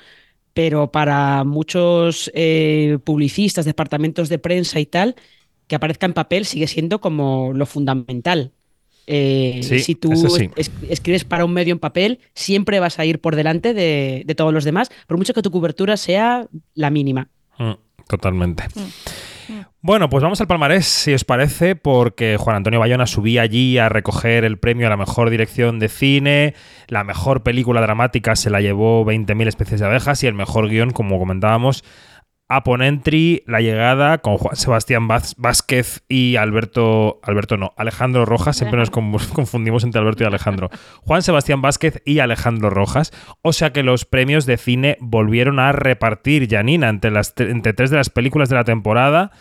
pero 0.54 0.92
para 0.92 1.44
muchos 1.44 2.32
eh, 2.34 3.00
publicistas, 3.04 3.66
departamentos 3.66 4.30
de 4.30 4.40
prensa 4.40 4.80
y 4.80 4.86
tal, 4.86 5.16
que 5.70 5.76
aparezca 5.78 6.06
en 6.06 6.12
papel 6.14 6.44
sigue 6.46 6.68
siendo 6.68 7.00
como 7.00 7.54
lo 7.54 7.66
fundamental. 7.66 8.52
Eh, 9.08 9.62
Sí, 9.64 9.80
si 9.80 9.96
tú 9.96 10.12
eso 10.12 10.30
sí. 10.30 10.50
es- 10.56 10.70
escribes 10.90 11.24
para 11.24 11.46
un 11.46 11.54
medio 11.54 11.72
en 11.72 11.80
papel, 11.80 12.20
siempre 12.36 12.80
vas 12.80 13.00
a 13.00 13.06
ir 13.06 13.20
por 13.22 13.36
delante 13.36 13.74
de, 13.74 14.24
de 14.26 14.36
todos 14.36 14.54
los 14.54 14.66
demás, 14.66 14.92
por 15.08 15.18
mucho 15.18 15.34
que 15.34 15.42
tu 15.42 15.50
cobertura 15.50 15.96
sea 15.98 16.46
la 16.76 16.90
mínima. 16.90 17.30
Mm, 17.58 17.72
Totalmente. 18.08 18.66
Bueno, 19.82 20.10
pues 20.10 20.22
vamos 20.22 20.42
al 20.42 20.48
palmarés, 20.48 20.86
si 20.86 21.14
os 21.14 21.24
parece, 21.24 21.76
porque 21.76 22.38
Juan 22.38 22.58
Antonio 22.58 22.80
Bayona 22.80 23.08
subía 23.08 23.42
allí 23.44 23.78
a 23.78 23.88
recoger 23.90 24.44
el 24.44 24.60
premio 24.60 24.88
a 24.88 24.90
la 24.90 24.98
mejor 24.98 25.30
dirección 25.30 25.80
de 25.80 25.88
cine, 25.90 26.54
la 26.88 27.04
mejor 27.04 27.44
película 27.44 27.80
dramática 27.82 28.36
se 28.36 28.50
la 28.50 28.62
llevó 28.62 29.06
20.000 29.06 29.48
especies 29.48 29.80
de 29.80 29.86
abejas 29.88 30.22
y 30.24 30.28
el 30.28 30.34
mejor 30.34 30.68
guion, 30.70 30.92
como 30.92 31.18
comentábamos, 31.18 31.84
a 32.52 32.64
Ponentry, 32.64 33.44
La 33.46 33.62
Llegada, 33.62 34.18
con 34.18 34.38
Juan 34.38 34.56
Sebastián 34.56 35.08
Vázquez 35.08 36.04
y 36.10 36.36
Alberto, 36.36 37.20
Alberto 37.24 37.58
no, 37.58 37.74
Alejandro 37.78 38.26
Rojas, 38.26 38.58
siempre 38.58 38.80
nos 38.80 38.90
con- 38.90 39.12
confundimos 39.34 39.84
entre 39.84 40.02
Alberto 40.02 40.24
y 40.24 40.28
Alejandro. 40.28 40.70
Juan 41.06 41.22
Sebastián 41.22 41.62
Vázquez 41.62 42.02
y 42.06 42.20
Alejandro 42.20 42.72
Rojas, 42.72 43.12
o 43.44 43.54
sea 43.54 43.72
que 43.72 43.84
los 43.84 44.06
premios 44.06 44.48
de 44.48 44.58
cine 44.58 44.98
volvieron 45.00 45.60
a 45.60 45.72
repartir, 45.72 46.48
Janina, 46.50 46.90
entre, 46.90 47.12
las, 47.12 47.36
tre- 47.36 47.52
entre 47.52 47.74
tres 47.74 47.92
de 47.92 47.98
las 47.98 48.10
películas 48.10 48.50
de 48.50 48.56
la 48.56 48.64
temporada 48.64 49.32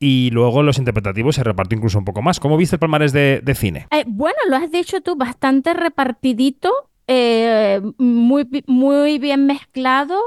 y 0.00 0.30
luego 0.32 0.62
los 0.64 0.78
interpretativos 0.78 1.36
se 1.36 1.44
repartió 1.44 1.76
incluso 1.76 1.98
un 1.98 2.04
poco 2.04 2.22
más. 2.22 2.40
¿Cómo 2.40 2.56
viste 2.56 2.76
el 2.76 2.80
palmarés 2.80 3.12
de, 3.12 3.40
de 3.42 3.54
cine? 3.54 3.86
Eh, 3.90 4.04
bueno, 4.06 4.36
lo 4.48 4.56
has 4.56 4.70
dicho 4.72 5.00
tú, 5.00 5.16
bastante 5.16 5.74
repartidito, 5.74 6.70
eh, 7.06 7.80
muy, 7.98 8.48
muy 8.66 9.18
bien 9.18 9.46
mezclado. 9.46 10.18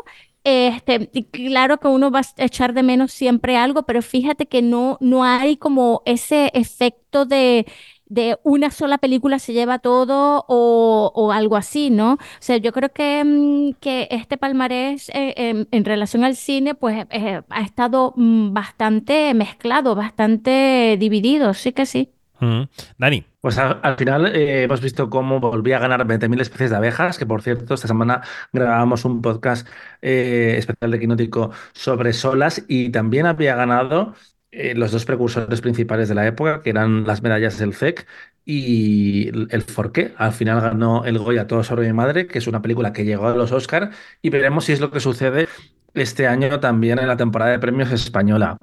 Este, 0.44 1.10
claro 1.32 1.78
que 1.80 1.88
uno 1.88 2.10
va 2.10 2.20
a 2.22 2.44
echar 2.44 2.74
de 2.74 2.82
menos 2.84 3.12
siempre 3.12 3.58
algo, 3.58 3.84
pero 3.84 4.02
fíjate 4.02 4.48
que 4.48 4.62
no, 4.64 4.98
no 5.00 5.24
hay 5.24 5.56
como 5.58 6.02
ese 6.06 6.50
efecto 6.56 7.26
de, 7.26 7.68
de 8.06 8.40
una 8.44 8.72
sola 8.72 8.98
película 8.98 9.38
se 9.38 9.54
lleva 9.54 9.78
todo 9.80 10.44
o, 10.48 11.12
o 11.14 11.32
algo 11.32 11.58
así, 11.58 11.92
¿no? 11.92 12.14
O 12.14 12.18
sea, 12.40 12.58
yo 12.58 12.72
creo 12.74 12.90
que, 12.92 13.24
mm, 13.24 13.74
que 13.80 14.08
este 14.10 14.38
palmarés 14.38 15.10
eh, 15.10 15.34
en, 15.38 15.68
en 15.72 15.86
relación 15.86 16.24
al 16.24 16.36
cine, 16.36 16.74
pues 16.74 17.06
eh, 17.12 17.42
ha 17.50 17.62
estado 17.62 18.14
mm, 18.16 18.52
bastante 18.54 19.34
mezclado, 19.36 19.94
bastante 19.96 20.98
dividido, 21.00 21.54
sí 21.54 21.72
que 21.72 21.86
sí. 21.86 22.10
Mm. 22.42 22.64
Dani. 22.98 23.24
Pues 23.40 23.58
al, 23.60 23.80
al 23.84 23.96
final 23.98 24.36
eh, 24.36 24.64
hemos 24.64 24.82
visto 24.82 25.10
cómo 25.10 25.40
volvía 25.40 25.78
a 25.78 25.80
ganar 25.80 26.06
20.000 26.08 26.42
especies 26.42 26.72
de 26.72 26.76
abejas, 26.76 27.18
que 27.20 27.26
por 27.26 27.42
cierto, 27.44 27.76
esta 27.76 27.88
semana 27.88 28.22
grabábamos 28.52 29.06
un 29.06 29.22
podcast 29.22 29.68
eh, 30.02 30.56
especial 30.58 30.92
de 30.92 31.00
Quinótico 31.00 31.52
sobre 31.74 32.14
solas 32.14 32.64
y 32.68 32.90
también 32.90 33.28
había 33.28 33.56
ganado 33.56 34.16
eh, 34.52 34.74
los 34.76 34.92
dos 34.92 35.06
precursores 35.06 35.62
principales 35.62 36.10
de 36.10 36.16
la 36.16 36.26
época, 36.26 36.62
que 36.64 36.72
eran 36.72 37.06
las 37.06 37.22
medallas 37.22 37.60
del 37.60 37.76
CEC 37.76 38.08
y 38.44 39.30
el 39.30 39.62
Forqué. 39.62 40.14
Al 40.18 40.34
final 40.34 40.62
ganó 40.62 41.06
el 41.06 41.20
Goya 41.20 41.46
Todo 41.48 41.64
sobre 41.64 41.86
mi 41.88 41.94
madre, 41.94 42.26
que 42.26 42.40
es 42.40 42.48
una 42.48 42.62
película 42.64 42.92
que 42.92 43.06
llegó 43.06 43.28
a 43.28 43.36
los 43.36 43.52
Oscar 43.52 43.92
y 44.22 44.30
veremos 44.32 44.66
si 44.66 44.74
es 44.74 44.82
lo 44.82 44.90
que 44.92 45.00
sucede 45.00 45.48
este 45.94 46.28
año 46.28 46.60
también 46.60 47.00
en 47.00 47.08
la 47.08 47.18
temporada 47.18 47.52
de 47.52 47.60
premios 47.60 47.92
española. 47.92 48.58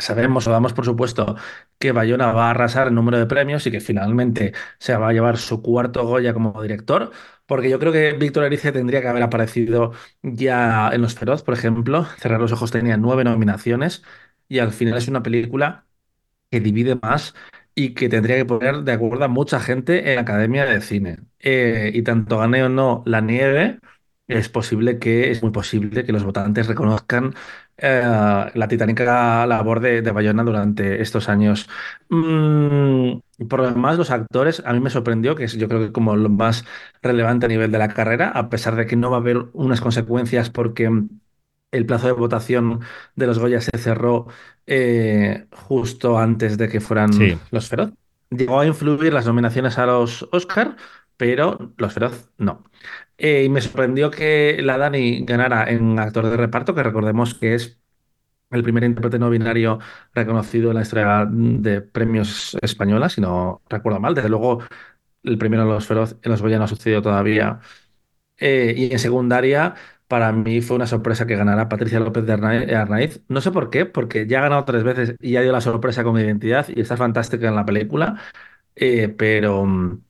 Sabemos 0.00 0.46
o 0.46 0.50
damos 0.50 0.72
por 0.72 0.84
supuesto 0.84 1.36
que 1.78 1.92
Bayona 1.92 2.32
va 2.32 2.48
a 2.48 2.50
arrasar 2.50 2.88
el 2.88 2.94
número 2.94 3.18
de 3.18 3.26
premios 3.26 3.66
y 3.66 3.70
que 3.70 3.80
finalmente 3.80 4.52
se 4.78 4.96
va 4.96 5.08
a 5.08 5.12
llevar 5.12 5.38
su 5.38 5.62
cuarto 5.62 6.06
Goya 6.06 6.32
como 6.32 6.60
director, 6.62 7.12
porque 7.46 7.70
yo 7.70 7.78
creo 7.78 7.92
que 7.92 8.12
Víctor 8.12 8.44
Erice 8.44 8.72
tendría 8.72 9.00
que 9.00 9.08
haber 9.08 9.22
aparecido 9.22 9.92
ya 10.22 10.90
en 10.92 11.02
Los 11.02 11.14
Feroz, 11.14 11.42
por 11.42 11.54
ejemplo. 11.54 12.04
Cerrar 12.18 12.40
los 12.40 12.52
ojos 12.52 12.70
tenía 12.70 12.96
nueve 12.96 13.24
nominaciones 13.24 14.02
y 14.48 14.58
al 14.58 14.72
final 14.72 14.98
es 14.98 15.08
una 15.08 15.22
película 15.22 15.86
que 16.50 16.60
divide 16.60 16.96
más 16.96 17.34
y 17.74 17.94
que 17.94 18.08
tendría 18.08 18.36
que 18.36 18.44
poner 18.44 18.82
de 18.82 18.92
acuerdo 18.92 19.24
a 19.24 19.28
mucha 19.28 19.60
gente 19.60 20.10
en 20.10 20.16
la 20.16 20.22
Academia 20.22 20.64
de 20.66 20.80
Cine. 20.80 21.18
Eh, 21.38 21.92
y 21.94 22.02
tanto 22.02 22.38
gane 22.38 22.64
o 22.64 22.68
no 22.68 23.02
la 23.06 23.20
nieve, 23.20 23.80
es 24.28 24.48
posible 24.48 24.98
que, 24.98 25.30
es 25.30 25.42
muy 25.42 25.52
posible 25.52 26.04
que 26.04 26.12
los 26.12 26.24
votantes 26.24 26.66
reconozcan 26.66 27.34
eh, 27.80 28.50
la 28.54 28.68
titánica 28.68 29.46
labor 29.46 29.80
de, 29.80 30.02
de 30.02 30.10
Bayona 30.12 30.42
durante 30.44 31.00
estos 31.02 31.28
años. 31.28 31.68
Mm, 32.08 33.18
por 33.48 33.60
lo 33.60 33.70
demás, 33.70 33.98
los 33.98 34.10
actores, 34.10 34.62
a 34.66 34.72
mí 34.72 34.80
me 34.80 34.90
sorprendió, 34.90 35.34
que 35.34 35.44
es 35.44 35.54
yo 35.54 35.68
creo 35.68 35.80
que 35.80 35.92
como 35.92 36.16
lo 36.16 36.28
más 36.28 36.64
relevante 37.02 37.46
a 37.46 37.48
nivel 37.48 37.72
de 37.72 37.78
la 37.78 37.88
carrera, 37.88 38.28
a 38.30 38.48
pesar 38.50 38.76
de 38.76 38.86
que 38.86 38.96
no 38.96 39.10
va 39.10 39.16
a 39.18 39.20
haber 39.20 39.38
unas 39.52 39.80
consecuencias 39.80 40.50
porque 40.50 40.90
el 41.72 41.86
plazo 41.86 42.06
de 42.06 42.12
votación 42.12 42.80
de 43.14 43.26
los 43.26 43.38
Goya 43.38 43.60
se 43.60 43.76
cerró 43.78 44.26
eh, 44.66 45.46
justo 45.52 46.18
antes 46.18 46.58
de 46.58 46.68
que 46.68 46.80
fueran 46.80 47.12
Sí. 47.12 47.38
los 47.50 47.68
Feroz. 47.68 47.92
Llegó 48.30 48.60
a 48.60 48.66
influir 48.66 49.12
las 49.12 49.26
nominaciones 49.26 49.78
a 49.78 49.86
los 49.86 50.28
Oscar, 50.32 50.76
pero 51.16 51.72
los 51.76 51.92
Feroz 51.92 52.30
no. 52.38 52.64
Eh, 53.22 53.44
y 53.44 53.48
me 53.50 53.60
sorprendió 53.60 54.10
que 54.10 54.60
la 54.62 54.78
Dani 54.78 55.24
ganara 55.26 55.68
en 55.70 55.98
actor 55.98 56.26
de 56.30 56.36
reparto, 56.38 56.74
que 56.74 56.82
recordemos 56.82 57.34
que 57.34 57.54
es 57.54 57.78
el 58.50 58.62
primer 58.64 58.84
intérprete 58.84 59.18
no 59.18 59.30
binario 59.30 59.80
reconocido 60.14 60.70
en 60.70 60.76
la 60.76 60.82
historia 60.82 61.26
de 61.30 61.82
premios 61.82 62.56
española, 62.62 63.08
si 63.10 63.20
no 63.20 63.62
recuerdo 63.68 64.00
mal. 64.00 64.14
Desde 64.14 64.28
luego, 64.30 64.62
el 65.24 65.38
primero 65.38 65.64
en 65.64 65.70
los 65.70 65.86
Feroz 65.86 66.16
en 66.22 66.30
los 66.32 66.42
Goya 66.42 66.58
no 66.58 66.64
ha 66.64 66.68
sucedido 66.68 67.02
todavía. 67.02 67.60
Eh, 68.38 68.74
y 68.76 68.92
en 68.92 68.98
secundaria, 68.98 69.74
para 70.08 70.32
mí 70.32 70.60
fue 70.62 70.76
una 70.76 70.86
sorpresa 70.86 71.26
que 71.26 71.36
ganara 71.36 71.68
Patricia 71.68 72.00
López 72.00 72.26
de 72.26 72.32
Arnaiz. 72.76 73.22
No 73.28 73.40
sé 73.42 73.52
por 73.52 73.70
qué, 73.70 73.86
porque 73.86 74.26
ya 74.26 74.40
ha 74.40 74.42
ganado 74.42 74.64
tres 74.64 74.84
veces 74.84 75.16
y 75.20 75.32
ya 75.32 75.42
dio 75.42 75.52
la 75.52 75.60
sorpresa 75.62 76.04
con 76.04 76.18
identidad 76.18 76.66
y 76.68 76.80
está 76.80 76.96
fantástica 76.96 77.48
en 77.48 77.56
la 77.56 77.66
película. 77.66 78.20
Eh, 78.76 79.08
pero 79.10 79.64
mm, 79.66 80.02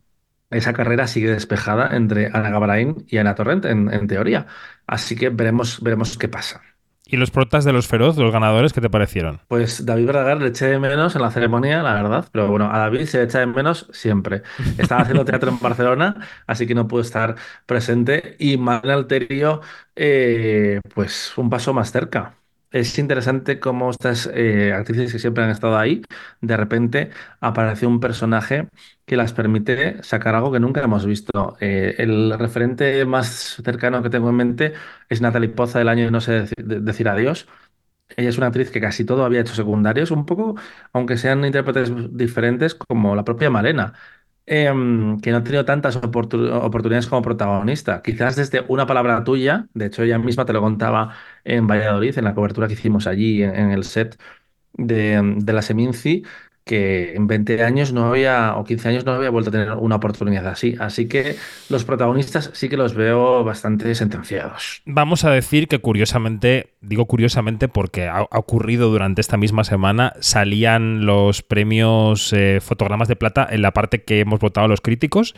esa 0.50 0.72
carrera 0.72 1.06
sigue 1.06 1.30
despejada 1.30 1.96
entre 1.96 2.26
Ana 2.26 2.50
Gabarain 2.50 3.04
y 3.08 3.18
Ana 3.18 3.34
Torrent, 3.34 3.64
en, 3.64 3.92
en 3.92 4.06
teoría. 4.08 4.46
Así 4.86 5.16
que 5.16 5.30
veremos, 5.30 5.80
veremos 5.82 6.18
qué 6.18 6.28
pasa. 6.28 6.62
¿Y 7.06 7.16
los 7.16 7.30
protas 7.32 7.64
de 7.64 7.72
los 7.72 7.88
feroz, 7.88 8.16
los 8.16 8.32
ganadores, 8.32 8.72
qué 8.72 8.80
te 8.80 8.90
parecieron? 8.90 9.40
Pues 9.48 9.84
David 9.84 10.06
Verdaguer 10.06 10.40
le 10.40 10.48
eché 10.48 10.66
de 10.66 10.78
menos 10.78 11.16
en 11.16 11.22
la 11.22 11.30
ceremonia, 11.32 11.82
la 11.82 11.94
verdad, 11.94 12.28
pero 12.30 12.48
bueno, 12.48 12.70
a 12.72 12.78
David 12.78 13.06
se 13.06 13.18
le 13.18 13.24
echa 13.24 13.40
de 13.40 13.46
menos 13.46 13.88
siempre. 13.92 14.42
Estaba 14.78 15.02
haciendo 15.02 15.24
teatro 15.24 15.50
en 15.50 15.58
Barcelona, 15.58 16.16
así 16.46 16.68
que 16.68 16.74
no 16.76 16.86
pudo 16.86 17.00
estar 17.00 17.34
presente. 17.66 18.36
Y 18.38 18.58
Manuel 18.58 18.90
Alterio, 18.92 19.60
eh, 19.96 20.80
pues 20.94 21.36
un 21.36 21.50
paso 21.50 21.74
más 21.74 21.90
cerca. 21.90 22.39
Es 22.72 22.96
interesante 23.00 23.58
cómo 23.58 23.90
estas 23.90 24.30
eh, 24.32 24.72
actrices 24.72 25.12
que 25.12 25.18
siempre 25.18 25.42
han 25.42 25.50
estado 25.50 25.76
ahí, 25.76 26.02
de 26.40 26.56
repente 26.56 27.10
aparece 27.40 27.84
un 27.86 27.98
personaje 27.98 28.68
que 29.06 29.16
las 29.16 29.32
permite 29.32 30.00
sacar 30.04 30.36
algo 30.36 30.52
que 30.52 30.60
nunca 30.60 30.80
hemos 30.80 31.04
visto. 31.04 31.56
Eh, 31.60 31.96
el 31.98 32.38
referente 32.38 33.04
más 33.06 33.56
cercano 33.64 34.02
que 34.04 34.10
tengo 34.10 34.30
en 34.30 34.36
mente 34.36 34.72
es 35.08 35.20
Natalie 35.20 35.48
Poza 35.48 35.80
del 35.80 35.88
año 35.88 36.10
No 36.12 36.20
sé 36.20 36.32
decir, 36.42 36.64
de- 36.64 36.80
decir 36.80 37.08
adiós. 37.08 37.48
Ella 38.16 38.28
es 38.30 38.38
una 38.38 38.48
actriz 38.48 38.70
que 38.70 38.80
casi 38.80 39.04
todo 39.04 39.24
había 39.24 39.40
hecho 39.40 39.54
secundarios, 39.54 40.10
un 40.10 40.26
poco, 40.26 40.56
aunque 40.92 41.16
sean 41.16 41.44
intérpretes 41.44 41.92
diferentes, 42.16 42.74
como 42.74 43.14
la 43.14 43.24
propia 43.24 43.50
Malena, 43.50 43.94
em, 44.50 45.18
que 45.20 45.30
no 45.30 45.38
ha 45.38 45.44
tenido 45.44 45.64
tantas 45.64 45.96
oportu- 45.96 46.50
oportunidades 46.52 47.06
como 47.08 47.22
protagonista. 47.22 48.02
Quizás 48.02 48.36
desde 48.36 48.64
una 48.68 48.86
palabra 48.86 49.24
tuya, 49.24 49.68
de 49.74 49.86
hecho 49.86 50.02
ella 50.02 50.18
misma 50.18 50.44
te 50.46 50.52
lo 50.52 50.60
contaba 50.60 51.14
en 51.44 51.66
Valladolid, 51.68 52.18
en 52.18 52.24
la 52.24 52.34
cobertura 52.34 52.66
que 52.68 52.74
hicimos 52.74 53.06
allí, 53.06 53.42
en, 53.44 53.54
en 53.56 53.70
el 53.70 53.84
set 53.84 54.18
de, 54.74 55.20
de 55.38 55.52
la 55.52 55.62
Seminci, 55.62 56.24
que 56.70 57.16
en 57.16 57.26
20 57.26 57.64
años 57.64 57.92
no 57.92 58.04
había, 58.06 58.54
o 58.54 58.62
15 58.62 58.88
años 58.90 59.04
no 59.04 59.10
había 59.10 59.28
vuelto 59.28 59.48
a 59.48 59.52
tener 59.52 59.72
una 59.72 59.96
oportunidad 59.96 60.46
así. 60.46 60.76
Así 60.78 61.08
que 61.08 61.34
los 61.68 61.84
protagonistas 61.84 62.52
sí 62.54 62.68
que 62.68 62.76
los 62.76 62.94
veo 62.94 63.42
bastante 63.42 63.92
sentenciados. 63.96 64.80
Vamos 64.86 65.24
a 65.24 65.32
decir 65.32 65.66
que 65.66 65.80
curiosamente, 65.80 66.74
digo 66.80 67.06
curiosamente 67.06 67.66
porque 67.66 68.06
ha, 68.06 68.22
ocurrido 68.30 68.88
durante 68.88 69.20
esta 69.20 69.36
misma 69.36 69.64
semana, 69.64 70.12
salían 70.20 71.06
los 71.06 71.42
premios 71.42 72.32
eh, 72.32 72.60
fotogramas 72.62 73.08
de 73.08 73.16
plata 73.16 73.48
en 73.50 73.62
la 73.62 73.72
parte 73.72 74.04
que 74.04 74.20
hemos 74.20 74.38
votado 74.38 74.68
los 74.68 74.80
críticos 74.80 75.34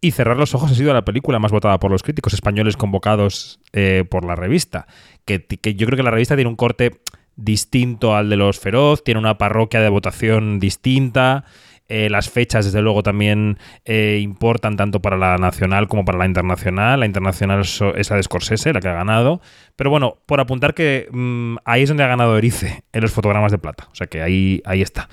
y 0.00 0.12
Cerrar 0.12 0.36
los 0.36 0.54
ojos 0.54 0.70
ha 0.70 0.74
sido 0.76 0.94
la 0.94 1.04
película 1.04 1.40
más 1.40 1.50
votada 1.50 1.80
por 1.80 1.90
los 1.90 2.04
críticos 2.04 2.32
españoles 2.32 2.76
convocados 2.76 3.58
eh, 3.72 4.04
por 4.08 4.24
la 4.24 4.36
revista. 4.36 4.86
Que, 5.24 5.44
que, 5.44 5.74
yo 5.74 5.84
creo 5.86 5.96
que 5.96 6.04
la 6.04 6.12
revista 6.12 6.36
tiene 6.36 6.48
un 6.48 6.54
corte 6.54 7.00
distinto 7.36 8.16
al 8.16 8.28
de 8.28 8.36
los 8.36 8.58
Feroz, 8.58 9.04
tiene 9.04 9.20
una 9.20 9.38
parroquia 9.38 9.80
de 9.80 9.88
votación 9.88 10.58
distinta. 10.58 11.44
Eh, 11.88 12.10
las 12.10 12.28
fechas, 12.28 12.64
desde 12.64 12.82
luego, 12.82 13.04
también 13.04 13.58
eh, 13.84 14.18
importan 14.20 14.76
tanto 14.76 15.00
para 15.00 15.16
la 15.16 15.36
nacional 15.36 15.86
como 15.86 16.04
para 16.04 16.18
la 16.18 16.26
internacional. 16.26 17.00
La 17.00 17.06
internacional 17.06 17.60
es 17.60 18.10
la 18.10 18.16
de 18.16 18.22
Scorsese, 18.22 18.72
la 18.72 18.80
que 18.80 18.88
ha 18.88 18.94
ganado. 18.94 19.40
Pero 19.76 19.90
bueno, 19.90 20.18
por 20.26 20.40
apuntar 20.40 20.74
que 20.74 21.08
mm, 21.12 21.56
ahí 21.64 21.82
es 21.82 21.88
donde 21.88 22.02
ha 22.02 22.08
ganado 22.08 22.36
Erice, 22.36 22.82
en 22.92 23.02
los 23.02 23.12
fotogramas 23.12 23.52
de 23.52 23.58
plata. 23.58 23.88
O 23.92 23.94
sea 23.94 24.08
que 24.08 24.20
ahí, 24.20 24.62
ahí 24.64 24.82
está. 24.82 25.08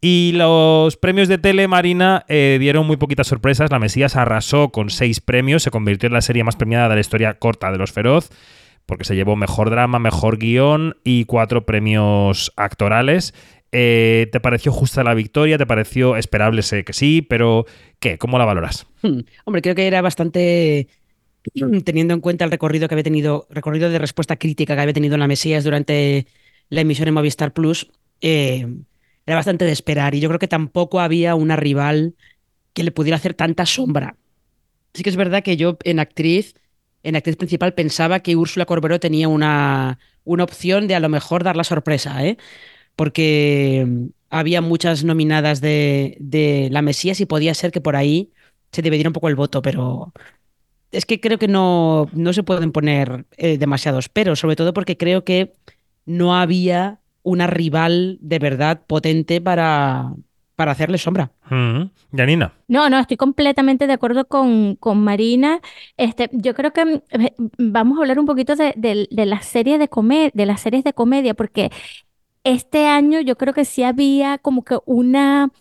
Y 0.00 0.32
los 0.34 0.96
premios 0.96 1.28
de 1.28 1.38
tele, 1.38 1.68
Marina, 1.68 2.24
eh, 2.28 2.56
dieron 2.60 2.86
muy 2.86 2.96
poquitas 2.96 3.28
sorpresas. 3.28 3.70
La 3.70 3.78
Mesías 3.78 4.16
arrasó 4.16 4.70
con 4.70 4.90
seis 4.90 5.20
premios, 5.20 5.62
se 5.62 5.70
convirtió 5.70 6.08
en 6.08 6.14
la 6.14 6.20
serie 6.20 6.42
más 6.42 6.56
premiada 6.56 6.88
de 6.88 6.96
la 6.96 7.00
historia 7.00 7.34
corta 7.34 7.70
de 7.70 7.78
Los 7.78 7.92
Feroz 7.92 8.30
porque 8.88 9.04
se 9.04 9.14
llevó 9.14 9.36
mejor 9.36 9.68
drama, 9.68 9.98
mejor 9.98 10.38
guion 10.38 10.96
y 11.04 11.26
cuatro 11.26 11.66
premios 11.66 12.50
actorales. 12.56 13.34
Eh, 13.70 14.28
¿Te 14.32 14.40
pareció 14.40 14.72
justa 14.72 15.04
la 15.04 15.12
victoria? 15.12 15.58
¿Te 15.58 15.66
pareció 15.66 16.16
esperable? 16.16 16.62
Sé 16.62 16.84
que 16.84 16.94
sí, 16.94 17.20
pero 17.20 17.66
¿qué? 18.00 18.16
¿Cómo 18.16 18.38
la 18.38 18.46
valoras? 18.46 18.86
Hmm. 19.02 19.20
Hombre, 19.44 19.60
creo 19.60 19.74
que 19.74 19.86
era 19.86 20.00
bastante 20.00 20.88
teniendo 21.84 22.14
en 22.14 22.20
cuenta 22.20 22.46
el 22.46 22.50
recorrido 22.50 22.88
que 22.88 22.94
había 22.94 23.04
tenido, 23.04 23.46
recorrido 23.50 23.90
de 23.90 23.98
respuesta 23.98 24.36
crítica 24.36 24.74
que 24.74 24.80
había 24.80 24.94
tenido 24.94 25.18
la 25.18 25.28
Mesías 25.28 25.64
durante 25.64 26.26
la 26.70 26.80
emisión 26.80 27.08
en 27.08 27.14
Movistar 27.14 27.52
Plus, 27.52 27.90
eh, 28.22 28.66
era 29.26 29.36
bastante 29.36 29.66
de 29.66 29.72
esperar. 29.72 30.14
Y 30.14 30.20
yo 30.20 30.30
creo 30.30 30.38
que 30.38 30.48
tampoco 30.48 31.00
había 31.00 31.34
una 31.34 31.56
rival 31.56 32.14
que 32.72 32.84
le 32.84 32.90
pudiera 32.90 33.16
hacer 33.16 33.34
tanta 33.34 33.66
sombra. 33.66 34.16
Sí 34.94 35.02
que 35.02 35.10
es 35.10 35.16
verdad 35.16 35.42
que 35.42 35.58
yo 35.58 35.76
en 35.84 36.00
actriz 36.00 36.54
en 37.02 37.16
actriz 37.16 37.36
principal 37.36 37.74
pensaba 37.74 38.20
que 38.20 38.36
Úrsula 38.36 38.66
Corberó 38.66 39.00
tenía 39.00 39.28
una, 39.28 39.98
una 40.24 40.44
opción 40.44 40.88
de 40.88 40.94
a 40.94 41.00
lo 41.00 41.08
mejor 41.08 41.44
dar 41.44 41.56
la 41.56 41.64
sorpresa, 41.64 42.24
¿eh? 42.24 42.36
porque 42.96 43.84
mm, 43.86 44.06
había 44.30 44.60
muchas 44.60 45.04
nominadas 45.04 45.60
de, 45.60 46.16
de 46.20 46.68
La 46.70 46.82
Mesías 46.82 47.20
y 47.20 47.26
podía 47.26 47.54
ser 47.54 47.72
que 47.72 47.80
por 47.80 47.96
ahí 47.96 48.32
se 48.72 48.82
dividiera 48.82 49.08
un 49.08 49.14
poco 49.14 49.28
el 49.28 49.36
voto, 49.36 49.62
pero 49.62 50.12
es 50.92 51.06
que 51.06 51.20
creo 51.20 51.38
que 51.38 51.48
no, 51.48 52.08
no 52.12 52.32
se 52.32 52.42
pueden 52.42 52.72
poner 52.72 53.26
eh, 53.36 53.58
demasiados 53.58 54.08
pero, 54.08 54.36
sobre 54.36 54.56
todo 54.56 54.72
porque 54.74 54.96
creo 54.96 55.24
que 55.24 55.54
no 56.06 56.36
había 56.36 57.00
una 57.22 57.46
rival 57.46 58.18
de 58.20 58.38
verdad 58.38 58.82
potente 58.86 59.40
para, 59.40 60.14
para 60.58 60.72
hacerle 60.72 60.98
sombra. 60.98 61.30
Janina. 62.12 62.52
No, 62.66 62.90
no, 62.90 62.98
estoy 62.98 63.16
completamente 63.16 63.86
de 63.86 63.92
acuerdo 63.92 64.26
con, 64.26 64.74
con 64.74 64.98
Marina. 64.98 65.60
Este, 65.96 66.28
yo 66.32 66.52
creo 66.52 66.72
que 66.72 67.00
eh, 67.10 67.32
vamos 67.58 67.96
a 67.96 68.00
hablar 68.00 68.18
un 68.18 68.26
poquito 68.26 68.56
de, 68.56 68.74
de, 68.76 69.26
la 69.26 69.40
serie 69.40 69.78
de 69.78 69.88
de 70.34 70.46
las 70.46 70.60
series 70.60 70.82
de 70.82 70.92
comedia, 70.92 71.34
porque 71.34 71.70
este 72.42 72.88
año 72.88 73.20
yo 73.20 73.38
creo 73.38 73.54
que 73.54 73.64
sí 73.64 73.84
había 73.84 74.38
como 74.38 74.64
que 74.64 74.78
una, 74.84 75.52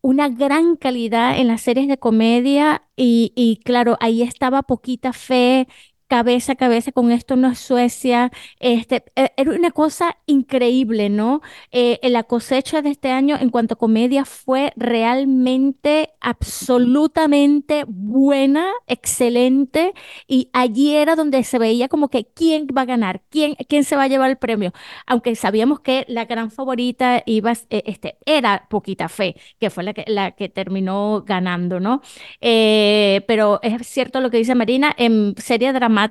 una 0.00 0.30
gran 0.30 0.76
calidad 0.76 1.38
en 1.38 1.48
las 1.48 1.60
series 1.60 1.86
de 1.86 1.98
comedia 1.98 2.82
y, 2.96 3.34
y 3.36 3.58
claro, 3.62 3.98
ahí 4.00 4.22
estaba 4.22 4.62
poquita 4.62 5.12
fe 5.12 5.68
cabeza 6.14 6.52
a 6.52 6.54
cabeza 6.54 6.92
con 6.92 7.10
esto 7.10 7.34
no 7.34 7.48
es 7.50 7.58
Suecia. 7.58 8.30
Este, 8.60 9.02
e, 9.16 9.32
era 9.36 9.50
una 9.50 9.72
cosa 9.72 10.16
increíble, 10.26 11.08
¿no? 11.10 11.40
Eh, 11.72 11.98
la 12.04 12.22
cosecha 12.22 12.82
de 12.82 12.90
este 12.90 13.10
año 13.10 13.36
en 13.40 13.50
cuanto 13.50 13.74
a 13.74 13.78
comedia 13.78 14.24
fue 14.24 14.72
realmente, 14.76 16.10
absolutamente 16.20 17.84
buena, 17.88 18.64
excelente. 18.86 19.92
Y 20.28 20.50
allí 20.52 20.94
era 20.94 21.16
donde 21.16 21.42
se 21.42 21.58
veía 21.58 21.88
como 21.88 22.08
que 22.08 22.26
quién 22.32 22.68
va 22.68 22.82
a 22.82 22.84
ganar, 22.84 23.22
quién, 23.28 23.56
quién 23.68 23.82
se 23.82 23.96
va 23.96 24.04
a 24.04 24.08
llevar 24.08 24.30
el 24.30 24.36
premio. 24.36 24.72
Aunque 25.06 25.34
sabíamos 25.34 25.80
que 25.80 26.04
la 26.06 26.26
gran 26.26 26.52
favorita 26.52 27.24
iba, 27.26 27.54
eh, 27.70 27.82
este, 27.86 28.18
era 28.24 28.68
Poquita 28.70 29.08
Fe, 29.08 29.34
que 29.58 29.68
fue 29.68 29.82
la 29.82 29.92
que, 29.94 30.04
la 30.06 30.30
que 30.30 30.48
terminó 30.48 31.24
ganando, 31.26 31.80
¿no? 31.80 32.02
Eh, 32.40 33.24
pero 33.26 33.58
es 33.62 33.84
cierto 33.88 34.20
lo 34.20 34.30
que 34.30 34.36
dice 34.36 34.54
Marina, 34.54 34.94
en 34.96 35.34
serie 35.38 35.72
dramática 35.72 36.03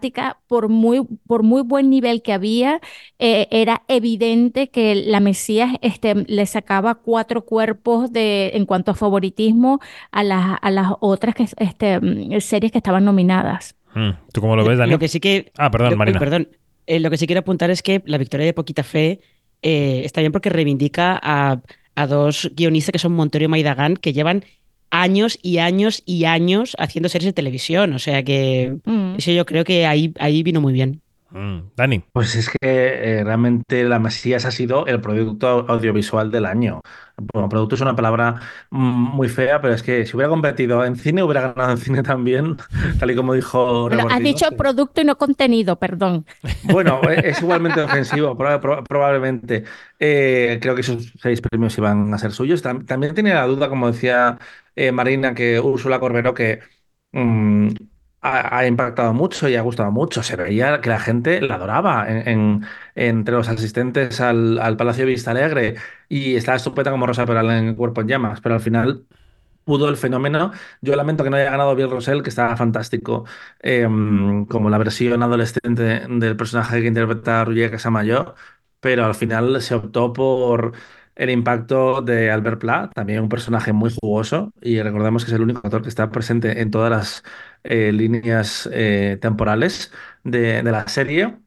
por 0.47 0.69
muy, 0.69 1.01
por 1.27 1.43
muy 1.43 1.61
buen 1.61 1.89
nivel 1.89 2.21
que 2.21 2.33
había, 2.33 2.81
eh, 3.19 3.47
era 3.51 3.83
evidente 3.87 4.69
que 4.69 4.95
la 4.95 5.19
Mesías 5.19 5.71
este, 5.81 6.15
le 6.15 6.45
sacaba 6.45 6.95
cuatro 6.95 7.45
cuerpos 7.45 8.11
de, 8.11 8.51
en 8.53 8.65
cuanto 8.65 8.91
a 8.91 8.95
favoritismo 8.95 9.79
a 10.11 10.23
las, 10.23 10.57
a 10.61 10.71
las 10.71 10.87
otras 10.99 11.35
que, 11.35 11.47
este, 11.57 11.99
mm, 11.99 12.39
series 12.39 12.71
que 12.71 12.77
estaban 12.77 13.05
nominadas. 13.05 13.75
Mm, 13.95 14.11
¿Tú 14.31 14.41
cómo 14.41 14.55
lo 14.55 14.65
ves, 14.65 14.77
Daniel? 14.77 14.95
Lo 14.95 14.99
que 14.99 15.07
sí 15.07 15.19
que, 15.19 15.51
ah, 15.57 15.69
perdón, 15.69 15.97
Marina. 15.97 16.19
Perdón, 16.19 16.49
eh, 16.87 16.99
lo 16.99 17.09
que 17.09 17.17
sí 17.17 17.27
quiero 17.27 17.39
apuntar 17.39 17.69
es 17.69 17.81
que 17.81 18.01
la 18.05 18.17
victoria 18.17 18.45
de 18.45 18.53
Poquita 18.53 18.83
Fe 18.83 19.21
eh, 19.61 20.01
está 20.03 20.21
bien 20.21 20.31
porque 20.31 20.49
reivindica 20.49 21.19
a, 21.21 21.61
a 21.95 22.07
dos 22.07 22.51
guionistas 22.55 22.91
que 22.91 22.99
son 22.99 23.13
Montorio 23.13 23.45
y 23.45 23.49
Maidagán, 23.49 23.95
que 23.95 24.13
llevan 24.13 24.43
años 24.93 25.39
y 25.41 25.57
años 25.57 26.03
y 26.05 26.25
años 26.25 26.75
haciendo 26.77 27.09
series 27.09 27.29
de 27.29 27.33
televisión. 27.33 27.93
O 27.93 27.99
sea 27.99 28.23
que 28.23 28.77
mm. 28.85 29.15
eso 29.17 29.31
yo 29.31 29.45
creo 29.45 29.63
que 29.65 29.87
ahí, 29.87 30.13
ahí 30.19 30.43
vino 30.43 30.61
muy 30.61 30.71
bien. 30.71 31.01
Mm. 31.33 31.71
Dani. 31.75 32.03
Pues 32.13 32.35
es 32.35 32.47
que 32.47 32.57
eh, 32.61 33.23
realmente 33.23 33.83
La 33.83 33.97
Mesías 33.97 34.45
ha 34.45 34.51
sido 34.51 34.85
el 34.85 35.01
producto 35.01 35.65
audiovisual 35.67 36.29
del 36.29 36.45
año. 36.45 36.81
Bueno, 37.33 37.49
producto 37.49 37.75
es 37.75 37.81
una 37.81 37.95
palabra 37.95 38.39
mm, 38.69 39.15
muy 39.15 39.29
fea, 39.29 39.59
pero 39.59 39.73
es 39.73 39.81
que 39.81 40.05
si 40.05 40.15
hubiera 40.15 40.29
competido 40.29 40.85
en 40.85 40.95
cine, 40.95 41.23
hubiera 41.23 41.53
ganado 41.53 41.71
en 41.71 41.77
cine 41.77 42.03
también, 42.03 42.57
tal 42.99 43.09
y 43.09 43.15
como 43.15 43.33
dijo. 43.33 43.87
Bueno, 43.89 44.07
has 44.09 44.19
dicho 44.19 44.45
producto 44.51 45.01
y 45.01 45.05
no 45.05 45.17
contenido, 45.17 45.77
perdón. 45.77 46.25
Bueno, 46.63 47.01
e-, 47.09 47.29
es 47.29 47.41
igualmente 47.41 47.81
ofensivo, 47.81 48.37
probablemente. 48.37 49.63
Eh, 49.99 50.59
creo 50.61 50.75
que 50.75 50.81
esos 50.81 51.13
seis 51.19 51.41
premios 51.41 51.77
iban 51.77 52.13
a 52.13 52.17
ser 52.19 52.31
suyos. 52.31 52.61
También 52.61 53.15
tenía 53.15 53.35
la 53.35 53.47
duda, 53.47 53.69
como 53.69 53.91
decía 53.91 54.37
eh, 54.75 54.91
Marina, 54.91 55.33
que 55.33 55.59
Úrsula 55.59 55.99
Corberó, 55.99 56.33
que 56.33 56.59
mm, 57.11 57.69
ha, 58.23 58.65
impactado 58.65 59.13
mucho 59.13 59.49
y 59.49 59.55
ha 59.55 59.61
gustado 59.61 59.91
mucho. 59.91 60.23
Se 60.23 60.35
veía 60.35 60.81
que 60.81 60.89
la 60.89 60.99
gente 60.99 61.41
la 61.41 61.55
adoraba 61.55 62.05
entre 62.95 63.35
los 63.35 63.49
asistentes 63.49 64.21
al, 64.21 64.77
Palacio 64.77 65.05
de 65.05 65.11
Vista 65.11 65.31
Alegre 65.31 65.75
y 66.09 66.35
estaba 66.35 66.57
estupenda 66.57 66.91
como 66.91 67.05
Rosa 67.07 67.25
Peral 67.25 67.51
en 67.51 67.75
Cuerpo 67.75 68.01
en 68.01 68.07
Llamas, 68.07 68.41
pero 68.41 68.55
al 68.55 68.61
final 68.61 69.05
pudo 69.63 69.89
el 69.89 69.97
fenómeno. 69.97 70.51
Yo 70.81 70.95
lamento 70.95 71.23
que 71.23 71.29
no 71.29 71.37
haya 71.37 71.51
ganado 71.51 71.75
Bill 71.75 71.89
Rosell, 71.89 72.23
que 72.23 72.29
estaba 72.29 72.55
fantástico, 72.57 73.25
em, 73.59 74.45
como 74.45 74.69
la 74.69 74.77
versión 74.77 75.23
adolescente 75.23 75.83
del 76.09 76.35
personaje 76.37 76.81
que 76.81 76.87
interpreta 76.87 77.41
a 77.41 77.45
Ruye 77.45 77.71
Casamayo, 77.71 78.35
pero 78.79 79.05
al 79.05 79.15
final 79.15 79.61
se 79.61 79.75
optó 79.75 80.11
por 80.13 80.73
el 81.15 81.29
impacto 81.29 82.01
de 82.01 82.31
Albert 82.31 82.59
Pla, 82.59 82.89
también 82.93 83.21
un 83.21 83.29
personaje 83.29 83.73
muy 83.73 83.91
jugoso, 84.01 84.53
y 84.61 84.81
recordemos 84.81 85.23
que 85.23 85.31
es 85.31 85.35
el 85.35 85.41
único 85.43 85.61
actor 85.63 85.81
que 85.83 85.89
está 85.89 86.09
presente 86.11 86.61
en 86.61 86.71
todas 86.71 86.89
las 86.89 87.23
eh, 87.63 87.91
líneas 87.91 88.69
eh, 88.73 89.17
temporales 89.21 89.91
de, 90.23 90.63
la 90.63 90.87
serie. 90.87 91.37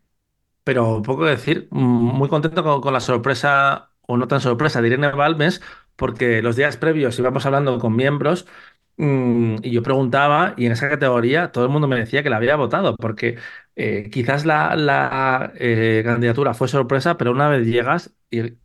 Pero 0.65 1.03
poco 1.03 1.25
decir, 1.27 1.69
mm, 1.71 1.79
muy 1.79 2.29
contento 2.29 2.81
con, 2.81 2.93
la 2.93 3.01
sorpresa, 3.01 3.93
o 4.03 4.17
no 4.17 4.29
tan 4.29 4.41
sorpresa, 4.41 4.81
de 4.83 4.89
Irene 4.89 5.13
Balmes, 5.13 5.63
porque 5.97 6.43
los 6.43 6.57
días 6.57 6.77
previos 6.77 7.19
íbamos 7.19 7.47
hablando 7.47 7.79
con 7.79 7.97
miembros 7.97 8.47
mm, 8.97 9.57
y 9.63 9.71
yo 9.73 9.83
preguntaba, 9.83 10.55
y 10.57 10.67
en 10.67 10.73
esa 10.73 10.89
categoría 10.89 11.53
todo 11.53 11.65
el 11.65 11.71
mundo 11.71 11.89
me 11.89 11.97
decía 11.99 12.23
que 12.23 12.31
la 12.31 12.37
había 12.39 12.57
votado, 12.57 12.97
porque 12.97 13.39
eh, 13.77 14.11
quizás 14.13 14.45
la, 14.47 14.77
la 14.77 15.53
candidatura 16.05 16.55
fue 16.55 16.69
sorpresa, 16.69 17.17
pero 17.17 17.33
una 17.33 17.49
vez 17.49 17.67
llegas 17.67 18.15
y 18.31 18.57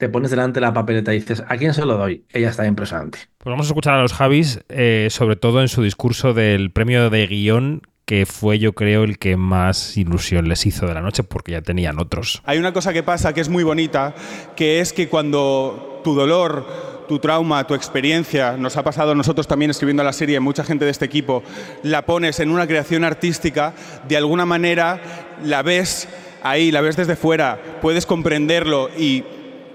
te 0.00 0.08
pones 0.08 0.30
delante 0.30 0.60
de 0.60 0.66
la 0.66 0.72
papeleta 0.72 1.12
y 1.12 1.20
dices, 1.20 1.44
¿a 1.46 1.58
quién 1.58 1.74
se 1.74 1.84
lo 1.84 1.98
doy? 1.98 2.24
Ella 2.32 2.48
está 2.48 2.66
impresionante. 2.66 3.18
Pues 3.36 3.52
vamos 3.52 3.66
a 3.66 3.68
escuchar 3.68 3.94
a 3.94 4.02
los 4.02 4.14
Javis, 4.14 4.60
eh, 4.70 5.08
sobre 5.10 5.36
todo 5.36 5.60
en 5.60 5.68
su 5.68 5.82
discurso 5.82 6.32
del 6.32 6.72
premio 6.72 7.10
de 7.10 7.26
guion 7.26 7.82
que 8.06 8.24
fue 8.26 8.58
yo 8.58 8.72
creo 8.72 9.04
el 9.04 9.18
que 9.18 9.36
más 9.36 9.96
ilusión 9.98 10.48
les 10.48 10.64
hizo 10.64 10.86
de 10.86 10.94
la 10.94 11.02
noche 11.02 11.22
porque 11.22 11.52
ya 11.52 11.60
tenían 11.60 12.00
otros. 12.00 12.42
Hay 12.46 12.58
una 12.58 12.72
cosa 12.72 12.94
que 12.94 13.02
pasa 13.02 13.34
que 13.34 13.42
es 13.42 13.50
muy 13.50 13.62
bonita, 13.62 14.14
que 14.56 14.80
es 14.80 14.92
que 14.94 15.08
cuando 15.08 16.00
tu 16.02 16.14
dolor, 16.14 17.04
tu 17.06 17.18
trauma, 17.18 17.64
tu 17.66 17.74
experiencia, 17.74 18.56
nos 18.56 18.78
ha 18.78 18.82
pasado 18.82 19.12
a 19.12 19.14
nosotros 19.14 19.46
también 19.46 19.70
escribiendo 19.70 20.02
la 20.02 20.14
serie, 20.14 20.40
mucha 20.40 20.64
gente 20.64 20.86
de 20.86 20.90
este 20.90 21.04
equipo, 21.04 21.44
la 21.82 22.06
pones 22.06 22.40
en 22.40 22.50
una 22.50 22.66
creación 22.66 23.04
artística, 23.04 23.74
de 24.08 24.16
alguna 24.16 24.46
manera 24.46 25.36
la 25.44 25.62
ves 25.62 26.08
ahí, 26.42 26.72
la 26.72 26.80
ves 26.80 26.96
desde 26.96 27.16
fuera, 27.16 27.60
puedes 27.82 28.06
comprenderlo 28.06 28.88
y 28.98 29.24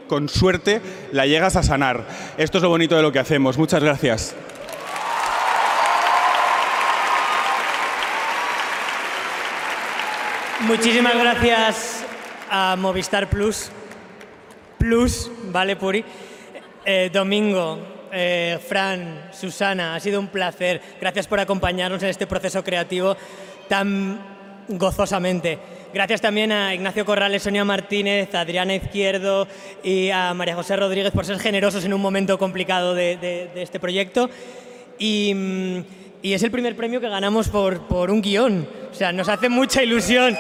con 0.08 0.30
suerte, 0.30 0.82
la 1.12 1.26
llegas 1.26 1.56
a 1.56 1.64
sanar. 1.64 2.06
Esto 2.38 2.58
es 2.58 2.62
lo 2.62 2.70
bonito 2.70 2.96
de 2.96 3.02
lo 3.02 3.12
que 3.12 3.20
hacemos. 3.20 3.58
Muchas 3.58 3.84
gracias. 3.84 4.36
Muchísimas 10.62 11.16
gracias 11.16 12.04
a 12.50 12.76
Movistar 12.76 13.30
Plus. 13.30 13.70
Plus, 14.78 15.32
¿vale, 15.52 15.76
Puri? 15.76 16.04
Eh, 16.86 17.10
Domingo, 17.12 18.08
eh, 18.12 18.60
Fran, 18.68 19.30
Susana, 19.32 19.96
ha 19.96 20.00
sido 20.00 20.20
un 20.20 20.28
placer. 20.28 20.82
Gracias 21.00 21.28
por 21.28 21.40
acompañarnos 21.40 22.02
en 22.04 22.10
este 22.10 22.28
proceso 22.28 22.64
creativo 22.64 23.16
tan 23.68 24.20
gozosamente. 24.68 25.60
Gracias 25.96 26.20
también 26.20 26.52
a 26.52 26.74
Ignacio 26.76 27.06
Corrales, 27.06 27.42
Sonia 27.44 27.64
Martínez, 27.64 28.36
a 28.36 28.42
Adriana 28.42 28.76
Izquierdo 28.76 29.48
y 29.82 30.10
a 30.10 30.34
María 30.34 30.54
José 30.54 30.76
Rodríguez 30.76 31.14
por 31.14 31.26
ser 31.26 31.40
generosos 31.40 31.86
en 31.86 31.94
un 31.94 32.02
momento 32.02 32.38
complicado 32.38 32.94
de, 32.94 33.16
de- 33.16 33.48
de 33.56 33.62
este 33.62 33.80
proyecto. 33.80 34.30
Y, 35.00 35.34
mm, 35.34 35.84
y 36.22 36.34
es 36.34 36.44
el 36.44 36.52
primer 36.52 36.76
premio 36.76 37.00
que 37.00 37.08
ganamos 37.08 37.48
por, 37.48 37.88
por 37.88 38.12
un 38.12 38.22
guion. 38.22 38.68
O 38.92 38.94
sea, 38.94 39.14
nos 39.14 39.30
hace 39.30 39.48
mucha 39.48 39.82
ilusión. 39.84 40.38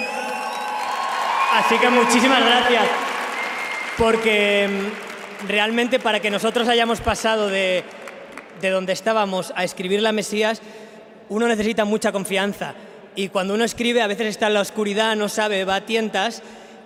Así 1.53 1.77
que 1.77 1.89
muchísimas 1.89 2.45
gracias. 2.45 2.83
Porque 3.97 4.67
mm, 4.69 5.47
realmente 5.47 5.99
para 5.99 6.19
que 6.19 6.29
nosotros 6.29 6.67
hayamos 6.67 6.99
pasado 6.99 7.47
de, 7.47 7.85
de 8.59 8.69
donde 8.71 8.91
estábamos 8.91 9.53
a 9.55 9.63
escribir 9.63 10.01
la 10.01 10.11
Mesías, 10.11 10.61
uno 11.29 11.47
necesita 11.47 11.85
mucha 11.85 12.11
confianza. 12.11 12.73
Y 13.15 13.29
cuando 13.29 13.53
uno 13.53 13.63
escribe, 13.63 14.01
a 14.01 14.07
veces 14.07 14.27
está 14.27 14.47
en 14.47 14.55
la 14.55 14.61
oscuridad, 14.61 15.15
no 15.15 15.29
sabe, 15.29 15.63
va 15.63 15.75
a 15.75 15.85
tientas. 15.85 16.43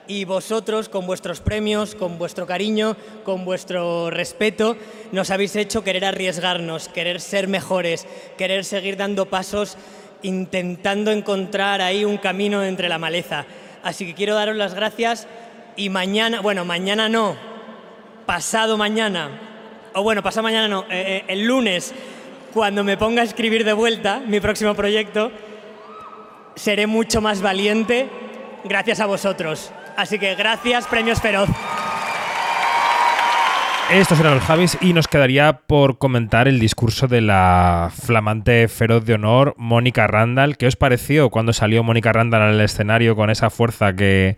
Y 0.07 0.25
vosotros, 0.25 0.89
con 0.89 1.05
vuestros 1.07 1.39
premios, 1.39 1.95
con 1.95 2.17
vuestro 2.17 2.45
cariño, 2.45 2.95
con 3.23 3.45
vuestro 3.45 4.09
respeto, 4.09 4.75
nos 5.11 5.31
habéis 5.31 5.55
hecho 5.55 5.83
querer 5.83 6.05
arriesgarnos, 6.05 6.87
querer 6.87 7.21
ser 7.21 7.47
mejores, 7.47 8.07
querer 8.37 8.65
seguir 8.65 8.97
dando 8.97 9.27
pasos, 9.27 9.77
intentando 10.21 11.11
encontrar 11.11 11.81
ahí 11.81 12.05
un 12.05 12.17
camino 12.17 12.63
entre 12.63 12.89
la 12.89 12.97
maleza. 12.97 13.45
Así 13.83 14.05
que 14.05 14.15
quiero 14.15 14.35
daros 14.35 14.55
las 14.55 14.73
gracias 14.73 15.27
y 15.75 15.89
mañana, 15.89 16.41
bueno, 16.41 16.65
mañana 16.65 17.07
no, 17.07 17.35
pasado 18.25 18.77
mañana, 18.77 19.29
o 19.93 20.03
bueno, 20.03 20.21
pasado 20.21 20.43
mañana 20.43 20.67
no, 20.67 20.81
eh, 20.83 20.87
eh, 20.89 21.23
el 21.27 21.45
lunes, 21.45 21.93
cuando 22.53 22.83
me 22.83 22.97
ponga 22.97 23.21
a 23.21 23.25
escribir 23.25 23.63
de 23.63 23.73
vuelta 23.73 24.21
mi 24.25 24.39
próximo 24.39 24.73
proyecto, 24.73 25.31
seré 26.59 26.87
mucho 26.87 27.21
más 27.21 27.41
valiente 27.41 28.09
gracias 28.65 28.99
a 28.99 29.05
vosotros. 29.05 29.71
Así 29.95 30.19
que 30.19 30.35
gracias, 30.35 30.87
Premios 30.87 31.21
Feroz. 31.21 31.49
Estos 33.91 34.19
eran 34.19 34.35
los 34.35 34.43
Javis 34.43 34.77
y 34.81 34.93
nos 34.93 35.07
quedaría 35.07 35.61
por 35.65 35.97
comentar 35.97 36.47
el 36.47 36.59
discurso 36.59 37.07
de 37.07 37.21
la 37.21 37.91
flamante 37.91 38.67
feroz 38.67 39.03
de 39.03 39.15
honor, 39.15 39.55
Mónica 39.57 40.05
Randall. 40.05 40.57
¿Qué 40.57 40.67
os 40.67 40.75
pareció 40.75 41.31
cuando 41.31 41.53
salió 41.53 41.83
Mónica 41.83 42.13
Randall 42.13 42.41
al 42.43 42.61
escenario 42.61 43.15
con 43.15 43.31
esa 43.31 43.49
fuerza 43.49 43.95
que, 43.95 44.37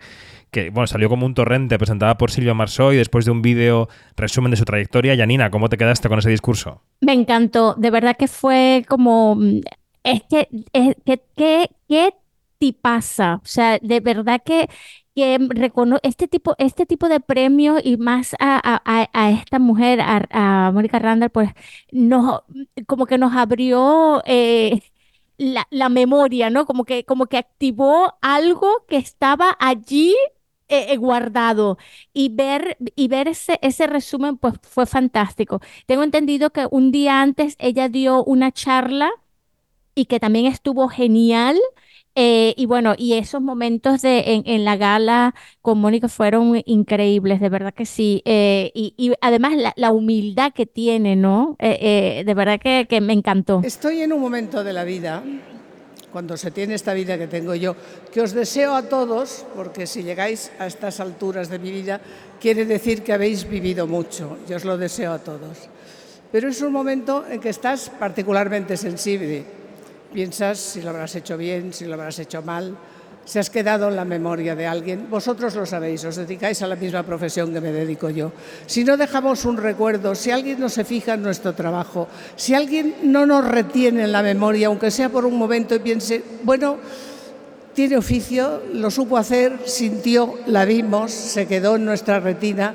que, 0.50 0.70
bueno, 0.70 0.86
salió 0.86 1.10
como 1.10 1.26
un 1.26 1.34
torrente 1.34 1.76
presentada 1.76 2.16
por 2.16 2.30
Silvio 2.30 2.54
Marceau 2.54 2.92
y 2.92 2.96
después 2.96 3.26
de 3.26 3.30
un 3.30 3.42
vídeo 3.42 3.88
resumen 4.16 4.52
de 4.52 4.56
su 4.56 4.64
trayectoria? 4.64 5.14
Yanina, 5.14 5.50
¿cómo 5.50 5.68
te 5.68 5.76
quedaste 5.76 6.08
con 6.08 6.20
ese 6.20 6.30
discurso? 6.30 6.80
Me 7.00 7.12
encantó, 7.12 7.74
de 7.74 7.90
verdad 7.90 8.16
que 8.16 8.28
fue 8.28 8.86
como, 8.88 9.34
mm, 9.34 9.60
es 10.04 10.22
que, 10.24 10.48
es 10.72 10.96
que, 11.04 11.22
que, 11.36 11.70
qué 11.88 12.14
tipaza, 12.58 13.36
o 13.42 13.46
sea, 13.46 13.78
de 13.82 14.00
verdad 14.00 14.40
que, 14.44 14.68
que 15.14 15.38
recono 15.50 15.98
este 16.02 16.28
tipo, 16.28 16.54
este 16.58 16.86
tipo 16.86 17.08
de 17.08 17.20
premios 17.20 17.80
y 17.84 17.96
más 17.96 18.34
a, 18.38 18.56
a- 18.58 18.82
a- 18.84 19.10
a 19.12 19.30
esta 19.30 19.58
mujer, 19.58 20.00
a, 20.00 20.22
a 20.68 20.72
Mónica 20.72 20.98
Randall, 20.98 21.30
pues 21.30 21.50
nos, 21.92 22.42
como 22.86 23.06
que 23.06 23.18
nos 23.18 23.34
abrió 23.36 24.22
eh, 24.26 24.80
la, 25.38 25.66
la 25.70 25.88
memoria, 25.88 26.50
¿no? 26.50 26.66
Como 26.66 26.84
que, 26.84 27.04
como 27.04 27.26
que 27.26 27.38
activó 27.38 28.14
algo 28.22 28.84
que 28.88 28.96
estaba 28.96 29.56
allí 29.60 30.14
eh, 30.68 30.86
eh, 30.92 30.96
guardado 30.96 31.78
y 32.12 32.30
ver, 32.30 32.76
y 32.96 33.08
ver 33.08 33.28
ese, 33.28 33.58
ese 33.62 33.86
resumen 33.86 34.36
pues 34.38 34.54
fue 34.62 34.86
fantástico. 34.86 35.60
Tengo 35.86 36.02
entendido 36.04 36.50
que 36.50 36.66
un 36.70 36.92
día 36.92 37.20
antes 37.22 37.56
ella 37.58 37.88
dio 37.88 38.24
una 38.24 38.52
charla 38.52 39.10
y 39.94 40.06
que 40.06 40.20
también 40.20 40.46
estuvo 40.46 40.88
genial. 40.88 41.56
eh, 42.14 42.52
y 42.58 42.66
bueno, 42.66 42.94
y 42.98 43.14
esos 43.14 43.40
momentos 43.40 44.02
de, 44.02 44.20
en, 44.34 44.42
en 44.46 44.64
la 44.64 44.76
gala 44.76 45.34
con 45.62 45.78
Mónica 45.78 46.08
fueron 46.08 46.60
increíbles, 46.66 47.40
de 47.40 47.48
verdad 47.48 47.72
que 47.74 47.86
sí. 47.86 48.22
eh, 48.26 48.70
y, 48.74 48.94
y 48.98 49.12
además 49.22 49.54
la, 49.56 49.72
la 49.76 49.92
humildad 49.92 50.52
que 50.52 50.66
tiene, 50.66 51.16
¿no? 51.16 51.56
Eh, 51.58 51.78
eh, 52.20 52.24
de 52.24 52.34
verdad 52.34 52.60
que, 52.60 52.86
que 52.88 53.00
me 53.00 53.14
encantó. 53.14 53.60
Estoy 53.62 54.02
en 54.02 54.12
un 54.12 54.20
momento 54.20 54.62
de 54.64 54.72
la 54.74 54.84
vida, 54.84 55.22
cuando 56.12 56.36
se 56.36 56.50
tiene 56.50 56.74
esta 56.74 56.92
vida 56.92 57.16
que 57.16 57.28
tengo 57.28 57.54
yo, 57.54 57.74
que 58.12 58.20
os 58.20 58.32
deseo 58.34 58.74
a 58.74 58.82
todos, 58.88 59.46
porque 59.56 59.86
si 59.86 60.02
llegáis 60.02 60.52
a 60.58 60.66
estas 60.66 61.00
alturas 61.00 61.48
de 61.48 61.58
mi 61.58 61.70
vida, 61.70 62.00
quiere 62.40 62.66
decir 62.66 63.02
que 63.02 63.14
habéis 63.14 63.48
vivido 63.48 63.86
mucho. 63.86 64.36
Yo 64.48 64.56
os 64.56 64.64
lo 64.66 64.76
deseo 64.76 65.12
a 65.12 65.20
todos. 65.20 65.70
Pero 66.30 66.48
es 66.48 66.60
un 66.60 66.72
momento 66.72 67.24
en 67.30 67.40
que 67.40 67.48
estás 67.48 67.88
particularmente 67.88 68.76
sensible. 68.76 69.44
Piensas 70.12 70.58
si 70.58 70.82
lo 70.82 70.90
habrás 70.90 71.14
hecho 71.16 71.38
bien, 71.38 71.72
si 71.72 71.86
lo 71.86 71.94
habrás 71.94 72.18
hecho 72.18 72.42
mal, 72.42 72.76
si 73.24 73.38
has 73.38 73.48
quedado 73.48 73.88
en 73.88 73.96
la 73.96 74.04
memoria 74.04 74.54
de 74.54 74.66
alguien. 74.66 75.08
Vosotros 75.08 75.54
lo 75.54 75.64
sabéis, 75.64 76.04
os 76.04 76.16
dedicáis 76.16 76.60
a 76.60 76.66
la 76.66 76.76
misma 76.76 77.02
profesión 77.02 77.52
que 77.52 77.60
me 77.60 77.72
dedico 77.72 78.10
yo. 78.10 78.32
Si 78.66 78.84
no 78.84 78.96
dejamos 78.96 79.44
un 79.44 79.56
recuerdo, 79.56 80.14
si 80.14 80.30
alguien 80.30 80.60
no 80.60 80.68
se 80.68 80.84
fija 80.84 81.14
en 81.14 81.22
nuestro 81.22 81.54
trabajo, 81.54 82.08
si 82.36 82.54
alguien 82.54 82.96
no 83.04 83.24
nos 83.24 83.46
retiene 83.46 84.04
en 84.04 84.12
la 84.12 84.22
memoria, 84.22 84.66
aunque 84.66 84.90
sea 84.90 85.08
por 85.08 85.24
un 85.24 85.38
momento 85.38 85.74
y 85.74 85.78
piense, 85.78 86.22
bueno, 86.42 86.76
tiene 87.74 87.96
oficio, 87.96 88.62
lo 88.74 88.90
supo 88.90 89.16
hacer, 89.16 89.60
sintió, 89.64 90.34
la 90.46 90.66
vimos, 90.66 91.10
se 91.10 91.46
quedó 91.46 91.76
en 91.76 91.86
nuestra 91.86 92.20
retina, 92.20 92.74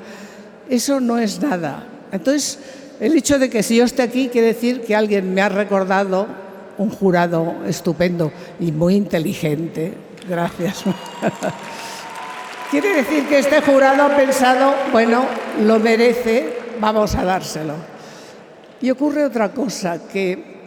eso 0.68 0.98
no 0.98 1.18
es 1.18 1.40
nada. 1.40 1.86
Entonces, 2.10 2.58
el 2.98 3.16
hecho 3.16 3.38
de 3.38 3.48
que 3.48 3.62
si 3.62 3.76
yo 3.76 3.84
esté 3.84 4.02
aquí 4.02 4.28
quiere 4.28 4.48
decir 4.48 4.80
que 4.80 4.96
alguien 4.96 5.32
me 5.32 5.40
ha 5.40 5.48
recordado 5.48 6.47
un 6.78 6.90
jurado 6.90 7.56
estupendo 7.66 8.32
y 8.58 8.72
muy 8.72 8.94
inteligente. 8.94 9.94
Gracias. 10.28 10.84
Quiere 12.70 12.94
decir 12.96 13.26
que 13.28 13.38
este 13.38 13.62
jurado 13.62 14.04
ha 14.04 14.16
pensado, 14.16 14.74
bueno, 14.92 15.24
lo 15.62 15.78
merece, 15.78 16.58
vamos 16.80 17.14
a 17.14 17.24
dárselo. 17.24 17.74
Y 18.80 18.90
ocurre 18.90 19.24
otra 19.24 19.52
cosa, 19.52 20.06
que 20.06 20.58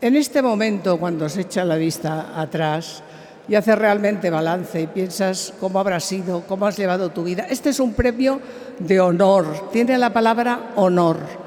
en 0.00 0.16
este 0.16 0.42
momento, 0.42 0.98
cuando 0.98 1.28
se 1.28 1.42
echa 1.42 1.64
la 1.64 1.76
vista 1.76 2.40
atrás 2.40 3.02
y 3.48 3.54
hace 3.54 3.76
realmente 3.76 4.30
balance 4.30 4.80
y 4.80 4.86
piensas 4.86 5.52
cómo 5.60 5.78
habrá 5.78 6.00
sido, 6.00 6.42
cómo 6.48 6.66
has 6.66 6.76
llevado 6.76 7.10
tu 7.10 7.24
vida, 7.24 7.46
este 7.48 7.70
es 7.70 7.78
un 7.78 7.92
premio 7.92 8.40
de 8.78 9.00
honor, 9.00 9.70
tiene 9.70 9.98
la 9.98 10.12
palabra 10.12 10.72
honor. 10.76 11.45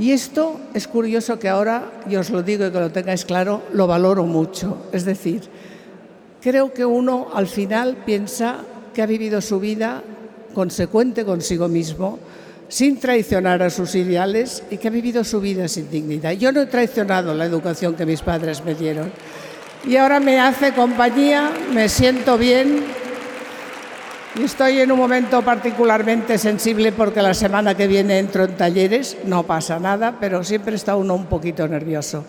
Y 0.00 0.12
esto 0.12 0.58
es 0.72 0.88
curioso 0.88 1.38
que 1.38 1.50
ahora, 1.50 1.92
y 2.08 2.16
os 2.16 2.30
lo 2.30 2.42
digo 2.42 2.66
y 2.66 2.70
que 2.70 2.80
lo 2.80 2.90
tengáis 2.90 3.26
claro, 3.26 3.64
lo 3.74 3.86
valoro 3.86 4.24
mucho. 4.24 4.86
Es 4.92 5.04
decir, 5.04 5.42
creo 6.40 6.72
que 6.72 6.86
uno 6.86 7.28
al 7.34 7.46
final 7.46 7.98
piensa 8.06 8.60
que 8.94 9.02
ha 9.02 9.06
vivido 9.06 9.42
su 9.42 9.60
vida 9.60 10.02
consecuente 10.54 11.26
consigo 11.26 11.68
mismo, 11.68 12.18
sin 12.68 12.98
traicionar 12.98 13.62
a 13.62 13.68
sus 13.68 13.94
ideales 13.94 14.62
y 14.70 14.78
que 14.78 14.88
ha 14.88 14.90
vivido 14.90 15.22
su 15.22 15.38
vida 15.38 15.68
sin 15.68 15.90
dignidad. 15.90 16.32
Yo 16.32 16.50
no 16.50 16.62
he 16.62 16.66
traicionado 16.66 17.34
la 17.34 17.44
educación 17.44 17.94
que 17.94 18.06
mis 18.06 18.22
padres 18.22 18.64
me 18.64 18.74
dieron. 18.74 19.12
Y 19.86 19.96
ahora 19.96 20.18
me 20.18 20.40
hace 20.40 20.72
compañía, 20.72 21.50
me 21.74 21.90
siento 21.90 22.38
bien 22.38 22.84
y 24.36 24.44
estoy 24.44 24.80
en 24.80 24.92
un 24.92 24.98
momento 24.98 25.42
particularmente 25.42 26.38
sensible 26.38 26.92
porque 26.92 27.22
la 27.22 27.34
semana 27.34 27.74
que 27.74 27.86
viene 27.86 28.18
entro 28.18 28.44
en 28.44 28.56
talleres, 28.56 29.18
no 29.24 29.42
pasa 29.42 29.78
nada, 29.80 30.16
pero 30.20 30.44
siempre 30.44 30.76
está 30.76 30.96
uno 30.96 31.14
un 31.14 31.26
poquito 31.26 31.66
nervioso. 31.66 32.24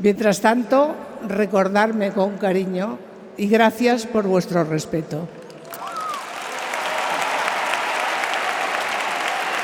Mientras 0.00 0.40
tanto, 0.40 0.96
recordarme 1.28 2.10
con 2.10 2.38
cariño 2.38 2.98
y 3.36 3.48
gracias 3.48 4.06
por 4.06 4.26
vuestro 4.26 4.64
respeto. 4.64 5.28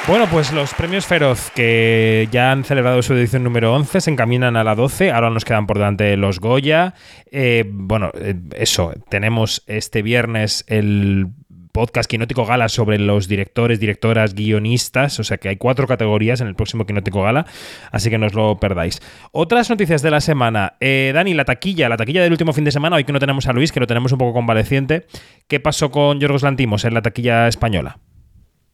Bueno, 0.06 0.26
pues 0.30 0.52
los 0.52 0.74
premios 0.74 1.06
Feroz, 1.06 1.50
que 1.54 2.26
ya 2.32 2.50
han 2.50 2.64
celebrado 2.64 3.02
su 3.02 3.14
edición 3.14 3.44
número 3.44 3.74
11, 3.74 4.00
se 4.00 4.10
encaminan 4.10 4.56
a 4.56 4.64
la 4.64 4.74
12. 4.74 5.12
Ahora 5.12 5.30
nos 5.30 5.44
quedan 5.44 5.66
por 5.66 5.78
delante 5.78 6.16
los 6.16 6.40
Goya. 6.40 6.94
Eh, 7.30 7.64
bueno, 7.68 8.10
eh, 8.14 8.34
eso, 8.56 8.92
tenemos 9.08 9.62
este 9.66 10.02
viernes 10.02 10.64
el 10.66 11.28
podcast 11.72 12.10
Quinótico 12.10 12.44
Gala 12.44 12.68
sobre 12.68 12.98
los 12.98 13.28
directores, 13.28 13.80
directoras, 13.80 14.34
guionistas. 14.34 15.18
O 15.20 15.24
sea 15.24 15.38
que 15.38 15.48
hay 15.48 15.56
cuatro 15.56 15.86
categorías 15.86 16.40
en 16.40 16.46
el 16.46 16.54
próximo 16.54 16.86
Quinótico 16.86 17.22
Gala, 17.22 17.46
así 17.92 18.10
que 18.10 18.18
no 18.18 18.26
os 18.26 18.34
lo 18.34 18.58
perdáis. 18.58 19.00
Otras 19.32 19.70
noticias 19.70 20.02
de 20.02 20.10
la 20.10 20.20
semana. 20.20 20.74
Eh, 20.80 21.12
Dani, 21.14 21.34
la 21.34 21.44
taquilla, 21.44 21.88
la 21.88 21.96
taquilla 21.96 22.22
del 22.22 22.32
último 22.32 22.52
fin 22.52 22.64
de 22.64 22.72
semana. 22.72 22.96
Hoy 22.96 23.04
que 23.04 23.12
no 23.12 23.20
tenemos 23.20 23.46
a 23.46 23.52
Luis, 23.52 23.72
que 23.72 23.80
lo 23.80 23.86
tenemos 23.86 24.12
un 24.12 24.18
poco 24.18 24.32
convaleciente. 24.32 25.06
¿Qué 25.48 25.60
pasó 25.60 25.90
con 25.90 26.20
Yorgos 26.20 26.42
Lantimos 26.42 26.84
en 26.84 26.94
la 26.94 27.02
taquilla 27.02 27.48
española? 27.48 27.98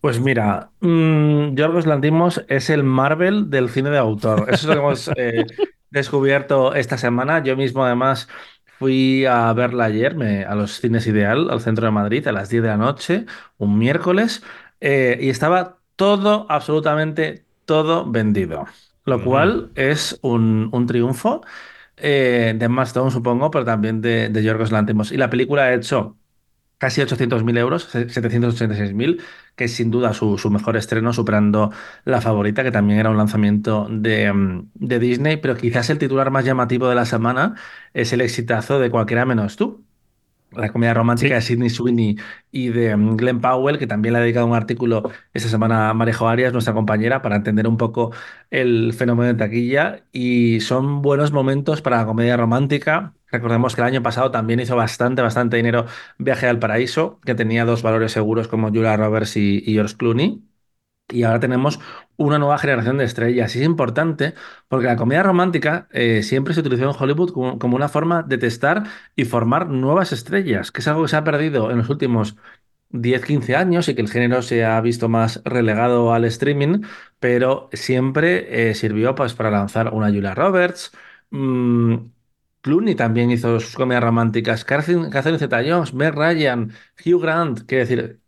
Pues 0.00 0.20
mira, 0.20 0.70
mmm, 0.80 1.54
Yorgos 1.54 1.86
Lantimos 1.86 2.44
es 2.48 2.70
el 2.70 2.84
Marvel 2.84 3.50
del 3.50 3.70
cine 3.70 3.90
de 3.90 3.98
autor. 3.98 4.46
Eso 4.48 4.54
es 4.54 4.64
lo 4.64 4.72
que 4.74 4.78
hemos 4.78 5.08
eh, 5.16 5.44
descubierto 5.90 6.74
esta 6.74 6.98
semana. 6.98 7.42
Yo 7.42 7.56
mismo, 7.56 7.84
además, 7.84 8.28
fui 8.78 9.24
a 9.26 9.52
verla 9.52 9.84
ayer 9.86 10.14
me- 10.16 10.44
a 10.44 10.54
los 10.54 10.80
cines 10.80 11.06
Ideal, 11.06 11.50
al 11.50 11.60
centro 11.60 11.86
de 11.86 11.92
Madrid, 11.92 12.26
a 12.28 12.32
las 12.32 12.48
10 12.50 12.62
de 12.62 12.68
la 12.68 12.76
noche, 12.76 13.26
un 13.58 13.78
miércoles, 13.78 14.42
eh, 14.80 15.18
y 15.20 15.30
estaba 15.30 15.78
todo, 15.96 16.46
absolutamente 16.50 17.46
todo 17.64 18.10
vendido. 18.10 18.66
Lo 19.04 19.22
cual 19.22 19.70
es 19.76 20.18
un, 20.22 20.68
un 20.72 20.86
triunfo 20.86 21.42
eh, 21.96 22.54
de 22.56 22.82
Stone, 22.82 23.10
supongo, 23.10 23.50
pero 23.50 23.64
también 23.64 24.00
de, 24.00 24.28
de 24.28 24.42
Yorgos 24.42 24.72
Lanthimos. 24.72 25.12
Y 25.12 25.16
la 25.16 25.30
película 25.30 25.64
ha 25.64 25.74
hecho 25.74 26.18
casi 26.78 27.00
800.000 27.00 27.56
euros, 27.58 27.88
786.000, 27.88 29.20
que 29.56 29.64
es 29.64 29.74
sin 29.74 29.90
duda 29.90 30.12
su, 30.14 30.38
su 30.38 30.50
mejor 30.50 30.76
estreno, 30.76 31.12
superando 31.12 31.72
La 32.04 32.20
Favorita, 32.20 32.62
que 32.62 32.70
también 32.72 32.98
era 33.00 33.10
un 33.10 33.16
lanzamiento 33.16 33.88
de, 33.90 34.32
mm, 34.32 34.70
de 34.74 34.98
Disney, 34.98 35.36
pero 35.38 35.56
quizás 35.56 35.90
el 35.90 35.98
titular 35.98 36.30
más 36.30 36.44
llamativo 36.44 36.88
de 36.88 36.94
la 36.94 37.06
semana 37.06 37.54
es 37.94 38.12
el 38.12 38.20
exitazo 38.20 38.78
de 38.78 38.90
Cualquiera 38.90 39.24
menos 39.26 39.56
tú. 39.56 39.84
La 40.52 40.70
comedia 40.72 40.94
romántica 40.94 41.34
de 41.34 41.40
Sidney 41.42 41.70
Sweeney 41.70 42.16
y 42.50 42.68
de 42.68 42.96
mm, 42.96 43.16
Glenn 43.16 43.40
Powell, 43.40 43.78
que 43.78 43.86
también 43.86 44.12
le 44.14 44.18
ha 44.20 44.22
dedicado 44.22 44.46
un 44.46 44.54
artículo 44.54 45.10
esta 45.34 45.48
semana 45.48 45.90
a 45.90 45.94
Marejo 45.94 46.28
Arias, 46.28 46.52
nuestra 46.52 46.72
compañera, 46.74 47.20
para 47.22 47.36
entender 47.36 47.66
un 47.68 47.76
poco 47.76 48.12
el 48.50 48.92
fenómeno 48.94 49.32
de 49.32 49.38
taquilla. 49.38 50.04
Y 50.12 50.60
son 50.60 51.02
buenos 51.02 51.32
momentos 51.32 51.82
para 51.82 51.98
la 51.98 52.06
comedia 52.06 52.36
romántica. 52.36 53.14
Recordemos 53.30 53.74
que 53.74 53.80
el 53.82 53.86
año 53.88 54.02
pasado 54.02 54.30
también 54.30 54.60
hizo 54.60 54.76
bastante, 54.76 55.20
bastante 55.22 55.56
dinero 55.56 55.86
Viaje 56.18 56.46
al 56.48 56.58
Paraíso, 56.58 57.20
que 57.24 57.34
tenía 57.34 57.64
dos 57.64 57.82
valores 57.82 58.12
seguros 58.12 58.48
como 58.48 58.68
Julia 58.68 58.96
Roberts 58.96 59.36
y, 59.36 59.62
y 59.66 59.74
George 59.74 59.96
Clooney. 59.96 60.42
Y 61.08 61.22
ahora 61.22 61.38
tenemos 61.38 61.78
una 62.16 62.38
nueva 62.38 62.58
generación 62.58 62.98
de 62.98 63.04
estrellas. 63.04 63.54
Y 63.54 63.60
es 63.60 63.64
importante 63.64 64.34
porque 64.68 64.86
la 64.86 64.96
comedia 64.96 65.22
romántica 65.22 65.88
eh, 65.92 66.22
siempre 66.22 66.52
se 66.54 66.60
utilizó 66.60 66.84
en 66.90 66.96
Hollywood 66.98 67.32
como, 67.32 67.76
una 67.76 67.88
forma 67.88 68.22
de 68.22 68.38
testar 68.38 68.84
y 69.14 69.24
formar 69.24 69.68
nuevas 69.68 70.12
estrellas, 70.12 70.72
que 70.72 70.80
es 70.80 70.88
algo 70.88 71.02
que 71.02 71.08
se 71.08 71.16
ha 71.16 71.24
perdido 71.24 71.70
en 71.70 71.78
los 71.78 71.88
últimos 71.90 72.36
10, 72.90 73.24
15 73.24 73.56
años 73.56 73.88
y 73.88 73.94
que 73.94 74.02
el 74.02 74.08
género 74.10 74.42
se 74.42 74.64
ha 74.64 74.80
visto 74.80 75.08
más 75.08 75.42
relegado 75.44 76.12
al 76.12 76.24
streaming, 76.24 76.82
pero 77.20 77.68
siempre 77.72 78.70
eh, 78.70 78.74
sirvió 78.74 79.14
pues, 79.14 79.34
para 79.34 79.50
lanzar 79.50 79.92
una 79.92 80.08
Julia 80.08 80.34
Roberts. 80.34 80.92
mm, 81.30 81.96
Clooney 82.62 82.96
también 82.96 83.30
hizo 83.30 83.60
sus 83.60 83.74
comedias 83.76 84.02
románticas. 84.02 84.64
Catherine, 84.64 85.08
Catherine 85.10 85.38
Zeta-Jones, 85.38 85.94
Meg 85.94 86.14
Ryan, 86.14 86.72
Hugh 87.04 87.20
Grant. 87.22 87.60
Quiero 87.66 87.82
decir, 87.84 88.20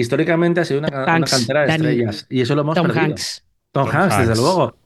históricamente 0.00 0.60
ha 0.60 0.64
sido 0.64 0.80
una, 0.80 0.90
cantera 1.24 1.66
de 1.66 1.72
estrellas 1.72 2.26
y 2.28 2.40
eso 2.40 2.54
lo 2.54 2.62
hemos 2.62 2.74
Tom 2.74 2.86
perdido. 2.86 3.06
Hanks. 3.06 3.44
Tom, 3.72 3.86
Tom 3.86 3.94
Hanks, 3.94 4.18
desde 4.18 4.36
luego. 4.36 4.76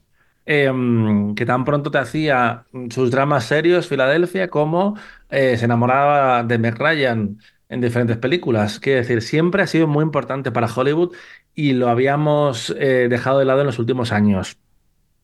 Em, 0.45 1.35
que 1.35 1.45
tan 1.45 1.63
pronto 1.63 1.89
te 1.89 1.97
hacía 1.99 2.65
sus 2.89 3.11
dramas 3.11 3.45
serios, 3.45 3.87
Filadelfia, 3.87 4.49
como 4.49 4.97
eh, 5.29 5.55
se 5.57 5.65
enamoraba 5.65 6.43
de 6.43 6.57
Meg 6.57 6.77
Ryan 6.77 7.37
en 7.69 7.81
diferentes 7.81 8.17
películas. 8.17 8.79
Quiero 8.79 8.99
decir, 8.99 9.21
siempre 9.21 9.63
ha 9.63 9.67
sido 9.67 9.87
muy 9.87 10.03
importante 10.03 10.51
para 10.51 10.67
Hollywood 10.67 11.13
y 11.55 11.73
lo 11.73 11.89
habíamos 11.89 12.75
eh, 12.77 13.07
dejado 13.09 13.39
de 13.39 13.45
lado 13.45 13.61
en 13.61 13.67
los 13.67 13.79
últimos 13.79 14.11
años. 14.11 14.57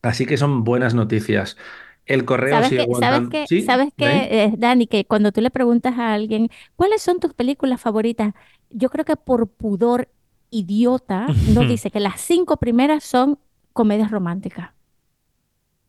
Así 0.01 0.25
que 0.25 0.37
son 0.37 0.63
buenas 0.63 0.93
noticias. 0.93 1.57
El 2.05 2.25
correo 2.25 2.55
¿Sabes 2.55 2.69
sigue 2.69 2.87
qué? 2.87 2.95
¿Sabes 2.95 3.29
qué? 3.29 3.45
¿Sí? 3.47 3.61
¿Sabes 3.61 3.89
¿Dani? 3.97 4.19
eh, 4.31 4.53
Dani? 4.57 4.87
Que 4.87 5.05
cuando 5.05 5.31
tú 5.31 5.41
le 5.41 5.51
preguntas 5.51 5.99
a 5.99 6.13
alguien, 6.13 6.49
¿cuáles 6.75 7.01
son 7.01 7.19
tus 7.19 7.33
películas 7.33 7.79
favoritas? 7.81 8.33
Yo 8.69 8.89
creo 8.89 9.05
que 9.05 9.15
por 9.15 9.47
pudor 9.47 10.09
idiota 10.51 11.27
no 11.53 11.61
dice 11.61 11.91
que 11.91 11.99
las 11.99 12.19
cinco 12.21 12.57
primeras 12.57 13.03
son 13.03 13.39
comedias 13.73 14.11
románticas. 14.11 14.71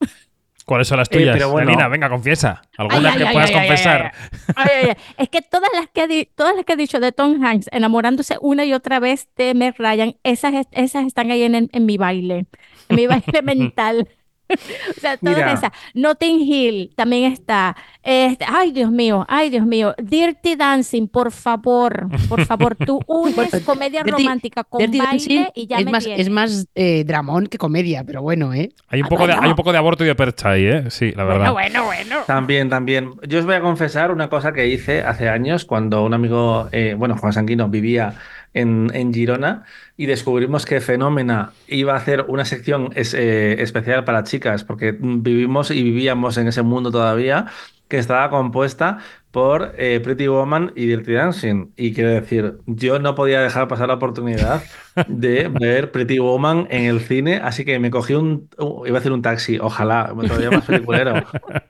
¿Cuáles 0.66 0.86
son 0.88 0.98
las 0.98 1.08
Eh, 1.10 1.18
tuyas? 1.18 1.32
pero 1.34 1.50
bueno. 1.50 1.72
Venga, 1.90 2.08
confiesa. 2.08 2.62
Algunas 2.78 3.12
ay, 3.14 3.18
que 3.18 3.26
ay, 3.26 3.32
puedas 3.34 3.50
ay, 3.50 3.56
confesar. 3.56 4.12
Ay, 4.54 4.66
ay, 4.82 4.88
ay. 4.90 4.96
Es 5.18 5.28
que 5.28 5.42
todas 5.42 5.70
las 5.74 5.88
que, 5.88 6.06
di- 6.06 6.26
todas 6.34 6.54
las 6.54 6.64
que 6.64 6.74
he 6.74 6.76
dicho 6.76 7.00
de 7.00 7.10
Tom 7.12 7.42
Hanks 7.44 7.68
enamorándose 7.72 8.36
una 8.40 8.64
y 8.64 8.72
otra 8.72 9.00
vez 9.00 9.28
de 9.36 9.54
Meg 9.54 9.74
Ryan, 9.78 10.14
esas, 10.22 10.54
es- 10.54 10.68
esas 10.72 11.06
están 11.06 11.30
ahí 11.32 11.42
en- 11.42 11.70
en 11.72 11.86
mi 11.86 11.96
baile, 11.96 12.46
en 12.88 12.96
mi 12.96 13.06
baile 13.06 13.42
mental. 13.42 14.08
O 14.96 15.00
sea, 15.00 15.16
todas 15.16 15.36
Mira. 15.36 15.52
esas. 15.52 15.70
Notting 15.94 16.40
Hill 16.40 16.92
también 16.96 17.32
está. 17.32 17.76
Este, 18.02 18.44
ay, 18.48 18.72
Dios 18.72 18.90
mío, 18.90 19.24
ay, 19.28 19.50
Dios 19.50 19.64
mío. 19.66 19.94
Dirty 20.02 20.56
Dancing, 20.56 21.06
por 21.08 21.32
favor, 21.32 22.08
por 22.28 22.44
favor, 22.44 22.76
tú 22.76 23.00
unes 23.06 23.62
comedia 23.64 24.02
Dirty- 24.02 24.10
romántica 24.22 24.64
con 24.64 24.78
Dirty 24.80 24.98
Dancing 24.98 25.36
baile 25.36 25.52
y 25.54 25.66
ya 25.66 25.78
es 25.78 25.84
me 25.84 25.92
más, 25.92 26.04
tienes. 26.04 26.20
es 26.26 26.30
más 26.30 26.66
eh, 26.74 27.04
dramón 27.04 27.46
que 27.46 27.58
comedia, 27.58 28.04
pero 28.04 28.22
bueno, 28.22 28.52
¿eh? 28.54 28.72
Hay 28.88 29.02
un, 29.02 29.08
poco 29.08 29.26
de, 29.26 29.34
hay 29.34 29.50
un 29.50 29.56
poco 29.56 29.72
de 29.72 29.78
aborto 29.78 30.04
y 30.04 30.08
de 30.08 30.14
percha 30.14 30.50
ahí, 30.50 30.64
¿eh? 30.66 30.84
Sí, 30.90 31.12
la 31.12 31.24
verdad. 31.24 31.52
Bueno, 31.52 31.84
bueno, 31.84 31.84
bueno. 31.84 32.16
También, 32.26 32.68
también. 32.68 33.12
Yo 33.28 33.38
os 33.38 33.46
voy 33.46 33.54
a 33.54 33.60
confesar 33.60 34.10
una 34.10 34.28
cosa 34.28 34.52
que 34.52 34.66
hice 34.68 35.02
hace 35.02 35.28
años 35.28 35.64
cuando 35.64 36.04
un 36.04 36.14
amigo, 36.14 36.68
eh, 36.72 36.94
bueno, 36.98 37.16
Juan 37.16 37.32
Sanguino, 37.32 37.68
vivía 37.68 38.14
en, 38.54 38.90
Girona 39.14 39.64
y 39.96 40.06
descubrimos 40.06 40.66
que 40.66 40.80
Fenómena 40.80 41.52
iba 41.68 41.92
a 41.94 41.96
hacer 41.96 42.24
una 42.28 42.44
sección 42.44 42.90
es- 42.94 43.14
eh, 43.14 43.62
especial 43.62 44.04
para 44.04 44.24
chicas, 44.24 44.64
porque 44.64 44.96
vivimos 45.00 45.70
y 45.70 45.82
vivíamos 45.82 46.36
en 46.38 46.48
ese 46.48 46.62
mundo 46.62 46.90
todavía, 46.90 47.46
que 47.88 47.98
estaba 47.98 48.30
compuesta 48.30 48.98
por 49.30 49.74
eh, 49.78 50.00
Pretty 50.02 50.26
Woman 50.26 50.72
y 50.74 50.86
Dirty 50.86 51.12
Dancing. 51.12 51.72
Y 51.76 51.94
quiero 51.94 52.10
decir, 52.10 52.58
yo 52.66 52.98
no 52.98 53.14
podía 53.14 53.40
dejar 53.40 53.68
pasar 53.68 53.88
la 53.88 53.94
oportunidad 53.94 54.62
de 55.06 55.48
ver 55.48 55.92
Pretty 55.92 56.18
Woman 56.18 56.66
en 56.70 56.86
el 56.86 57.00
cine, 57.00 57.40
así 57.42 57.64
que 57.64 57.78
me 57.78 57.90
cogí 57.90 58.14
un, 58.14 58.48
uh, 58.58 58.86
iba 58.86 58.96
a 58.96 59.00
decir 59.00 59.12
un 59.12 59.22
taxi, 59.22 59.58
ojalá, 59.60 60.12
todavía 60.26 60.50
más 60.50 60.64
peliculero, 60.64 61.14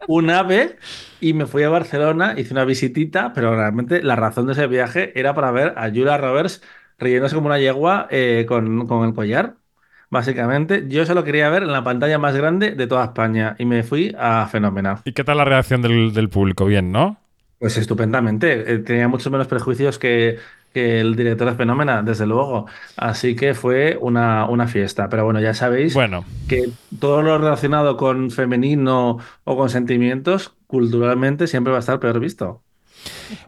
un 0.09 0.31
ave 0.31 0.77
y 1.21 1.35
me 1.35 1.47
fui 1.47 1.63
a 1.63 1.69
Barcelona, 1.69 2.35
hice 2.37 2.55
una 2.55 2.65
visitita, 2.65 3.33
pero 3.35 3.55
realmente 3.55 4.03
la 4.03 4.17
razón 4.17 4.47
de 4.47 4.53
ese 4.53 4.67
viaje 4.67 5.19
era 5.19 5.35
para 5.35 5.51
ver 5.51 5.75
a 5.77 5.89
Julia 5.89 6.17
Roberts 6.17 6.63
riéndose 6.99 7.35
como 7.35 7.49
una 7.49 7.59
yegua 7.59 8.09
eh, 8.11 8.47
con, 8.49 8.87
con 8.87 9.07
el 9.07 9.15
collar. 9.15 9.57
Básicamente, 10.13 10.87
yo 10.89 11.07
solo 11.07 11.23
quería 11.23 11.49
ver 11.51 11.63
en 11.63 11.71
la 11.71 11.85
pantalla 11.85 12.19
más 12.19 12.35
grande 12.35 12.73
de 12.73 12.87
toda 12.89 13.05
España 13.05 13.55
y 13.59 13.65
me 13.65 13.85
fui 13.85 14.15
a 14.19 14.49
Fenómena. 14.49 15.03
¿Y 15.05 15.13
qué 15.13 15.23
tal 15.23 15.37
la 15.37 15.45
reacción 15.45 15.83
del, 15.83 16.13
del 16.13 16.29
público? 16.29 16.65
Bien, 16.67 16.91
¿no? 16.91 17.17
Pues 17.61 17.77
estupendamente. 17.77 18.75
Eh, 18.75 18.79
Tenía 18.81 19.09
muchos 19.09 19.31
menos 19.33 19.49
prejuicios 19.49 19.99
que, 19.99 20.39
que 20.73 21.01
el 21.01 21.17
director 21.17 21.51
de 21.51 21.57
Fenómena, 21.57 22.03
desde 22.03 22.27
luego. 22.27 22.67
Así 22.97 23.37
que 23.37 23.55
fue 23.55 23.99
una, 24.01 24.47
una 24.49 24.69
fiesta. 24.69 25.09
Pero 25.11 25.25
bueno, 25.27 25.41
ya 25.41 25.55
sabéis 25.55 25.95
Bueno, 25.95 26.25
que 26.47 26.79
todo 27.01 27.23
lo 27.23 27.39
relacionado 27.39 27.97
con 27.99 28.31
femenino 28.33 29.19
o 29.45 29.57
con 29.57 29.71
sentimientos, 29.71 30.57
culturalmente 30.67 31.47
siempre 31.49 31.73
va 31.73 31.79
a 31.79 31.81
estar 31.81 32.01
peor 32.01 32.21
visto. 32.21 32.65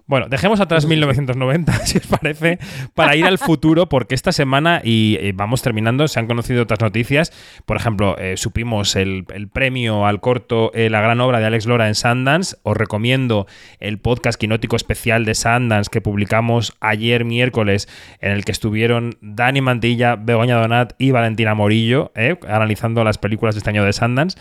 Bueno, 0.07 0.29
dejemos 0.29 0.61
atrás 0.61 0.87
1990, 0.87 1.73
si 1.87 1.99
os 1.99 2.07
parece, 2.07 2.59
para 2.95 3.17
ir 3.17 3.25
al 3.25 3.39
futuro, 3.39 3.89
porque 3.89 4.15
esta 4.15 4.33
semana, 4.33 4.81
y 4.85 5.33
vamos 5.33 5.63
terminando, 5.63 6.07
se 6.09 6.21
han 6.21 6.27
conocido 6.27 6.63
otras 6.63 6.81
noticias. 6.81 7.33
Por 7.67 7.77
ejemplo, 7.77 8.17
eh, 8.19 8.37
supimos 8.37 8.97
el, 8.97 9.25
el 9.35 9.49
premio 9.49 10.07
al 10.07 10.21
corto 10.21 10.71
eh, 10.75 10.91
La 10.91 11.01
gran 11.01 11.21
obra 11.21 11.41
de 11.41 11.47
Alex 11.47 11.67
Lora 11.67 11.89
en 11.89 11.95
Sundance. 11.95 12.57
Os 12.63 12.77
recomiendo 12.77 13.47
el 13.81 13.99
podcast 13.99 14.39
quinótico 14.39 14.77
especial 14.77 15.25
de 15.25 15.35
Sundance 15.35 15.91
que 15.91 16.01
publicamos 16.01 16.75
ayer 16.81 17.25
miércoles, 17.25 17.89
en 18.21 18.33
el 18.33 18.45
que 18.45 18.53
estuvieron 18.53 19.17
Dani 19.21 19.61
Mantilla, 19.61 20.17
Begoña 20.17 20.57
Donat 20.57 20.95
y 20.99 21.11
Valentina 21.11 21.55
Morillo, 21.55 22.13
eh, 22.15 22.39
analizando 22.49 23.05
las 23.05 23.19
películas 23.19 23.55
de 23.55 23.59
este 23.59 23.71
año 23.71 23.85
de 23.85 23.93
Sundance. 23.93 24.39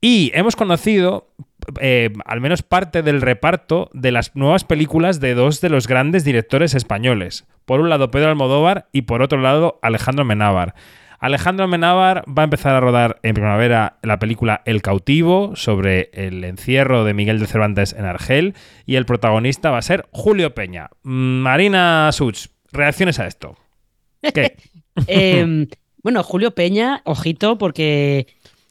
Y 0.00 0.30
hemos 0.34 0.56
conocido 0.56 1.32
eh, 1.80 2.12
al 2.24 2.40
menos 2.40 2.62
parte 2.62 3.02
del 3.02 3.20
reparto 3.20 3.90
de 3.92 4.12
las 4.12 4.34
nuevas 4.34 4.64
películas 4.64 5.20
de 5.20 5.34
dos 5.34 5.60
de 5.60 5.68
los 5.68 5.86
grandes 5.86 6.24
directores 6.24 6.74
españoles. 6.74 7.46
Por 7.64 7.80
un 7.80 7.88
lado 7.88 8.10
Pedro 8.10 8.28
Almodóvar 8.28 8.88
y 8.92 9.02
por 9.02 9.22
otro 9.22 9.40
lado 9.40 9.78
Alejandro 9.82 10.24
Menábar. 10.24 10.74
Alejandro 11.18 11.66
Menábar 11.66 12.24
va 12.26 12.42
a 12.42 12.44
empezar 12.44 12.74
a 12.74 12.80
rodar 12.80 13.18
en 13.22 13.34
primavera 13.34 13.98
la 14.02 14.18
película 14.18 14.62
El 14.66 14.82
cautivo 14.82 15.56
sobre 15.56 16.10
el 16.12 16.44
encierro 16.44 17.04
de 17.04 17.14
Miguel 17.14 17.40
de 17.40 17.46
Cervantes 17.46 17.94
en 17.94 18.04
Argel 18.04 18.54
y 18.84 18.96
el 18.96 19.06
protagonista 19.06 19.70
va 19.70 19.78
a 19.78 19.82
ser 19.82 20.06
Julio 20.10 20.54
Peña. 20.54 20.90
Marina 21.02 22.10
Such, 22.12 22.48
reacciones 22.70 23.18
a 23.18 23.26
esto. 23.26 23.56
¿Qué? 24.22 24.56
Eh, 25.08 25.66
bueno, 26.06 26.22
Julio 26.22 26.52
Peña, 26.52 27.02
ojito, 27.04 27.58
porque. 27.58 28.28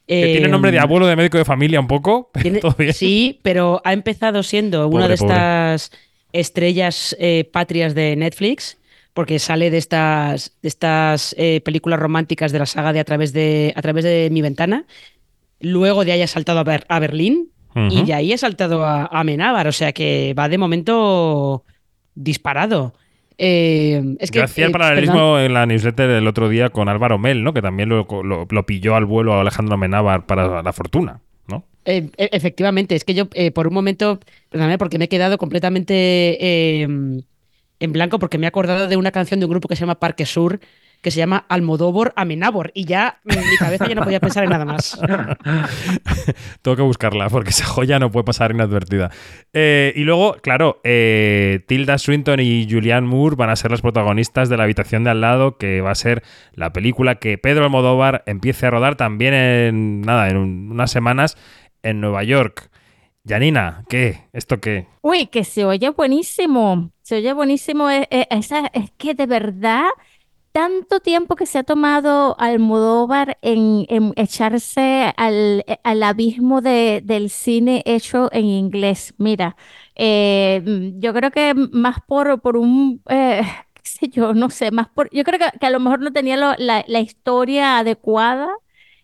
Que 0.08 0.26
tiene 0.34 0.48
eh, 0.48 0.50
nombre 0.50 0.72
de 0.72 0.80
abuelo 0.80 1.08
de 1.08 1.16
médico 1.16 1.38
de 1.38 1.46
familia 1.46 1.80
un 1.80 1.88
poco. 1.88 2.30
tiene- 2.42 2.60
sí, 2.94 3.40
pero 3.42 3.82
ha 3.84 3.94
empezado 3.94 4.44
siendo 4.44 4.88
una 4.88 5.06
Pobre, 5.06 5.08
de 5.08 5.14
estas 5.16 5.92
estrellas 6.34 7.16
eh, 7.20 7.50
patrias 7.52 7.96
de 7.96 8.16
Netflix, 8.16 8.78
porque 9.14 9.40
sale 9.40 9.72
de 9.72 9.78
estas, 9.78 10.58
de 10.62 10.68
estas 10.68 11.34
eh, 11.38 11.62
películas 11.62 12.00
románticas 12.00 12.52
de 12.52 12.60
la 12.60 12.66
saga 12.66 12.92
de 12.94 13.00
A 13.00 13.04
través 13.06 13.32
de, 13.34 13.74
a 13.76 13.82
través 13.82 14.04
de 14.04 14.30
mi 14.32 14.42
ventana. 14.42 14.86
Luego 15.62 16.04
de 16.06 16.12
ahí 16.12 16.22
ha 16.22 16.28
saltado 16.28 16.60
a, 16.60 16.64
Ber- 16.64 16.86
a 16.90 17.00
Berlín 17.00 17.50
y 17.92 18.04
de 18.06 18.14
ahí 18.14 18.32
ha 18.32 18.38
saltado 18.38 18.86
a, 18.86 19.04
a 19.04 19.20
Amenábar, 19.22 19.68
o 19.68 19.72
sea 19.72 19.92
que 19.92 20.34
va 20.38 20.48
de 20.48 20.58
momento 20.58 21.64
disparado. 22.14 22.94
Eh, 23.38 24.16
es 24.20 24.32
que, 24.32 24.40
Yo 24.40 24.44
hacía 24.46 24.66
el 24.66 24.70
eh, 24.70 24.74
paralelismo 24.74 25.40
en 25.40 25.54
la 25.54 25.66
newsletter 25.66 26.10
el 26.10 26.28
otro 26.28 26.48
día 26.50 26.70
con 26.70 26.88
Álvaro 26.90 27.18
Mel, 27.18 27.44
¿no? 27.44 27.54
Que 27.54 27.62
también 27.62 27.90
lo, 27.90 28.08
lo- 28.24 28.48
lo 28.50 28.66
pilló 28.66 28.96
al 28.96 29.06
vuelo 29.06 29.34
a 29.34 29.42
Alejandro 29.42 29.78
Menábar 29.78 30.26
para 30.26 30.62
la 30.64 30.74
fortuna, 30.74 31.20
¿no? 31.48 31.66
Eh, 31.86 32.10
e- 32.18 32.30
efectivamente, 32.32 32.96
es 32.96 33.04
que 33.04 33.14
yo 33.14 33.28
eh, 33.34 33.52
por 33.52 33.68
un 33.68 33.74
momento, 33.74 34.20
perdóname, 34.50 34.78
porque 34.78 34.98
me 34.98 35.06
he 35.06 35.10
quedado 35.10 35.38
completamente 35.38 35.94
eh, 36.40 36.84
en 36.84 37.92
blanco 37.92 38.20
porque 38.20 38.38
me 38.38 38.46
he 38.46 38.48
acordado 38.48 38.88
de 38.88 38.96
una 38.98 39.12
canción 39.12 39.40
de 39.40 39.46
un 39.46 39.52
grupo 39.52 39.68
que 39.68 39.76
se 39.76 39.82
llama 39.82 39.96
Parque 40.00 40.26
Sur 40.26 40.60
que 41.06 41.12
se 41.12 41.20
llama 41.20 41.46
Almodóvar 41.50 42.14
Amenábor 42.16 42.72
y 42.74 42.86
ya 42.86 43.20
mi 43.24 43.36
cabeza 43.60 43.88
ya 43.88 43.94
no 43.94 44.02
podía 44.04 44.20
pensar 44.20 44.44
en 44.44 44.50
nada 44.50 44.66
más. 44.66 45.00
Tengo 46.64 46.76
que 46.76 46.82
buscarla 46.82 47.30
porque 47.30 47.52
esa 47.52 47.66
joya 47.66 48.00
no 48.00 48.10
puede 48.12 48.24
pasar 48.24 48.52
inadvertida. 48.52 49.12
Eh, 49.54 49.94
y 49.96 50.02
luego, 50.04 50.38
claro, 50.42 50.82
eh, 50.84 51.64
Tilda 51.68 51.98
Swinton 52.00 52.40
y 52.40 52.68
Julianne 52.70 53.08
Moore 53.08 53.36
van 53.36 53.52
a 53.52 53.56
ser 53.56 53.70
las 53.72 53.82
protagonistas 53.82 54.50
de 54.50 54.58
La 54.58 54.64
habitación 54.64 55.04
de 55.04 55.12
al 55.12 55.22
lado, 55.22 55.58
que 55.58 55.82
va 55.82 55.92
a 55.92 55.96
ser 55.96 56.24
la 56.54 56.74
película 56.74 57.16
que 57.16 57.38
Pedro 57.38 57.66
Almodóvar 57.66 58.24
empiece 58.26 58.66
a 58.66 58.72
rodar 58.72 58.96
también 58.96 59.34
en, 59.36 60.02
nada, 60.02 60.30
en 60.30 60.38
un- 60.38 60.72
unas 60.72 60.90
semanas 60.90 61.38
en 61.84 62.02
Nueva 62.02 62.24
York. 62.24 62.70
Janina, 63.28 63.84
¿qué? 63.90 64.22
¿Esto 64.34 64.60
qué? 64.60 64.88
Uy, 65.02 65.28
que 65.28 65.44
se 65.44 65.66
oye 65.66 65.90
buenísimo. 65.90 66.92
Se 67.02 67.16
oye 67.18 67.34
buenísimo. 67.34 67.90
eh, 67.90 68.08
es 68.32 68.50
que 68.98 69.14
de 69.16 69.26
verdad, 69.26 69.86
tanto 70.56 71.02
tiempo 71.02 71.36
que 71.36 71.46
se 71.46 71.58
ha 71.60 71.64
tomado 71.64 72.38
Almodóvar 72.40 73.38
en, 73.42 73.86
en 73.90 74.14
echarse 74.16 75.14
al, 75.18 75.66
abismo 76.02 76.62
de- 76.62 77.02
del 77.04 77.30
cine 77.30 77.84
hecho 77.86 78.30
en 78.32 78.46
inglés. 78.46 79.14
Mira, 79.18 79.58
eh, 79.96 80.62
yo 80.98 81.14
creo 81.14 81.32
que 81.32 81.54
más 81.56 81.98
por, 82.08 82.40
un, 82.58 83.02
eh, 83.10 83.42
yo, 84.14 84.34
no 84.34 84.50
sé, 84.50 84.72
más 84.72 84.88
por, 84.90 85.10
yo 85.12 85.26
creo 85.26 85.40
que, 85.60 85.66
a 85.66 85.70
lo 85.72 85.80
mejor 85.82 86.00
no 86.00 86.14
tenía 86.14 86.38
la, 86.38 86.56
la 86.88 87.00
historia 87.02 87.80
adecuada, 87.80 88.48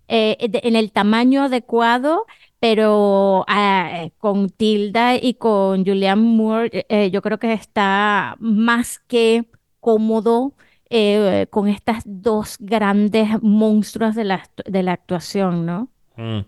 eh, 0.08 0.38
en 0.40 0.76
el 0.78 0.92
tamaño 0.92 1.44
adecuado 1.44 2.26
pero 2.60 3.44
ah, 3.48 4.08
con 4.20 4.50
Tilda 4.52 5.16
y 5.16 5.34
con 5.36 5.84
Julianne 5.86 6.22
Moore, 6.22 6.86
yo 7.12 7.22
creo 7.24 7.40
que 7.40 7.54
está 7.54 8.36
más 8.40 9.00
que 9.08 9.46
cómodo 9.80 10.54
eh, 10.92 11.48
con 11.50 11.68
estas 11.68 12.04
dos 12.06 12.58
grandes 12.60 13.42
monstruos 13.42 14.14
de 14.16 14.26
la, 14.26 14.44
de 14.66 14.84
la 14.84 14.94
actuación, 14.94 15.66
¿no? 15.66 15.90
Mm. 16.18 16.42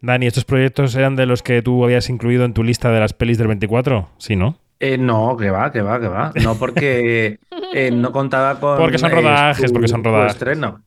Dani, 0.00 0.26
¿estos 0.26 0.44
proyectos 0.44 0.94
eran 0.94 1.16
de 1.16 1.26
los 1.26 1.42
que 1.42 1.62
tú 1.62 1.82
habías 1.84 2.08
incluido 2.08 2.44
en 2.44 2.54
tu 2.54 2.62
lista 2.62 2.90
de 2.90 3.00
las 3.00 3.12
pelis 3.14 3.38
del 3.38 3.48
24? 3.48 4.10
Sí, 4.18 4.36
¿no? 4.36 4.58
Eh, 4.80 4.96
no, 4.96 5.36
que 5.36 5.50
va, 5.50 5.72
que 5.72 5.82
va, 5.82 5.98
que 6.00 6.06
va. 6.08 6.32
No 6.44 6.54
porque 6.56 7.40
eh, 7.74 7.90
no 7.90 8.12
contaba 8.12 8.60
con. 8.60 8.78
Porque 8.78 8.98
son 8.98 9.10
eh, 9.10 9.14
rodajes, 9.14 9.66
su- 9.68 9.72
porque 9.72 9.88
son 9.88 10.04
rodajes. 10.04 10.34
estreno. 10.34 10.84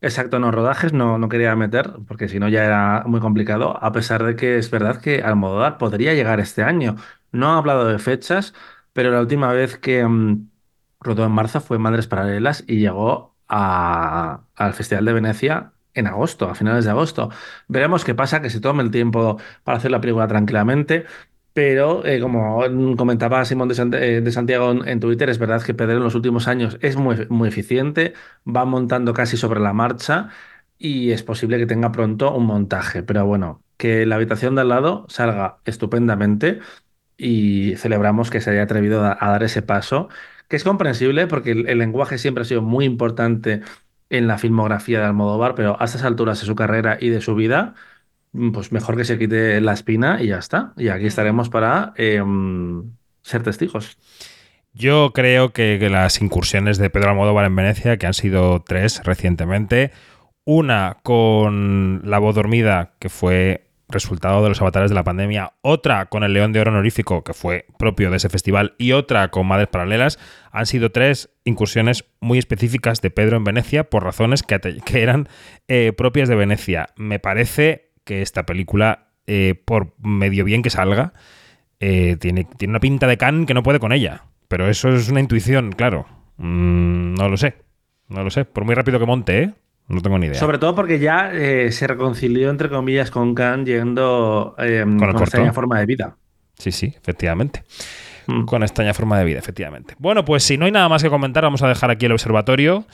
Exacto, 0.00 0.38
no, 0.40 0.50
rodajes 0.50 0.92
no, 0.92 1.16
no 1.18 1.28
quería 1.28 1.54
meter, 1.54 1.92
porque 2.08 2.28
si 2.28 2.40
no 2.40 2.48
ya 2.48 2.64
era 2.64 3.04
muy 3.06 3.20
complicado, 3.20 3.78
a 3.82 3.92
pesar 3.92 4.24
de 4.24 4.34
que 4.34 4.58
es 4.58 4.68
verdad 4.70 5.00
que 5.00 5.22
Almodóvar 5.22 5.78
podría 5.78 6.12
llegar 6.14 6.40
este 6.40 6.62
año. 6.64 6.96
No 7.30 7.52
ha 7.52 7.58
hablado 7.58 7.86
de 7.86 7.98
fechas, 8.00 8.52
pero 8.92 9.10
la 9.12 9.20
última 9.20 9.52
vez 9.52 9.78
que 9.78 10.04
mm, 10.04 10.48
rodó 11.02 11.24
en 11.24 11.32
marzo 11.32 11.60
fue 11.60 11.78
Madres 11.78 12.06
Paralelas 12.06 12.64
y 12.66 12.78
llegó 12.78 13.36
al 13.48 14.72
Festival 14.74 15.04
de 15.04 15.12
Venecia 15.12 15.72
en 15.94 16.06
agosto, 16.06 16.48
a 16.48 16.54
finales 16.54 16.84
de 16.84 16.90
agosto. 16.90 17.30
Veremos 17.68 18.04
qué 18.04 18.14
pasa, 18.14 18.40
que 18.40 18.50
se 18.50 18.60
tome 18.60 18.82
el 18.82 18.90
tiempo 18.90 19.38
para 19.64 19.78
hacer 19.78 19.90
la 19.90 20.00
película 20.00 20.26
tranquilamente. 20.28 21.04
Pero, 21.52 22.04
eh, 22.06 22.20
como 22.20 22.62
comentaba 22.96 23.44
Simón 23.44 23.68
de, 23.68 23.74
eh, 23.98 24.20
de 24.22 24.32
Santiago 24.32 24.72
en, 24.86 25.00
Twitter, 25.00 25.28
es 25.28 25.38
verdad 25.38 25.62
que 25.62 25.74
Pedro 25.74 25.98
en 25.98 26.02
los 26.02 26.14
últimos 26.14 26.48
años 26.48 26.78
es 26.80 26.96
muy, 26.96 27.26
muy 27.28 27.48
eficiente, 27.48 28.14
va 28.46 28.64
montando 28.64 29.12
casi 29.12 29.36
sobre 29.36 29.60
la 29.60 29.74
marcha 29.74 30.30
y 30.78 31.10
es 31.12 31.22
posible 31.22 31.58
que 31.58 31.66
tenga 31.66 31.92
pronto 31.92 32.34
un 32.34 32.46
montaje. 32.46 33.02
Pero 33.02 33.26
bueno, 33.26 33.62
que 33.76 34.06
la 34.06 34.16
habitación 34.16 34.54
de 34.54 34.62
al 34.62 34.68
lado 34.70 35.06
salga 35.08 35.58
estupendamente 35.66 36.60
y 37.16 37.76
celebramos 37.76 38.30
que 38.30 38.40
se 38.40 38.50
haya 38.50 38.62
atrevido 38.62 39.04
a 39.04 39.16
dar 39.30 39.42
ese 39.42 39.62
paso, 39.62 40.08
que 40.52 40.56
es 40.56 40.64
comprensible 40.64 41.26
porque 41.26 41.52
el, 41.52 41.66
el 41.66 41.78
lenguaje 41.78 42.18
siempre 42.18 42.42
ha 42.42 42.44
sido 42.44 42.60
muy 42.60 42.84
importante 42.84 43.62
en 44.10 44.26
la 44.26 44.36
filmografía 44.36 44.98
de 44.98 45.06
Almodóvar, 45.06 45.54
pero 45.54 45.80
a 45.80 45.86
estas 45.86 46.04
alturas 46.04 46.38
de 46.40 46.46
su 46.46 46.54
carrera 46.54 46.98
y 47.00 47.08
de 47.08 47.22
su 47.22 47.34
vida 47.34 47.72
mm, 48.32 48.50
pues 48.52 48.70
mejor 48.70 48.98
que 48.98 49.06
se 49.06 49.18
quite 49.18 49.62
la 49.62 49.72
espina 49.72 50.22
y 50.22 50.26
ya 50.26 50.36
está. 50.36 50.74
Y 50.76 50.88
aquí 50.88 51.06
estaremos 51.06 51.48
para 51.48 51.94
eh, 51.96 52.22
mm, 52.22 52.82
ser 53.22 53.42
testigos. 53.42 53.96
Yo 54.74 55.12
creo 55.14 55.54
que, 55.54 55.78
que 55.80 55.88
las 55.88 56.20
incursiones 56.20 56.76
de 56.76 56.90
Pedro 56.90 57.08
Almodóvar 57.08 57.46
en 57.46 57.56
Venecia, 57.56 57.96
que 57.96 58.06
han 58.06 58.12
sido 58.12 58.60
tres 58.60 59.00
recientemente, 59.04 59.90
una 60.44 60.98
con 61.02 62.02
La 62.04 62.18
voz 62.18 62.34
dormida, 62.34 62.92
que 62.98 63.08
fue 63.08 63.71
resultado 63.92 64.42
de 64.42 64.48
los 64.48 64.60
avatares 64.60 64.90
de 64.90 64.94
la 64.94 65.04
pandemia, 65.04 65.52
otra 65.60 66.06
con 66.06 66.24
el 66.24 66.32
León 66.32 66.52
de 66.52 66.60
Oro 66.60 66.72
honorífico, 66.72 67.22
que 67.22 67.34
fue 67.34 67.66
propio 67.78 68.10
de 68.10 68.16
ese 68.16 68.28
festival, 68.28 68.74
y 68.78 68.92
otra 68.92 69.28
con 69.28 69.46
Madres 69.46 69.68
Paralelas, 69.68 70.18
han 70.50 70.66
sido 70.66 70.90
tres 70.90 71.30
incursiones 71.44 72.04
muy 72.20 72.38
específicas 72.38 73.00
de 73.00 73.10
Pedro 73.10 73.36
en 73.36 73.44
Venecia 73.44 73.90
por 73.90 74.04
razones 74.04 74.42
que, 74.42 74.58
eran 74.94 75.28
eh, 75.68 75.92
propias 75.96 76.28
de 76.28 76.36
Venecia. 76.36 76.88
Me 76.96 77.18
parece 77.18 77.92
que 78.04 78.22
esta 78.22 78.44
película, 78.46 79.10
eh, 79.26 79.54
por 79.64 79.94
medio 79.98 80.44
bien 80.44 80.62
que 80.62 80.70
salga, 80.70 81.12
eh, 81.80 82.16
tiene, 82.20 82.44
tiene 82.44 82.72
una 82.72 82.80
pinta 82.80 83.06
de 83.06 83.16
can 83.16 83.46
que 83.46 83.54
no 83.54 83.62
puede 83.62 83.80
con 83.80 83.92
ella. 83.92 84.24
Pero 84.48 84.68
eso 84.68 84.90
es 84.90 85.08
una 85.08 85.20
intuición, 85.20 85.72
claro. 85.72 86.06
Mm, 86.36 87.14
no 87.14 87.28
lo 87.28 87.36
sé. 87.36 87.54
No 88.08 88.22
lo 88.22 88.30
sé. 88.30 88.44
Por 88.44 88.64
muy 88.64 88.74
rápido 88.74 88.98
que 88.98 89.06
monte, 89.06 89.42
¿eh? 89.42 89.54
No 89.88 90.00
tengo 90.00 90.18
ni 90.18 90.26
idea. 90.26 90.38
Sobre 90.38 90.58
todo 90.58 90.74
porque 90.74 90.98
ya 90.98 91.30
eh, 91.32 91.70
se 91.72 91.86
reconcilió, 91.86 92.50
entre 92.50 92.68
comillas, 92.68 93.10
con 93.10 93.34
Khan 93.34 93.66
yendo 93.66 94.54
eh, 94.58 94.82
con 94.84 94.98
corto. 94.98 95.24
extraña 95.24 95.52
forma 95.52 95.78
de 95.80 95.86
vida. 95.86 96.16
Sí, 96.58 96.72
sí, 96.72 96.94
efectivamente. 96.96 97.64
Mm. 98.26 98.44
Con 98.44 98.62
extraña 98.62 98.94
forma 98.94 99.18
de 99.18 99.24
vida, 99.24 99.38
efectivamente. 99.38 99.94
Bueno, 99.98 100.24
pues 100.24 100.44
si 100.44 100.56
no 100.56 100.66
hay 100.66 100.72
nada 100.72 100.88
más 100.88 101.02
que 101.02 101.10
comentar, 101.10 101.42
vamos 101.42 101.62
a 101.62 101.68
dejar 101.68 101.90
aquí 101.90 102.06
el 102.06 102.12
observatorio. 102.12 102.86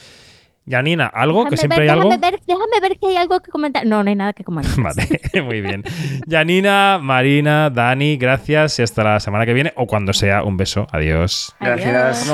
Yanina, 0.68 1.06
¿algo? 1.06 1.46
que 1.46 1.56
siempre 1.56 1.80
ver, 1.80 1.90
hay 1.90 1.96
algo. 1.96 2.10
déjame 2.10 2.30
ver, 2.30 2.40
déjame 2.46 2.80
ver 2.82 2.98
que 2.98 3.06
hay 3.06 3.16
algo 3.16 3.40
que 3.40 3.50
comentar. 3.50 3.86
No, 3.86 4.02
no 4.02 4.10
hay 4.10 4.16
nada 4.16 4.32
que 4.34 4.44
comentar. 4.44 4.74
Vale, 4.82 5.20
muy 5.42 5.60
bien. 5.60 5.82
Yanina, 6.26 6.98
Marina, 7.00 7.70
Dani, 7.70 8.16
gracias 8.18 8.78
y 8.78 8.82
hasta 8.82 9.02
la 9.02 9.20
semana 9.20 9.46
que 9.46 9.54
viene 9.54 9.72
o 9.76 9.86
cuando 9.86 10.12
sea. 10.12 10.42
Un 10.42 10.56
beso. 10.56 10.86
Adiós. 10.92 11.54
Gracias. 11.60 12.28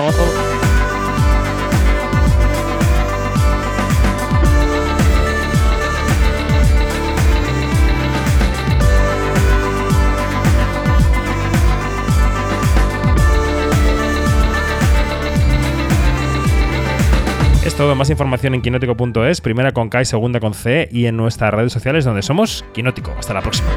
Todo. 17.77 17.95
Más 17.95 18.11
información 18.11 18.55
en 18.55 18.63
quinótico.es, 18.63 19.41
primera 19.41 19.73
con 19.73 19.89
K 19.89 20.03
y 20.03 20.05
segunda 20.05 20.41
con 20.41 20.55
C 20.55 20.89
y 20.93 21.07
en 21.07 21.17
nuestras 21.17 21.53
redes 21.53 21.73
sociales 21.73 22.05
donde 22.05 22.23
somos 22.23 22.65
Quinótico. 22.73 23.13
Hasta 23.19 23.35
la 23.35 23.41
próxima. 23.41 23.69